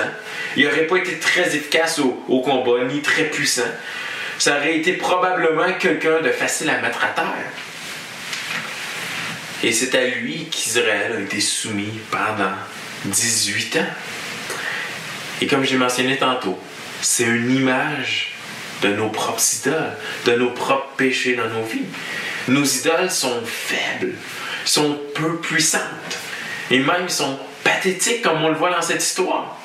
Il 0.56 0.64
n'aurait 0.64 0.86
pas 0.86 0.96
été 0.96 1.18
très 1.18 1.54
efficace 1.56 1.98
au, 1.98 2.40
combat, 2.40 2.84
ni 2.84 3.00
très 3.00 3.24
puissant. 3.24 3.62
Ça 4.38 4.56
aurait 4.56 4.76
été 4.76 4.94
probablement 4.94 5.72
quelqu'un 5.78 6.20
de 6.20 6.30
facile 6.30 6.70
à 6.70 6.80
mettre 6.80 7.04
à 7.04 7.08
terre. 7.08 7.50
Et 9.62 9.72
c'est 9.72 9.94
à 9.94 10.04
lui 10.04 10.46
qu'Israël 10.50 11.12
a 11.16 11.20
été 11.20 11.40
soumis 11.40 12.00
pendant 12.10 12.52
18 13.04 13.76
ans. 13.76 13.86
Et 15.40 15.46
comme 15.46 15.64
j'ai 15.64 15.76
mentionné 15.76 16.16
tantôt, 16.16 16.58
c'est 17.00 17.24
une 17.24 17.54
image 17.54 18.31
de 18.82 18.88
nos 18.88 19.08
propres 19.08 19.42
idoles, 19.54 19.96
de 20.26 20.32
nos 20.32 20.50
propres 20.50 20.94
péchés 20.96 21.34
dans 21.36 21.48
nos 21.48 21.64
vies. 21.64 21.86
Nos 22.48 22.64
idoles 22.64 23.10
sont 23.10 23.42
faibles, 23.44 24.14
sont 24.64 24.98
peu 25.14 25.38
puissantes, 25.38 26.18
et 26.70 26.80
même 26.80 27.08
sont 27.08 27.38
pathétiques 27.64 28.22
comme 28.22 28.42
on 28.42 28.48
le 28.48 28.56
voit 28.56 28.72
dans 28.72 28.82
cette 28.82 29.02
histoire. 29.02 29.58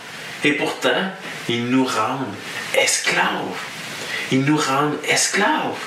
Et 0.43 0.53
pourtant, 0.53 1.11
ils 1.49 1.65
nous 1.65 1.85
rendent 1.85 2.35
esclaves. 2.77 3.57
Ils 4.31 4.43
nous 4.43 4.57
rendent 4.57 4.97
esclaves. 5.07 5.77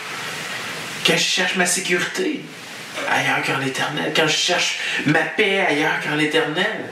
Quand 1.07 1.17
je 1.17 1.23
cherche 1.23 1.57
ma 1.57 1.67
sécurité 1.67 2.41
ailleurs 3.09 3.43
qu'en 3.47 3.59
l'éternel, 3.59 4.13
quand 4.15 4.27
je 4.27 4.37
cherche 4.37 4.81
ma 5.07 5.21
paix 5.21 5.61
ailleurs 5.61 6.01
qu'en 6.03 6.17
l'éternel, 6.17 6.91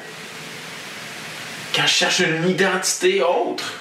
quand 1.75 1.83
je 1.83 1.93
cherche 1.93 2.21
une 2.21 2.49
identité 2.49 3.23
autre, 3.23 3.75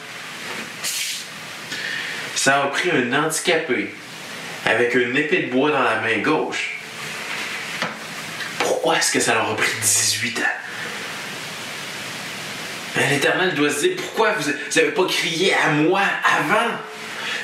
ça 2.48 2.64
a 2.64 2.68
pris 2.68 2.90
un 2.92 3.12
handicapé 3.12 3.94
avec 4.66 4.96
une 4.96 5.18
épée 5.18 5.48
de 5.48 5.52
bois 5.52 5.70
dans 5.70 5.84
la 5.84 6.00
main 6.00 6.20
gauche. 6.20 6.78
Pourquoi 8.58 8.96
est-ce 8.96 9.12
que 9.12 9.20
ça 9.20 9.34
leur 9.34 9.52
a 9.52 9.56
pris 9.58 9.70
18 9.82 10.40
ans? 10.40 10.44
Ben, 12.96 13.10
L'Éternel 13.10 13.54
doit 13.54 13.70
se 13.70 13.82
dire, 13.82 13.98
pourquoi 13.98 14.32
vous 14.32 14.50
n'avez 14.50 14.92
pas 14.92 15.06
crié 15.08 15.56
à 15.56 15.72
moi 15.72 16.00
avant? 16.24 16.72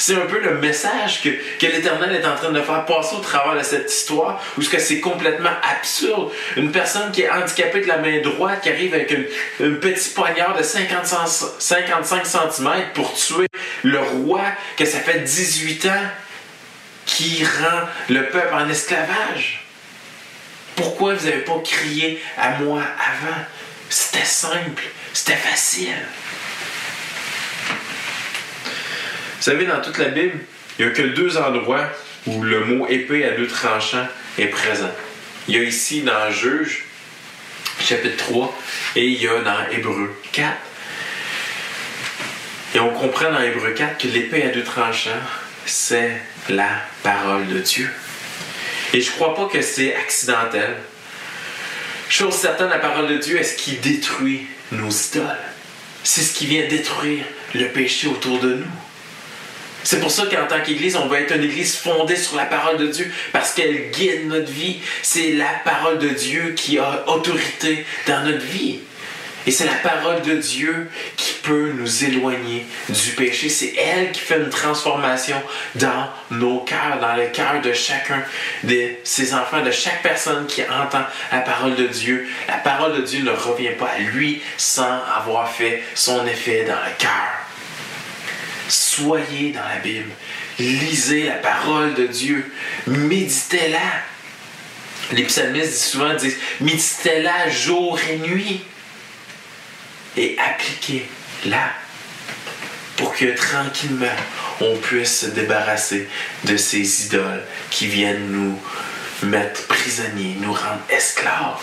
C'est 0.05 0.15
un 0.15 0.25
peu 0.25 0.41
le 0.41 0.57
message 0.57 1.21
que, 1.21 1.29
l'Éternel 1.65 2.13
est 2.13 2.25
en 2.25 2.35
train 2.35 2.51
de 2.51 2.61
faire 2.61 2.83
passer 2.83 3.15
au 3.15 3.19
travers 3.19 3.55
de 3.55 3.63
cette 3.63 3.89
histoire, 3.89 4.43
où 4.57 4.61
ce 4.61 4.67
que 4.67 4.77
c'est 4.77 4.99
complètement 4.99 5.53
absurde. 5.63 6.29
Une 6.57 6.73
personne 6.73 7.09
qui 7.13 7.21
est 7.21 7.29
handicapée 7.29 7.79
de 7.79 7.87
la 7.87 7.99
main 7.99 8.19
droite, 8.19 8.59
qui 8.63 8.67
arrive 8.67 8.93
avec 8.93 9.15
une, 9.61 9.79
petit 9.79 10.09
poignard 10.09 10.57
de 10.57 10.61
55 10.61 12.25
cm 12.25 12.69
pour 12.93 13.13
tuer 13.13 13.47
le 13.83 13.99
roi, 13.99 14.41
que 14.75 14.83
ça 14.83 14.99
fait 14.99 15.19
18 15.19 15.85
ans 15.85 16.09
qui 17.05 17.45
rend 17.45 17.87
le 18.09 18.27
peuple 18.27 18.53
en 18.55 18.67
esclavage. 18.67 19.65
Pourquoi 20.75 21.13
vous 21.13 21.27
n'avez 21.27 21.43
pas 21.43 21.61
crié 21.63 22.21
à 22.37 22.57
moi 22.59 22.81
avant? 22.81 23.41
C'était 23.89 24.25
simple, 24.25 24.83
c'était 25.13 25.37
facile. 25.37 25.95
Vous 29.32 29.32
savez, 29.43 29.65
dans 29.65 29.81
toute 29.81 29.97
la 29.97 30.09
Bible, 30.09 30.39
il 30.77 30.85
n'y 30.85 30.91
a 30.91 30.93
que 30.93 31.01
deux 31.01 31.37
endroits 31.37 31.85
où 32.27 32.41
le 32.41 32.65
mot 32.65 32.87
épée 32.87 33.25
à 33.25 33.31
deux 33.31 33.47
tranchants 33.47 34.07
est 34.37 34.47
présent. 34.47 34.91
Il 35.47 35.55
y 35.55 35.59
a 35.59 35.63
ici 35.63 36.01
dans 36.01 36.31
Juge, 36.31 36.85
chapitre 37.81 38.17
3, 38.17 38.57
et 38.95 39.05
il 39.05 39.21
y 39.21 39.27
a 39.27 39.41
dans 39.41 39.69
Hébreu 39.71 40.15
4. 40.31 40.49
Et 42.75 42.79
on 42.79 42.89
comprend 42.89 43.31
dans 43.31 43.41
Hébreu 43.41 43.71
4 43.71 43.97
que 43.97 44.07
l'épée 44.07 44.43
à 44.43 44.49
deux 44.49 44.63
tranchants, 44.63 45.11
c'est 45.65 46.21
la 46.49 46.69
parole 47.03 47.47
de 47.47 47.59
Dieu. 47.59 47.89
Et 48.93 49.01
je 49.01 49.09
ne 49.09 49.15
crois 49.15 49.35
pas 49.35 49.47
que 49.47 49.61
c'est 49.61 49.95
accidentel. 49.95 50.77
Chose 52.07 52.35
certaine, 52.35 52.69
la 52.69 52.79
parole 52.79 53.07
de 53.07 53.17
Dieu 53.17 53.37
est 53.37 53.43
ce 53.43 53.57
qui 53.57 53.73
détruit 53.77 54.47
nos 54.71 54.89
idoles. 54.89 55.37
C'est 56.03 56.21
ce 56.21 56.33
qui 56.33 56.45
vient 56.45 56.67
détruire 56.67 57.25
le 57.53 57.67
péché 57.69 58.07
autour 58.07 58.39
de 58.39 58.55
nous. 58.55 58.82
C'est 59.83 59.99
pour 59.99 60.11
ça 60.11 60.23
qu'en 60.25 60.47
tant 60.47 60.61
qu'Église, 60.61 60.95
on 60.95 61.07
veut 61.07 61.19
être 61.19 61.35
une 61.35 61.43
Église 61.43 61.75
fondée 61.75 62.15
sur 62.15 62.37
la 62.37 62.45
parole 62.45 62.77
de 62.77 62.87
Dieu 62.87 63.11
parce 63.31 63.53
qu'elle 63.53 63.91
guide 63.91 64.27
notre 64.27 64.51
vie. 64.51 64.79
C'est 65.01 65.33
la 65.33 65.51
parole 65.65 65.99
de 65.99 66.09
Dieu 66.09 66.53
qui 66.55 66.77
a 66.79 67.03
autorité 67.07 67.85
dans 68.07 68.23
notre 68.23 68.45
vie. 68.45 68.79
Et 69.45 69.51
c'est 69.51 69.65
la 69.65 69.73
parole 69.73 70.21
de 70.21 70.35
Dieu 70.35 70.89
qui 71.17 71.33
peut 71.43 71.73
nous 71.77 72.05
éloigner 72.05 72.65
du 72.87 73.09
péché. 73.11 73.49
C'est 73.49 73.73
elle 73.75 74.11
qui 74.13 74.21
fait 74.21 74.37
une 74.37 74.49
transformation 74.49 75.35
dans 75.75 76.09
nos 76.31 76.59
cœurs, 76.59 76.99
dans 77.01 77.15
le 77.15 77.25
cœur 77.27 77.59
de 77.61 77.73
chacun 77.73 78.23
de 78.63 78.91
ses 79.03 79.33
enfants, 79.33 79.61
de 79.61 79.71
chaque 79.71 80.01
personne 80.01 80.45
qui 80.47 80.61
entend 80.63 81.03
la 81.31 81.39
parole 81.39 81.75
de 81.75 81.87
Dieu. 81.87 82.25
La 82.47 82.57
parole 82.57 82.95
de 82.95 83.01
Dieu 83.01 83.21
ne 83.21 83.31
revient 83.31 83.75
pas 83.77 83.89
à 83.97 83.99
lui 83.99 84.41
sans 84.55 85.01
avoir 85.17 85.49
fait 85.51 85.83
son 85.93 86.25
effet 86.25 86.63
dans 86.63 86.75
le 86.75 86.97
cœur. 86.97 87.42
Soyez 88.67 89.51
dans 89.51 89.67
la 89.67 89.79
Bible. 89.79 90.11
Lisez 90.59 91.23
la 91.23 91.35
parole 91.35 91.93
de 91.93 92.07
Dieu. 92.07 92.51
Méditez-la. 92.87 93.79
Les 95.11 95.23
psalmistes 95.23 95.77
souvent 95.77 96.13
disent 96.15 96.37
méditez-la 96.61 97.49
jour 97.49 97.99
et 98.09 98.17
nuit. 98.17 98.63
Et 100.15 100.37
appliquez-la 100.39 101.71
pour 102.95 103.13
que 103.15 103.35
tranquillement 103.35 104.05
on 104.61 104.77
puisse 104.77 105.21
se 105.21 105.25
débarrasser 105.27 106.07
de 106.43 106.55
ces 106.55 107.07
idoles 107.07 107.43
qui 107.69 107.87
viennent 107.87 108.31
nous 108.31 108.59
mettre 109.23 109.67
prisonniers, 109.67 110.37
nous 110.39 110.53
rendre 110.53 110.81
esclaves. 110.89 111.59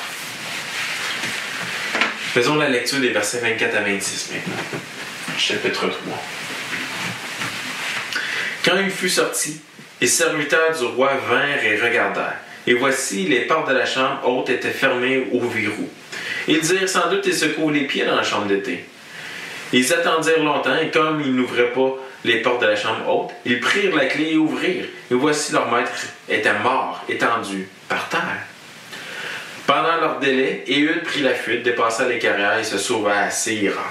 Faisons 2.34 2.56
la 2.56 2.68
lecture 2.68 3.00
des 3.00 3.10
versets 3.10 3.40
24 3.40 3.76
à 3.76 3.80
26 3.80 4.30
maintenant. 4.32 4.78
Chapitre 5.38 5.88
3. 5.88 6.39
Quand 8.64 8.76
il 8.78 8.90
fut 8.90 9.08
sorti, 9.08 9.60
les 10.00 10.06
serviteurs 10.06 10.76
du 10.78 10.84
roi 10.84 11.12
vinrent 11.28 11.64
et 11.64 11.80
regardèrent. 11.80 12.38
Et 12.66 12.74
voici, 12.74 13.26
les 13.26 13.40
portes 13.42 13.68
de 13.70 13.74
la 13.74 13.86
chambre 13.86 14.20
haute 14.28 14.50
étaient 14.50 14.68
fermées 14.68 15.28
au 15.32 15.40
verrou. 15.40 15.88
Ils 16.46 16.60
dirent 16.60 16.88
sans 16.88 17.08
doute 17.08 17.26
et 17.26 17.32
secouent 17.32 17.70
les 17.70 17.86
pieds 17.86 18.04
dans 18.04 18.16
la 18.16 18.22
chambre 18.22 18.46
d'été. 18.46 18.84
Ils 19.72 19.92
attendirent 19.92 20.44
longtemps, 20.44 20.76
et 20.76 20.90
comme 20.90 21.20
ils 21.20 21.34
n'ouvraient 21.34 21.72
pas 21.72 21.96
les 22.24 22.42
portes 22.42 22.60
de 22.60 22.66
la 22.66 22.76
chambre 22.76 23.08
haute, 23.08 23.30
ils 23.46 23.60
prirent 23.60 23.96
la 23.96 24.06
clé 24.06 24.32
et 24.32 24.36
ouvrirent. 24.36 24.86
Et 25.10 25.14
voici 25.14 25.52
leur 25.52 25.70
maître 25.70 25.90
était 26.28 26.58
mort, 26.58 27.02
étendu 27.08 27.68
par 27.88 28.08
terre. 28.08 28.44
Pendant 29.66 29.96
leur 30.00 30.18
délai, 30.18 30.64
Éhud 30.66 31.02
prit 31.04 31.22
la 31.22 31.34
fuite, 31.34 31.62
dépassa 31.62 32.08
les 32.08 32.18
carrières 32.18 32.58
et 32.58 32.64
se 32.64 32.76
sauva 32.76 33.20
à 33.20 33.30
Séira. 33.30 33.84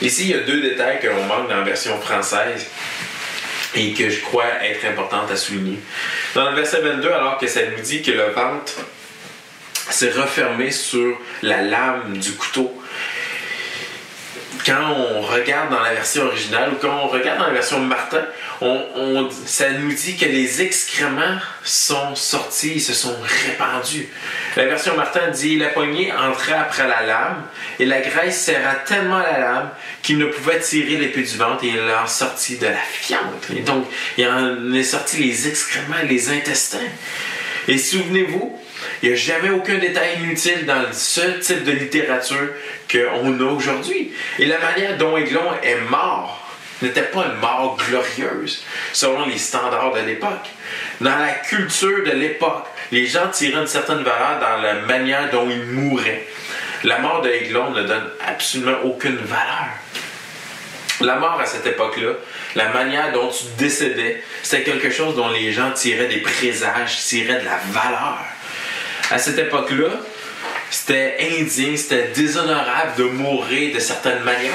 Ici, 0.00 0.24
il 0.24 0.30
y 0.30 0.34
a 0.34 0.40
deux 0.40 0.60
détails 0.60 1.00
que 1.00 1.08
l'on 1.08 1.24
manque 1.24 1.48
dans 1.48 1.56
la 1.56 1.64
version 1.64 2.00
française 2.00 2.66
et 3.74 3.92
que 3.92 4.08
je 4.08 4.20
crois 4.20 4.46
être 4.62 4.84
importante 4.86 5.30
à 5.30 5.36
souligner. 5.36 5.78
Dans 6.34 6.50
le 6.50 6.56
verset 6.56 6.80
22, 6.80 7.10
alors 7.10 7.38
que 7.38 7.46
ça 7.46 7.60
nous 7.66 7.82
dit 7.82 8.02
que 8.02 8.12
le 8.12 8.30
ventre 8.30 8.74
s'est 9.90 10.10
refermé 10.10 10.70
sur 10.70 11.18
la 11.42 11.62
lame 11.62 12.18
du 12.18 12.32
couteau, 12.32 12.77
quand 14.68 14.94
on 14.94 15.22
regarde 15.22 15.70
dans 15.70 15.80
la 15.80 15.94
version 15.94 16.24
originale 16.24 16.72
ou 16.72 16.76
quand 16.76 17.04
on 17.04 17.08
regarde 17.08 17.38
dans 17.38 17.46
la 17.46 17.54
version 17.54 17.80
Martin, 17.80 18.22
on, 18.60 19.30
ça 19.46 19.70
nous 19.70 19.92
dit 19.92 20.16
que 20.16 20.26
les 20.26 20.60
excréments 20.60 21.38
sont 21.64 22.14
sortis, 22.14 22.78
se 22.78 22.92
sont 22.92 23.16
répandus. 23.46 24.08
La 24.56 24.66
version 24.66 24.94
Martin 24.94 25.28
dit 25.28 25.56
la 25.56 25.68
poignée 25.68 26.12
entra 26.12 26.60
après 26.60 26.86
la 26.86 27.02
lame 27.02 27.42
et 27.80 27.86
la 27.86 28.02
graisse 28.02 28.42
serra 28.42 28.74
tellement 28.74 29.20
la 29.20 29.38
lame 29.38 29.70
qu'il 30.02 30.18
ne 30.18 30.26
pouvait 30.26 30.60
tirer 30.60 30.96
l'épée 30.96 31.22
du 31.22 31.38
ventre 31.38 31.64
et 31.64 31.68
il 31.68 31.80
en 31.80 32.06
sortit 32.06 32.58
de 32.58 32.66
la 32.66 32.76
fiente. 32.76 33.48
Et 33.56 33.60
donc, 33.60 33.86
il 34.18 34.28
en 34.28 34.74
est 34.74 34.82
sorti 34.82 35.16
les 35.22 35.48
excréments, 35.48 36.02
les 36.06 36.28
intestins. 36.28 36.78
Et 37.68 37.78
souvenez-vous, 37.78 38.58
il 39.02 39.08
n'y 39.08 39.14
a 39.14 39.18
jamais 39.18 39.50
aucun 39.50 39.78
détail 39.78 40.18
inutile 40.20 40.66
dans 40.66 40.84
ce 40.92 41.20
type 41.40 41.64
de 41.64 41.72
littérature 41.72 42.48
qu'on 42.90 43.40
a 43.40 43.44
aujourd'hui. 43.44 44.12
Et 44.38 44.46
la 44.46 44.58
manière 44.58 44.96
dont 44.98 45.16
Aiglon 45.16 45.52
est 45.62 45.80
mort 45.90 46.48
n'était 46.82 47.02
pas 47.02 47.26
une 47.26 47.40
mort 47.40 47.76
glorieuse, 47.88 48.64
selon 48.92 49.26
les 49.26 49.38
standards 49.38 49.92
de 49.92 50.00
l'époque. 50.00 50.48
Dans 51.00 51.16
la 51.16 51.32
culture 51.32 52.04
de 52.04 52.12
l'époque, 52.12 52.66
les 52.92 53.06
gens 53.06 53.28
tiraient 53.28 53.60
une 53.60 53.66
certaine 53.66 54.02
valeur 54.02 54.38
dans 54.40 54.62
la 54.62 54.74
manière 54.74 55.30
dont 55.30 55.48
ils 55.50 55.66
mouraient. 55.66 56.26
La 56.84 56.98
mort 57.00 57.22
de 57.22 57.28
Aiglon 57.28 57.70
ne 57.70 57.82
donne 57.82 58.08
absolument 58.24 58.78
aucune 58.84 59.16
valeur. 59.16 59.68
La 61.00 61.16
mort 61.16 61.40
à 61.40 61.46
cette 61.46 61.66
époque-là, 61.66 62.12
la 62.56 62.70
manière 62.70 63.12
dont 63.12 63.28
tu 63.28 63.44
décédais, 63.56 64.22
c'était 64.42 64.64
quelque 64.64 64.90
chose 64.90 65.14
dont 65.14 65.28
les 65.28 65.52
gens 65.52 65.70
tiraient 65.72 66.08
des 66.08 66.20
présages, 66.20 66.98
tiraient 67.04 67.40
de 67.40 67.44
la 67.44 67.58
valeur. 67.70 68.18
À 69.10 69.18
cette 69.18 69.38
époque-là, 69.38 69.88
c'était 70.70 71.16
indigne, 71.20 71.76
c'était 71.76 72.08
déshonorable 72.08 72.96
de 72.98 73.04
mourir 73.04 73.74
de 73.74 73.80
certaines 73.80 74.22
manières. 74.22 74.52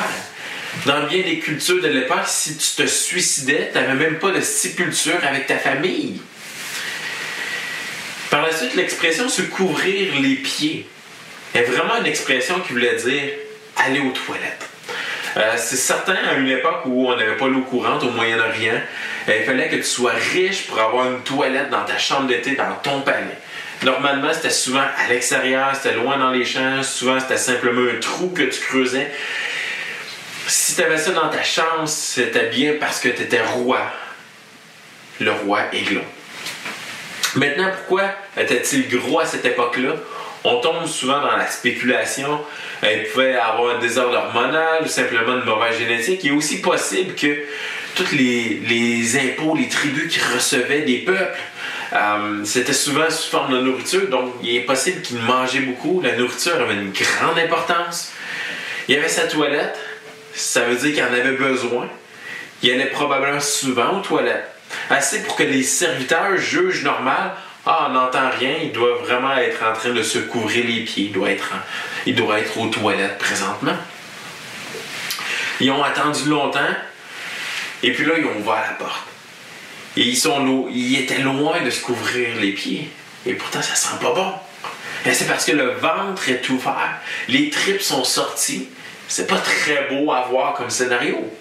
Dans 0.85 1.07
bien 1.07 1.21
des 1.21 1.39
cultures 1.39 1.81
de 1.81 1.87
l'époque, 1.87 2.27
si 2.27 2.57
tu 2.57 2.83
te 2.83 2.87
suicidais, 2.87 3.69
tu 3.71 3.79
n'avais 3.79 3.95
même 3.95 4.19
pas 4.19 4.31
de 4.31 4.41
sépulture 4.41 5.19
avec 5.27 5.47
ta 5.47 5.57
famille. 5.57 6.21
Par 8.29 8.43
la 8.43 8.51
suite, 8.51 8.75
l'expression 8.75 9.27
se 9.29 9.43
couvrir 9.43 10.19
les 10.19 10.35
pieds 10.35 10.87
est 11.53 11.63
vraiment 11.63 11.97
une 11.99 12.07
expression 12.07 12.59
qui 12.59 12.73
voulait 12.73 12.95
dire 12.95 13.33
aller 13.77 13.99
aux 13.99 14.11
toilettes. 14.11 14.69
Euh, 15.37 15.53
c'est 15.57 15.77
certain, 15.77 16.15
à 16.29 16.33
une 16.33 16.47
époque 16.47 16.85
où 16.85 17.07
on 17.09 17.15
n'avait 17.15 17.37
pas 17.37 17.47
l'eau 17.47 17.61
courante 17.61 18.03
au 18.03 18.11
Moyen-Orient, 18.11 18.81
euh, 19.29 19.37
il 19.39 19.45
fallait 19.45 19.69
que 19.69 19.77
tu 19.77 19.83
sois 19.83 20.13
riche 20.33 20.67
pour 20.67 20.79
avoir 20.79 21.07
une 21.11 21.21
toilette 21.21 21.71
dans 21.71 21.83
ta 21.85 21.97
chambre 21.97 22.27
d'été, 22.27 22.55
dans 22.55 22.75
ton 22.83 23.01
palais. 23.01 23.37
Normalement, 23.83 24.33
c'était 24.33 24.49
souvent 24.49 24.79
à 24.97 25.09
l'extérieur, 25.09 25.75
c'était 25.75 25.95
loin 25.95 26.17
dans 26.17 26.31
les 26.31 26.45
champs, 26.45 26.81
souvent 26.83 27.19
c'était 27.19 27.37
simplement 27.37 27.89
un 27.89 27.99
trou 27.99 28.29
que 28.29 28.43
tu 28.43 28.61
creusais. 28.61 29.11
Si 30.47 30.75
tu 30.75 30.81
avais 30.83 30.97
ça 30.97 31.11
dans 31.11 31.29
ta 31.29 31.43
chambre, 31.43 31.87
c'était 31.87 32.47
bien 32.47 32.75
parce 32.79 32.99
que 32.99 33.09
tu 33.09 33.23
étais 33.23 33.41
roi, 33.41 33.81
le 35.19 35.31
roi 35.31 35.61
Aiglon. 35.73 36.03
Maintenant, 37.35 37.71
pourquoi 37.71 38.03
était-il 38.37 38.87
gros 38.89 39.19
à 39.19 39.25
cette 39.25 39.45
époque-là? 39.45 39.95
On 40.43 40.59
tombe 40.59 40.85
souvent 40.85 41.21
dans 41.21 41.37
la 41.37 41.47
spéculation. 41.47 42.41
Il 42.83 43.03
pouvait 43.11 43.35
avoir 43.35 43.77
un 43.77 43.79
désordre 43.79 44.17
hormonal 44.17 44.83
ou 44.83 44.87
simplement 44.87 45.37
une 45.37 45.45
mauvaise 45.45 45.77
génétique. 45.77 46.21
Il 46.23 46.31
est 46.31 46.35
aussi 46.35 46.61
possible 46.61 47.15
que 47.15 47.43
tous 47.95 48.11
les, 48.13 49.17
impôts, 49.17 49.55
les 49.55 49.69
tribus 49.69 50.11
qui 50.11 50.19
recevaient 50.33 50.81
des 50.81 50.99
peuples 50.99 51.39
euh, 51.93 52.43
c'était 52.43 52.73
souvent 52.73 53.07
sous 53.11 53.29
forme 53.29 53.53
de 53.53 53.61
nourriture, 53.61 54.09
donc 54.09 54.33
il 54.41 54.55
est 54.55 54.61
possible 54.61 55.01
qu'il 55.01 55.19
mangeait 55.19 55.59
beaucoup. 55.59 56.01
La 56.01 56.15
nourriture 56.15 56.59
avait 56.59 56.73
une 56.73 56.91
grande 56.91 57.37
importance. 57.37 58.11
Il 58.87 58.95
y 58.95 58.97
avait 58.97 59.09
sa 59.09 59.27
toilette, 59.27 59.77
ça 60.33 60.61
veut 60.61 60.75
dire 60.75 60.93
qu'il 60.93 61.03
en 61.03 61.13
avait 61.13 61.37
besoin. 61.37 61.87
Il 62.63 62.71
allait 62.71 62.87
probablement 62.87 63.39
souvent 63.39 63.99
aux 63.99 64.01
toilettes. 64.01 64.49
Assez 64.89 65.21
pour 65.21 65.35
que 65.35 65.43
les 65.43 65.61
serviteurs 65.61 66.35
jugent 66.37 66.83
normal. 66.83 67.33
Ah, 67.65 67.87
on 67.89 67.93
n'entend 67.93 68.29
rien, 68.37 68.55
il 68.61 68.73
doit 68.73 68.97
vraiment 68.97 69.37
être 69.37 69.63
en 69.63 69.73
train 69.73 69.91
de 69.91 70.03
se 70.03 70.19
couvrir 70.19 70.65
les 70.65 70.81
pieds, 70.81 71.05
il 71.05 71.11
doit 71.13 71.29
être, 71.29 71.53
il 72.05 72.13
doit 72.13 72.39
être 72.39 72.57
aux 72.57 72.67
toilettes 72.67 73.17
présentement. 73.17 73.77
Ils 75.61 75.71
ont 75.71 75.81
attendu 75.81 76.27
longtemps, 76.27 76.59
et 77.81 77.93
puis 77.93 78.05
là, 78.05 78.15
ils 78.17 78.25
ont 78.25 78.37
ouvert 78.37 78.63
la 78.69 78.75
porte. 78.77 79.07
Et 79.95 80.01
ils, 80.01 80.95
étaient 80.97 81.19
loin 81.19 81.61
de 81.61 81.69
se 81.69 81.81
couvrir 81.81 82.35
les 82.41 82.51
pieds. 82.51 82.89
Et 83.25 83.33
pourtant, 83.33 83.61
ça 83.61 83.75
sent 83.75 83.95
pas 84.01 84.13
bon. 84.13 84.33
C'est 85.05 85.27
parce 85.27 85.45
que 85.45 85.51
le 85.51 85.71
ventre 85.71 86.27
est 86.29 86.49
ouvert, 86.49 86.97
les 87.27 87.49
tripes 87.49 87.81
sont 87.81 88.03
sorties. 88.03 88.67
C'est 89.07 89.27
pas 89.27 89.37
très 89.37 89.87
beau 89.89 90.11
à 90.11 90.21
voir 90.21 90.53
comme 90.53 90.69
scénario. 90.69 91.31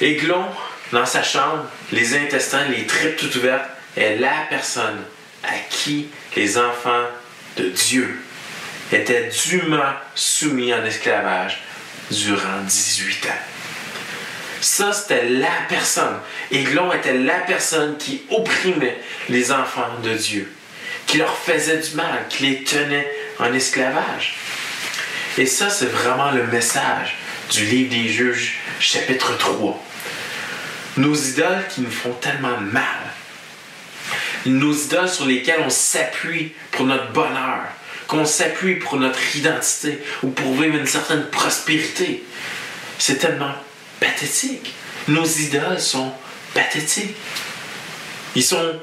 Aiglon, 0.00 0.46
dans 0.92 1.06
sa 1.06 1.22
chambre, 1.22 1.66
les 1.92 2.16
intestins, 2.16 2.64
les 2.68 2.86
tripes 2.86 3.16
tout 3.16 3.36
ouvertes, 3.36 3.68
est 3.96 4.16
la 4.16 4.46
personne 4.48 5.00
à 5.44 5.54
qui 5.70 6.08
les 6.36 6.58
enfants 6.58 7.06
de 7.56 7.68
Dieu 7.68 8.18
étaient 8.92 9.30
dûment 9.46 9.92
soumis 10.14 10.72
en 10.72 10.84
esclavage 10.84 11.62
durant 12.10 12.60
18 12.66 13.26
ans. 13.26 13.28
Ça, 14.60 14.92
c'était 14.92 15.28
la 15.28 15.50
personne. 15.68 16.18
Aiglon 16.52 16.92
était 16.92 17.14
la 17.14 17.38
personne 17.40 17.96
qui 17.98 18.22
opprimait 18.30 19.00
les 19.28 19.50
enfants 19.50 19.98
de 20.04 20.14
Dieu, 20.14 20.52
qui 21.06 21.18
leur 21.18 21.36
faisait 21.36 21.78
du 21.78 21.96
mal, 21.96 22.26
qui 22.28 22.44
les 22.44 22.62
tenait 22.62 23.10
en 23.40 23.52
esclavage. 23.52 24.36
Et 25.36 25.46
ça, 25.46 25.68
c'est 25.68 25.86
vraiment 25.86 26.30
le 26.30 26.46
message 26.46 27.16
du 27.50 27.64
livre 27.64 27.90
des 27.90 28.08
juges, 28.08 28.58
chapitre 28.78 29.36
3. 29.36 29.82
Nos 30.98 31.14
idoles 31.14 31.64
qui 31.70 31.80
nous 31.80 31.90
font 31.90 32.12
tellement 32.12 32.60
mal. 32.60 32.84
Nos 34.46 34.72
idoles 34.72 35.08
sur 35.08 35.26
lesquelles 35.26 35.60
on 35.64 35.70
s'appuie 35.70 36.52
pour 36.72 36.86
notre 36.86 37.12
bonheur, 37.12 37.62
qu'on 38.08 38.24
s'appuie 38.24 38.76
pour 38.76 38.96
notre 38.96 39.36
identité 39.36 39.98
ou 40.22 40.28
pour 40.28 40.54
vivre 40.54 40.76
une 40.76 40.86
certaine 40.86 41.26
prospérité. 41.30 42.24
C'est 42.98 43.18
tellement 43.18 43.54
pathétique. 44.00 44.74
Nos 45.08 45.24
idoles 45.24 45.80
sont 45.80 46.12
pathétiques. 46.54 47.16
Ils 48.34 48.44
sont 48.44 48.80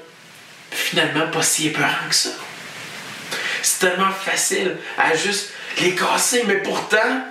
finalement 0.72 1.28
pas 1.28 1.41
si 1.41 1.68
épeurants 1.68 2.07
que 2.10 2.16
ça. 2.16 2.30
C'est 3.62 3.80
tellement 3.80 4.12
facile 4.12 4.78
à 4.97 5.16
juste 5.16 5.51
les 5.82 5.95
casser, 5.95 6.43
mais 6.47 6.57
pourtant, 6.57 7.26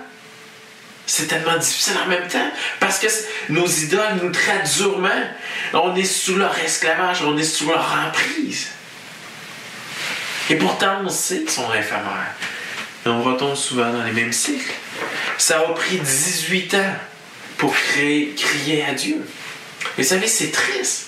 c'est 1.09 1.25
tellement 1.25 1.57
difficile 1.57 1.95
en 2.05 2.07
même 2.07 2.27
temps 2.27 2.51
parce 2.79 2.99
que 2.99 3.07
nos 3.49 3.65
idoles 3.65 4.19
nous 4.21 4.31
traitent 4.31 4.71
durement. 4.77 5.09
On 5.73 5.95
est 5.95 6.03
sous 6.03 6.35
leur 6.35 6.57
esclavage, 6.59 7.23
on 7.23 7.35
est 7.35 7.43
sous 7.43 7.67
leur 7.67 7.97
emprise. 8.07 8.67
Et 10.51 10.55
pourtant, 10.55 11.01
on 11.03 11.09
sait 11.09 11.39
qu'ils 11.39 11.49
sont 11.49 11.73
éphémères. 11.73 12.35
Et 13.05 13.09
on 13.09 13.23
retombe 13.23 13.55
souvent 13.55 13.91
dans 13.91 14.03
les 14.03 14.11
mêmes 14.11 14.31
cycles. 14.31 14.71
Ça 15.39 15.59
a 15.59 15.73
pris 15.73 15.97
18 15.97 16.73
ans 16.75 16.95
pour 17.57 17.73
crier, 17.73 18.35
crier 18.35 18.85
à 18.85 18.93
Dieu. 18.93 19.25
Et 19.97 20.03
vous 20.03 20.07
savez, 20.07 20.27
c'est 20.27 20.51
triste. 20.51 21.07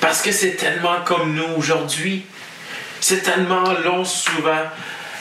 Parce 0.00 0.22
que 0.22 0.32
c'est 0.32 0.56
tellement 0.56 1.02
comme 1.04 1.34
nous 1.34 1.54
aujourd'hui. 1.56 2.26
C'est 3.00 3.22
tellement 3.22 3.72
long 3.84 4.04
souvent 4.04 4.64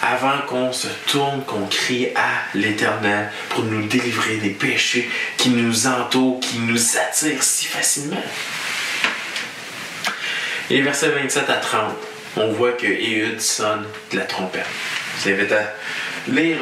avant 0.05 0.39
qu'on 0.47 0.71
se 0.71 0.87
tourne, 1.07 1.43
qu'on 1.45 1.65
crie 1.65 2.09
à 2.15 2.29
l'Éternel 2.53 3.29
pour 3.49 3.63
nous 3.63 3.87
délivrer 3.87 4.37
des 4.37 4.49
péchés 4.51 5.09
qui 5.37 5.49
nous 5.49 5.87
entourent, 5.87 6.39
qui 6.39 6.59
nous 6.59 6.97
attirent 6.97 7.41
si 7.41 7.65
facilement. 7.65 8.23
Et 10.69 10.81
versets 10.81 11.09
27 11.09 11.49
à 11.49 11.57
30, 11.57 11.95
on 12.37 12.51
voit 12.51 12.73
que 12.73 12.85
Éhud 12.85 13.39
sonne 13.39 13.85
de 14.11 14.17
la 14.17 14.25
trompette. 14.25 14.65
Vous 15.17 15.29
invite 15.29 15.51
à 15.51 15.73
lire 16.27 16.57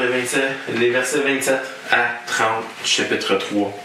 les 0.76 0.90
versets 0.90 1.20
27 1.20 1.56
à 1.92 2.20
30 2.28 2.48
chapitre 2.86 3.36
3. 3.36 3.80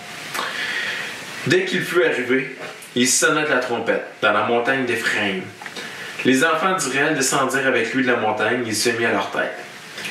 Dès 1.46 1.64
qu'il 1.64 1.82
fut 1.82 2.04
arrivé, 2.04 2.56
il 2.94 3.08
sonna 3.08 3.42
de 3.42 3.50
la 3.50 3.58
trompette 3.58 4.04
dans 4.20 4.32
la 4.32 4.44
montagne 4.44 4.86
d'Éphraïm. 4.86 5.42
Les 6.28 6.44
enfants 6.44 6.74
d'Israël 6.74 7.14
descendirent 7.14 7.68
avec 7.68 7.94
lui 7.94 8.02
de 8.02 8.08
la 8.08 8.18
montagne, 8.18 8.62
il 8.66 8.76
se 8.76 8.90
mit 8.90 9.06
à 9.06 9.12
leur 9.12 9.30
tête. 9.30 9.54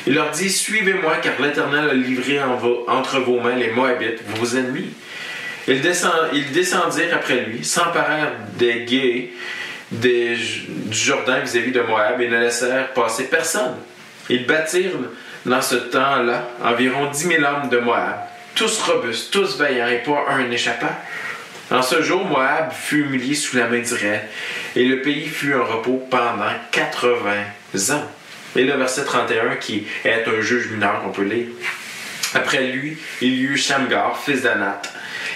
Il 0.08 0.16
leur 0.16 0.32
dit 0.32 0.50
Suivez-moi, 0.50 1.18
car 1.22 1.34
l'Éternel 1.40 1.92
a 1.92 1.94
livré 1.94 2.40
entre 2.42 3.20
vos 3.20 3.40
mains 3.40 3.54
les 3.54 3.70
Moabites, 3.70 4.24
vos 4.36 4.58
ennemis. 4.58 4.90
Ils, 5.68 5.80
descendirent 5.80 7.14
après 7.14 7.42
lui, 7.42 7.64
s'emparèrent 7.64 8.32
des 8.58 8.86
guets 8.86 9.30
du 9.92 10.38
Jourdain 10.90 11.42
vis-à-vis 11.42 11.72
de 11.72 11.82
Moab 11.82 12.20
et 12.20 12.28
ne 12.28 12.40
laissèrent 12.40 12.94
passer 12.94 13.26
personne. 13.26 13.76
Ils 14.28 14.48
bâtirent 14.48 14.98
dans 15.46 15.62
ce 15.62 15.76
temps-là 15.76 16.50
environ 16.64 17.12
dix 17.12 17.28
mille 17.28 17.46
hommes 17.46 17.70
de 17.70 17.78
Moab, 17.78 18.16
tous 18.56 18.82
robustes, 18.82 19.32
tous 19.32 19.60
vaillants, 19.60 19.88
et 19.88 20.00
pas 20.00 20.26
un 20.30 20.48
n'échappa. 20.48 21.00
En 21.70 21.82
ce 21.82 22.02
jour, 22.02 22.24
Moab 22.24 22.72
fut 22.72 23.02
humilié 23.02 23.36
sous 23.36 23.58
la 23.58 23.68
main 23.68 23.80
d'Israël, 23.80 24.24
et 24.76 24.86
le 24.86 25.02
pays 25.02 25.28
fut 25.28 25.54
en 25.54 25.66
repos 25.66 26.08
pendant 26.10 26.52
80 26.72 27.94
ans. 27.94 28.12
Et 28.56 28.64
le 28.64 28.74
verset 28.74 29.04
31, 29.04 29.58
qui 29.58 29.86
est 30.06 30.24
un 30.28 30.42
juge 30.42 30.70
mineur 30.70 31.02
qu'on 31.02 31.10
peut 31.10 31.24
lire. 31.24 31.48
Après 32.34 32.64
lui, 32.68 32.98
il 33.22 33.34
y 33.34 33.42
eut 33.42 33.58
Shamgar, 33.58 34.18
fils 34.18 34.44
d'Anat. 34.44 34.82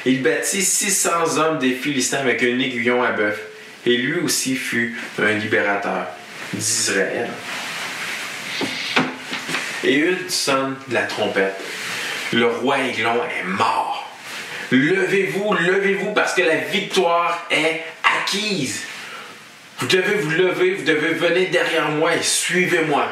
Il 0.06 0.24
bâtit 0.24 0.64
600 0.64 1.38
hommes 1.38 1.60
des 1.60 1.74
Philistins 1.74 2.20
avec 2.20 2.42
un 2.44 2.60
aiguillon 2.60 3.04
à 3.04 3.12
bœuf, 3.12 3.40
et 3.86 3.98
lui 3.98 4.20
aussi 4.22 4.56
fut 4.56 4.98
un 5.22 5.34
libérateur 5.34 6.08
d'Israël. 6.54 7.30
Et 9.84 9.96
une 9.96 10.30
sonne 10.30 10.76
de 10.88 10.94
la 10.94 11.04
trompette. 11.04 11.60
Le 12.32 12.48
roi 12.48 12.80
Aiglon 12.80 13.20
est 13.26 13.44
mort. 13.44 14.01
Levez-vous, 14.72 15.54
levez-vous 15.54 16.14
parce 16.14 16.34
que 16.34 16.42
la 16.42 16.56
victoire 16.56 17.46
est 17.52 17.82
acquise. 18.04 18.84
Vous 19.80 19.88
devez 19.88 20.16
vous 20.16 20.30
lever, 20.30 20.76
vous 20.76 20.86
devez 20.86 21.14
venir 21.14 21.50
derrière 21.52 21.90
moi 21.90 22.16
et 22.16 22.24
suivez-moi. 22.24 23.06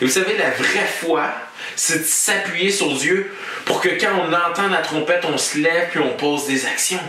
Et 0.00 0.06
vous 0.06 0.10
savez, 0.10 0.36
la 0.36 0.50
vraie 0.50 0.88
foi, 1.00 1.32
c'est 1.76 2.00
de 2.00 2.04
s'appuyer 2.04 2.72
sur 2.72 2.92
Dieu 2.96 3.32
pour 3.64 3.80
que 3.80 3.88
quand 4.00 4.12
on 4.26 4.32
entend 4.32 4.68
la 4.68 4.78
trompette, 4.78 5.24
on 5.24 5.38
se 5.38 5.58
lève 5.58 5.90
puis 5.90 6.00
on 6.00 6.16
pose 6.16 6.46
des 6.46 6.66
actions. 6.66 7.00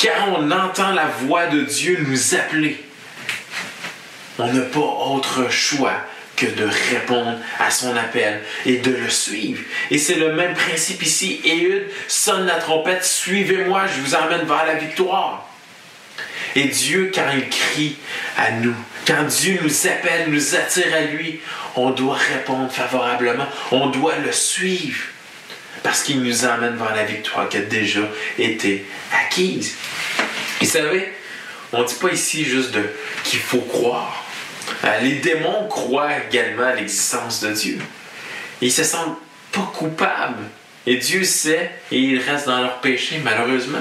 Quand 0.00 0.36
on 0.38 0.50
entend 0.50 0.92
la 0.92 1.06
voix 1.06 1.46
de 1.46 1.62
Dieu 1.62 1.98
nous 2.06 2.34
appeler, 2.34 2.82
on 4.38 4.52
n'a 4.52 4.62
pas 4.62 4.78
autre 4.78 5.50
choix 5.50 5.94
que 6.38 6.46
de 6.46 6.68
répondre 6.92 7.38
à 7.58 7.70
son 7.70 7.96
appel 7.96 8.40
et 8.64 8.76
de 8.76 8.92
le 8.92 9.10
suivre. 9.10 9.62
Et 9.90 9.98
c'est 9.98 10.14
le 10.14 10.32
même 10.32 10.54
principe 10.54 11.02
ici. 11.02 11.40
Éhude 11.44 11.86
sonne 12.06 12.46
la 12.46 12.56
trompette, 12.56 13.04
suivez-moi, 13.04 13.82
je 13.86 14.00
vous 14.00 14.14
emmène 14.14 14.46
vers 14.46 14.66
la 14.66 14.74
victoire. 14.74 15.48
Et 16.54 16.64
Dieu, 16.64 17.10
quand 17.14 17.30
il 17.34 17.48
crie 17.48 17.96
à 18.36 18.52
nous, 18.52 18.74
quand 19.06 19.24
Dieu 19.24 19.58
nous 19.62 19.86
appelle, 19.86 20.30
nous 20.30 20.54
attire 20.54 20.94
à 20.94 21.00
lui, 21.00 21.40
on 21.76 21.90
doit 21.90 22.16
répondre 22.16 22.70
favorablement, 22.70 23.46
on 23.70 23.88
doit 23.88 24.16
le 24.16 24.32
suivre, 24.32 25.04
parce 25.82 26.02
qu'il 26.02 26.22
nous 26.22 26.44
emmène 26.44 26.76
vers 26.76 26.94
la 26.94 27.04
victoire 27.04 27.48
qui 27.48 27.58
a 27.58 27.62
déjà 27.62 28.00
été 28.38 28.84
acquise. 29.12 29.76
Et 30.60 30.64
vous 30.64 30.70
savez, 30.70 31.12
on 31.72 31.82
ne 31.82 31.86
dit 31.86 31.94
pas 31.94 32.10
ici 32.10 32.44
juste 32.44 32.76
qu'il 33.24 33.40
faut 33.40 33.60
croire. 33.60 34.27
Euh, 34.84 35.00
les 35.00 35.16
démons 35.16 35.66
croient 35.68 36.10
également 36.28 36.66
à 36.66 36.74
l'existence 36.74 37.40
de 37.40 37.52
Dieu. 37.52 37.78
Ils 38.60 38.72
se 38.72 38.84
sentent 38.84 39.18
pas 39.52 39.70
coupables. 39.74 40.44
Et 40.86 40.96
Dieu 40.96 41.24
sait 41.24 41.70
et 41.92 41.98
ils 41.98 42.20
restent 42.20 42.46
dans 42.46 42.62
leur 42.62 42.80
péché, 42.80 43.20
malheureusement. 43.22 43.78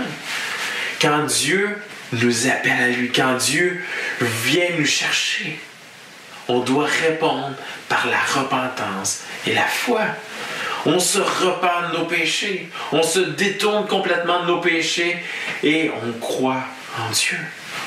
Quand 1.02 1.24
Dieu 1.26 1.78
nous 2.12 2.48
appelle 2.48 2.82
à 2.82 2.88
lui, 2.90 3.12
quand 3.12 3.36
Dieu 3.36 3.82
vient 4.20 4.70
nous 4.78 4.86
chercher, 4.86 5.60
on 6.48 6.60
doit 6.60 6.88
répondre 6.88 7.54
par 7.90 8.08
la 8.08 8.20
repentance 8.20 9.22
et 9.46 9.54
la 9.54 9.64
foi. 9.64 10.02
On 10.86 11.00
se 11.00 11.20
repent 11.20 11.92
de 11.92 11.98
nos 11.98 12.06
péchés, 12.06 12.70
on 12.92 13.04
se 13.04 13.20
détourne 13.20 13.88
complètement 13.88 14.42
de 14.42 14.48
nos 14.48 14.62
péchés 14.62 15.18
et 15.64 15.92
on 16.04 16.14
croit 16.20 16.64
en 17.00 17.10
Dieu. 17.12 17.38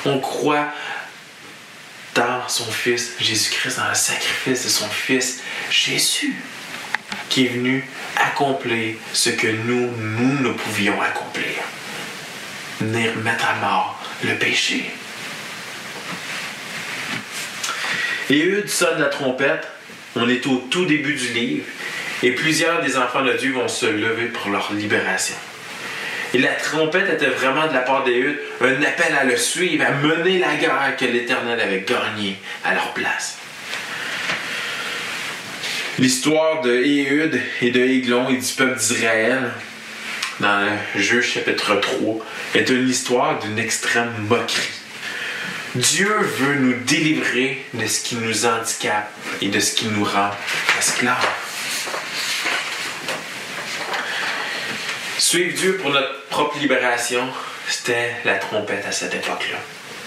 On 0.05 0.19
croit 0.19 0.67
dans 2.15 2.47
son 2.47 2.69
Fils 2.71 3.13
Jésus-Christ, 3.19 3.77
dans 3.77 3.89
le 3.89 3.95
sacrifice 3.95 4.63
de 4.63 4.69
son 4.69 4.87
Fils 4.89 5.41
Jésus, 5.69 6.35
qui 7.29 7.45
est 7.45 7.49
venu 7.49 7.87
accomplir 8.17 8.95
ce 9.13 9.29
que 9.29 9.47
nous, 9.47 9.89
nous 9.97 10.39
ne 10.39 10.51
pouvions 10.51 11.01
accomplir. 11.01 11.63
Venir 12.79 13.15
mettre 13.17 13.45
à 13.47 13.55
mort 13.55 14.03
le 14.23 14.35
péché. 14.35 14.91
Et 18.29 18.45
Eudes 18.45 18.69
sonne 18.69 18.99
la 18.99 19.07
trompette. 19.07 19.67
On 20.15 20.27
est 20.27 20.45
au 20.47 20.57
tout 20.69 20.85
début 20.85 21.15
du 21.15 21.27
livre. 21.29 21.65
Et 22.23 22.31
plusieurs 22.31 22.81
des 22.81 22.97
enfants 22.97 23.23
de 23.23 23.33
Dieu 23.33 23.53
vont 23.53 23.67
se 23.67 23.85
lever 23.85 24.27
pour 24.27 24.49
leur 24.49 24.71
libération. 24.73 25.35
Et 26.33 26.37
la 26.37 26.53
trompette 26.53 27.09
était 27.09 27.29
vraiment 27.29 27.67
de 27.67 27.73
la 27.73 27.81
part 27.81 28.03
des 28.03 28.37
un 28.61 28.81
appel 28.83 29.13
à 29.19 29.25
le 29.25 29.35
suivre, 29.35 29.85
à 29.85 29.91
mener 29.91 30.39
la 30.39 30.55
guerre 30.55 30.95
que 30.97 31.05
l'Éternel 31.05 31.59
avait 31.59 31.81
gagnée 31.81 32.37
à 32.63 32.73
leur 32.73 32.93
place. 32.93 33.37
L'histoire 35.99 36.61
de 36.61 36.73
Éhud 36.73 37.39
et 37.61 37.71
de 37.71 37.81
Églon 37.81 38.29
et 38.29 38.37
du 38.37 38.53
peuple 38.53 38.79
d'Israël 38.79 39.51
dans 40.39 40.67
Jeu 40.95 41.21
chapitre 41.21 41.75
3 41.75 42.25
est 42.55 42.69
une 42.69 42.89
histoire 42.89 43.39
d'une 43.39 43.59
extrême 43.59 44.11
moquerie. 44.27 44.81
Dieu 45.75 46.11
veut 46.39 46.55
nous 46.55 46.73
délivrer 46.85 47.63
de 47.73 47.85
ce 47.85 48.03
qui 48.03 48.15
nous 48.15 48.45
handicape 48.45 49.11
et 49.41 49.49
de 49.49 49.59
ce 49.59 49.75
qui 49.75 49.85
nous 49.87 50.03
rend 50.03 50.31
esclaves. 50.79 51.50
Suivre 55.21 55.55
Dieu 55.55 55.77
pour 55.77 55.91
notre 55.91 56.25
propre 56.29 56.57
libération, 56.57 57.21
c'était 57.69 58.09
la 58.25 58.39
trompette 58.39 58.83
à 58.87 58.91
cette 58.91 59.13
époque-là. 59.13 59.59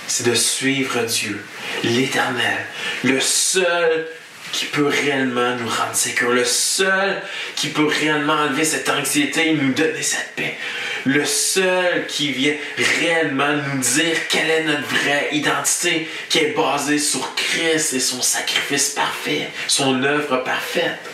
C'est 0.09 0.27
de 0.27 0.35
suivre 0.35 1.03
Dieu, 1.05 1.41
l'Éternel, 1.85 2.59
le 3.05 3.21
seul 3.21 4.09
qui 4.51 4.65
peut 4.65 4.89
réellement 4.89 5.55
nous 5.55 5.69
rendre 5.69 5.95
sécures, 5.95 6.33
le 6.33 6.45
seul 6.45 7.23
qui 7.55 7.69
peut 7.69 7.87
réellement 7.87 8.33
enlever 8.33 8.65
cette 8.65 8.89
anxiété 8.89 9.51
et 9.51 9.55
nous 9.55 9.73
donner 9.73 10.03
cette 10.03 10.35
paix, 10.35 10.57
le 11.05 11.25
seul 11.25 12.09
qui 12.09 12.33
vient 12.33 12.57
réellement 13.01 13.53
nous 13.53 13.81
dire 13.81 14.17
quelle 14.29 14.51
est 14.51 14.65
notre 14.65 14.89
vraie 14.89 15.29
identité, 15.31 16.09
qui 16.29 16.39
est 16.39 16.57
basée 16.57 16.99
sur 16.99 17.37
Christ 17.37 17.95
et 17.95 18.01
son 18.01 18.21
sacrifice 18.21 18.89
parfait, 18.91 19.49
son 19.69 20.03
œuvre 20.03 20.39
parfaite. 20.39 21.14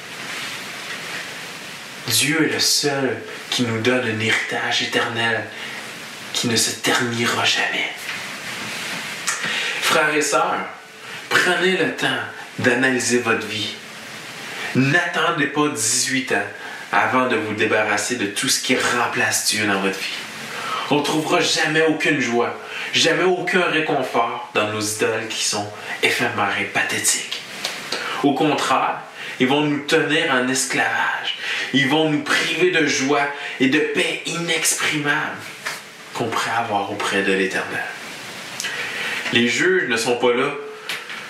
Dieu 2.10 2.48
est 2.48 2.52
le 2.52 2.60
seul 2.60 3.16
qui 3.50 3.62
nous 3.62 3.80
donne 3.80 4.04
un 4.04 4.20
héritage 4.20 4.82
éternel 4.82 5.44
qui 6.32 6.48
ne 6.48 6.56
se 6.56 6.72
ternira 6.80 7.44
jamais. 7.44 7.88
Frères 9.80 10.14
et 10.14 10.22
sœurs, 10.22 10.58
prenez 11.28 11.76
le 11.76 11.94
temps 11.94 12.08
d'analyser 12.58 13.18
votre 13.18 13.46
vie. 13.46 13.74
N'attendez 14.74 15.46
pas 15.46 15.68
18 15.68 16.32
ans 16.32 16.46
avant 16.90 17.28
de 17.28 17.36
vous 17.36 17.54
débarrasser 17.54 18.16
de 18.16 18.26
tout 18.26 18.48
ce 18.48 18.60
qui 18.60 18.76
remplace 18.76 19.46
Dieu 19.46 19.66
dans 19.66 19.80
votre 19.80 19.98
vie. 19.98 20.18
On 20.90 20.96
ne 20.96 21.04
trouvera 21.04 21.40
jamais 21.40 21.86
aucune 21.86 22.20
joie, 22.20 22.58
jamais 22.92 23.22
aucun 23.22 23.62
réconfort 23.62 24.50
dans 24.54 24.66
nos 24.72 24.80
idoles 24.80 25.28
qui 25.28 25.44
sont 25.44 25.68
éphémères 26.02 26.56
et 26.60 26.64
pathétiques. 26.64 27.40
Au 28.24 28.34
contraire, 28.34 28.98
ils 29.38 29.46
vont 29.46 29.62
nous 29.62 29.86
tenir 29.86 30.32
en 30.32 30.48
esclavage. 30.48 31.38
Ils 31.72 31.88
vont 31.88 32.10
nous 32.10 32.22
priver 32.22 32.70
de 32.70 32.86
joie 32.86 33.26
et 33.60 33.68
de 33.68 33.78
paix 33.78 34.22
inexprimables 34.26 35.36
qu'on 36.14 36.26
pourrait 36.26 36.50
avoir 36.56 36.90
auprès 36.90 37.22
de 37.22 37.32
l'Éternel. 37.32 37.84
Les 39.32 39.48
juges 39.48 39.88
ne 39.88 39.96
sont 39.96 40.16
pas 40.16 40.34
là, 40.34 40.52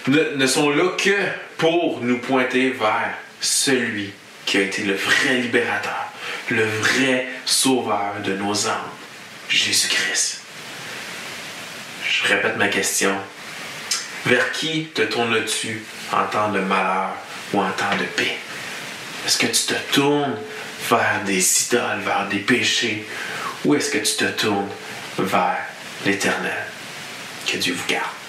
ne, 0.09 0.47
sont 0.47 0.71
là 0.71 0.91
que 0.97 1.17
pour 1.59 2.01
nous 2.01 2.19
pointer 2.19 2.71
vers 2.71 3.15
celui 3.41 4.13
qui 4.47 4.57
a 4.57 4.63
été 4.63 4.83
le 4.83 4.95
vrai 4.95 5.35
libérateur, 5.43 6.07
le 6.49 6.65
vrai 6.65 7.27
sauveur 7.45 8.15
de 8.25 8.35
nos 8.35 8.67
âmes, 8.67 8.91
Jésus-Christ. 9.49 10.41
Je 12.09 12.27
répète 12.29 12.57
ma 12.57 12.69
question. 12.69 13.15
Vers 14.27 14.53
qui 14.53 14.87
te 14.95 15.03
tournes-tu 15.03 15.83
en 16.13 16.25
temps 16.25 16.51
de 16.51 16.61
malheur 16.61 17.15
ou 17.53 17.61
en 17.61 17.71
temps 17.71 17.97
de 17.99 18.05
paix? 18.05 18.37
Est-ce 19.27 19.39
que 19.39 19.47
tu 19.47 19.75
te 19.75 19.93
tournes 19.93 20.37
vers 20.89 21.23
des 21.25 21.65
idoles, 21.65 22.01
vers 22.05 22.29
des 22.29 22.39
péchés, 22.39 23.07
ou 23.65 23.75
est-ce 23.75 23.91
que 23.91 23.99
tu 23.99 24.17
te 24.17 24.25
tournes 24.25 24.71
vers 25.19 25.59
l'Éternel? 26.05 26.65
Que 27.47 27.57
Dieu 27.59 27.75
vous 27.75 27.87
garde. 27.87 28.20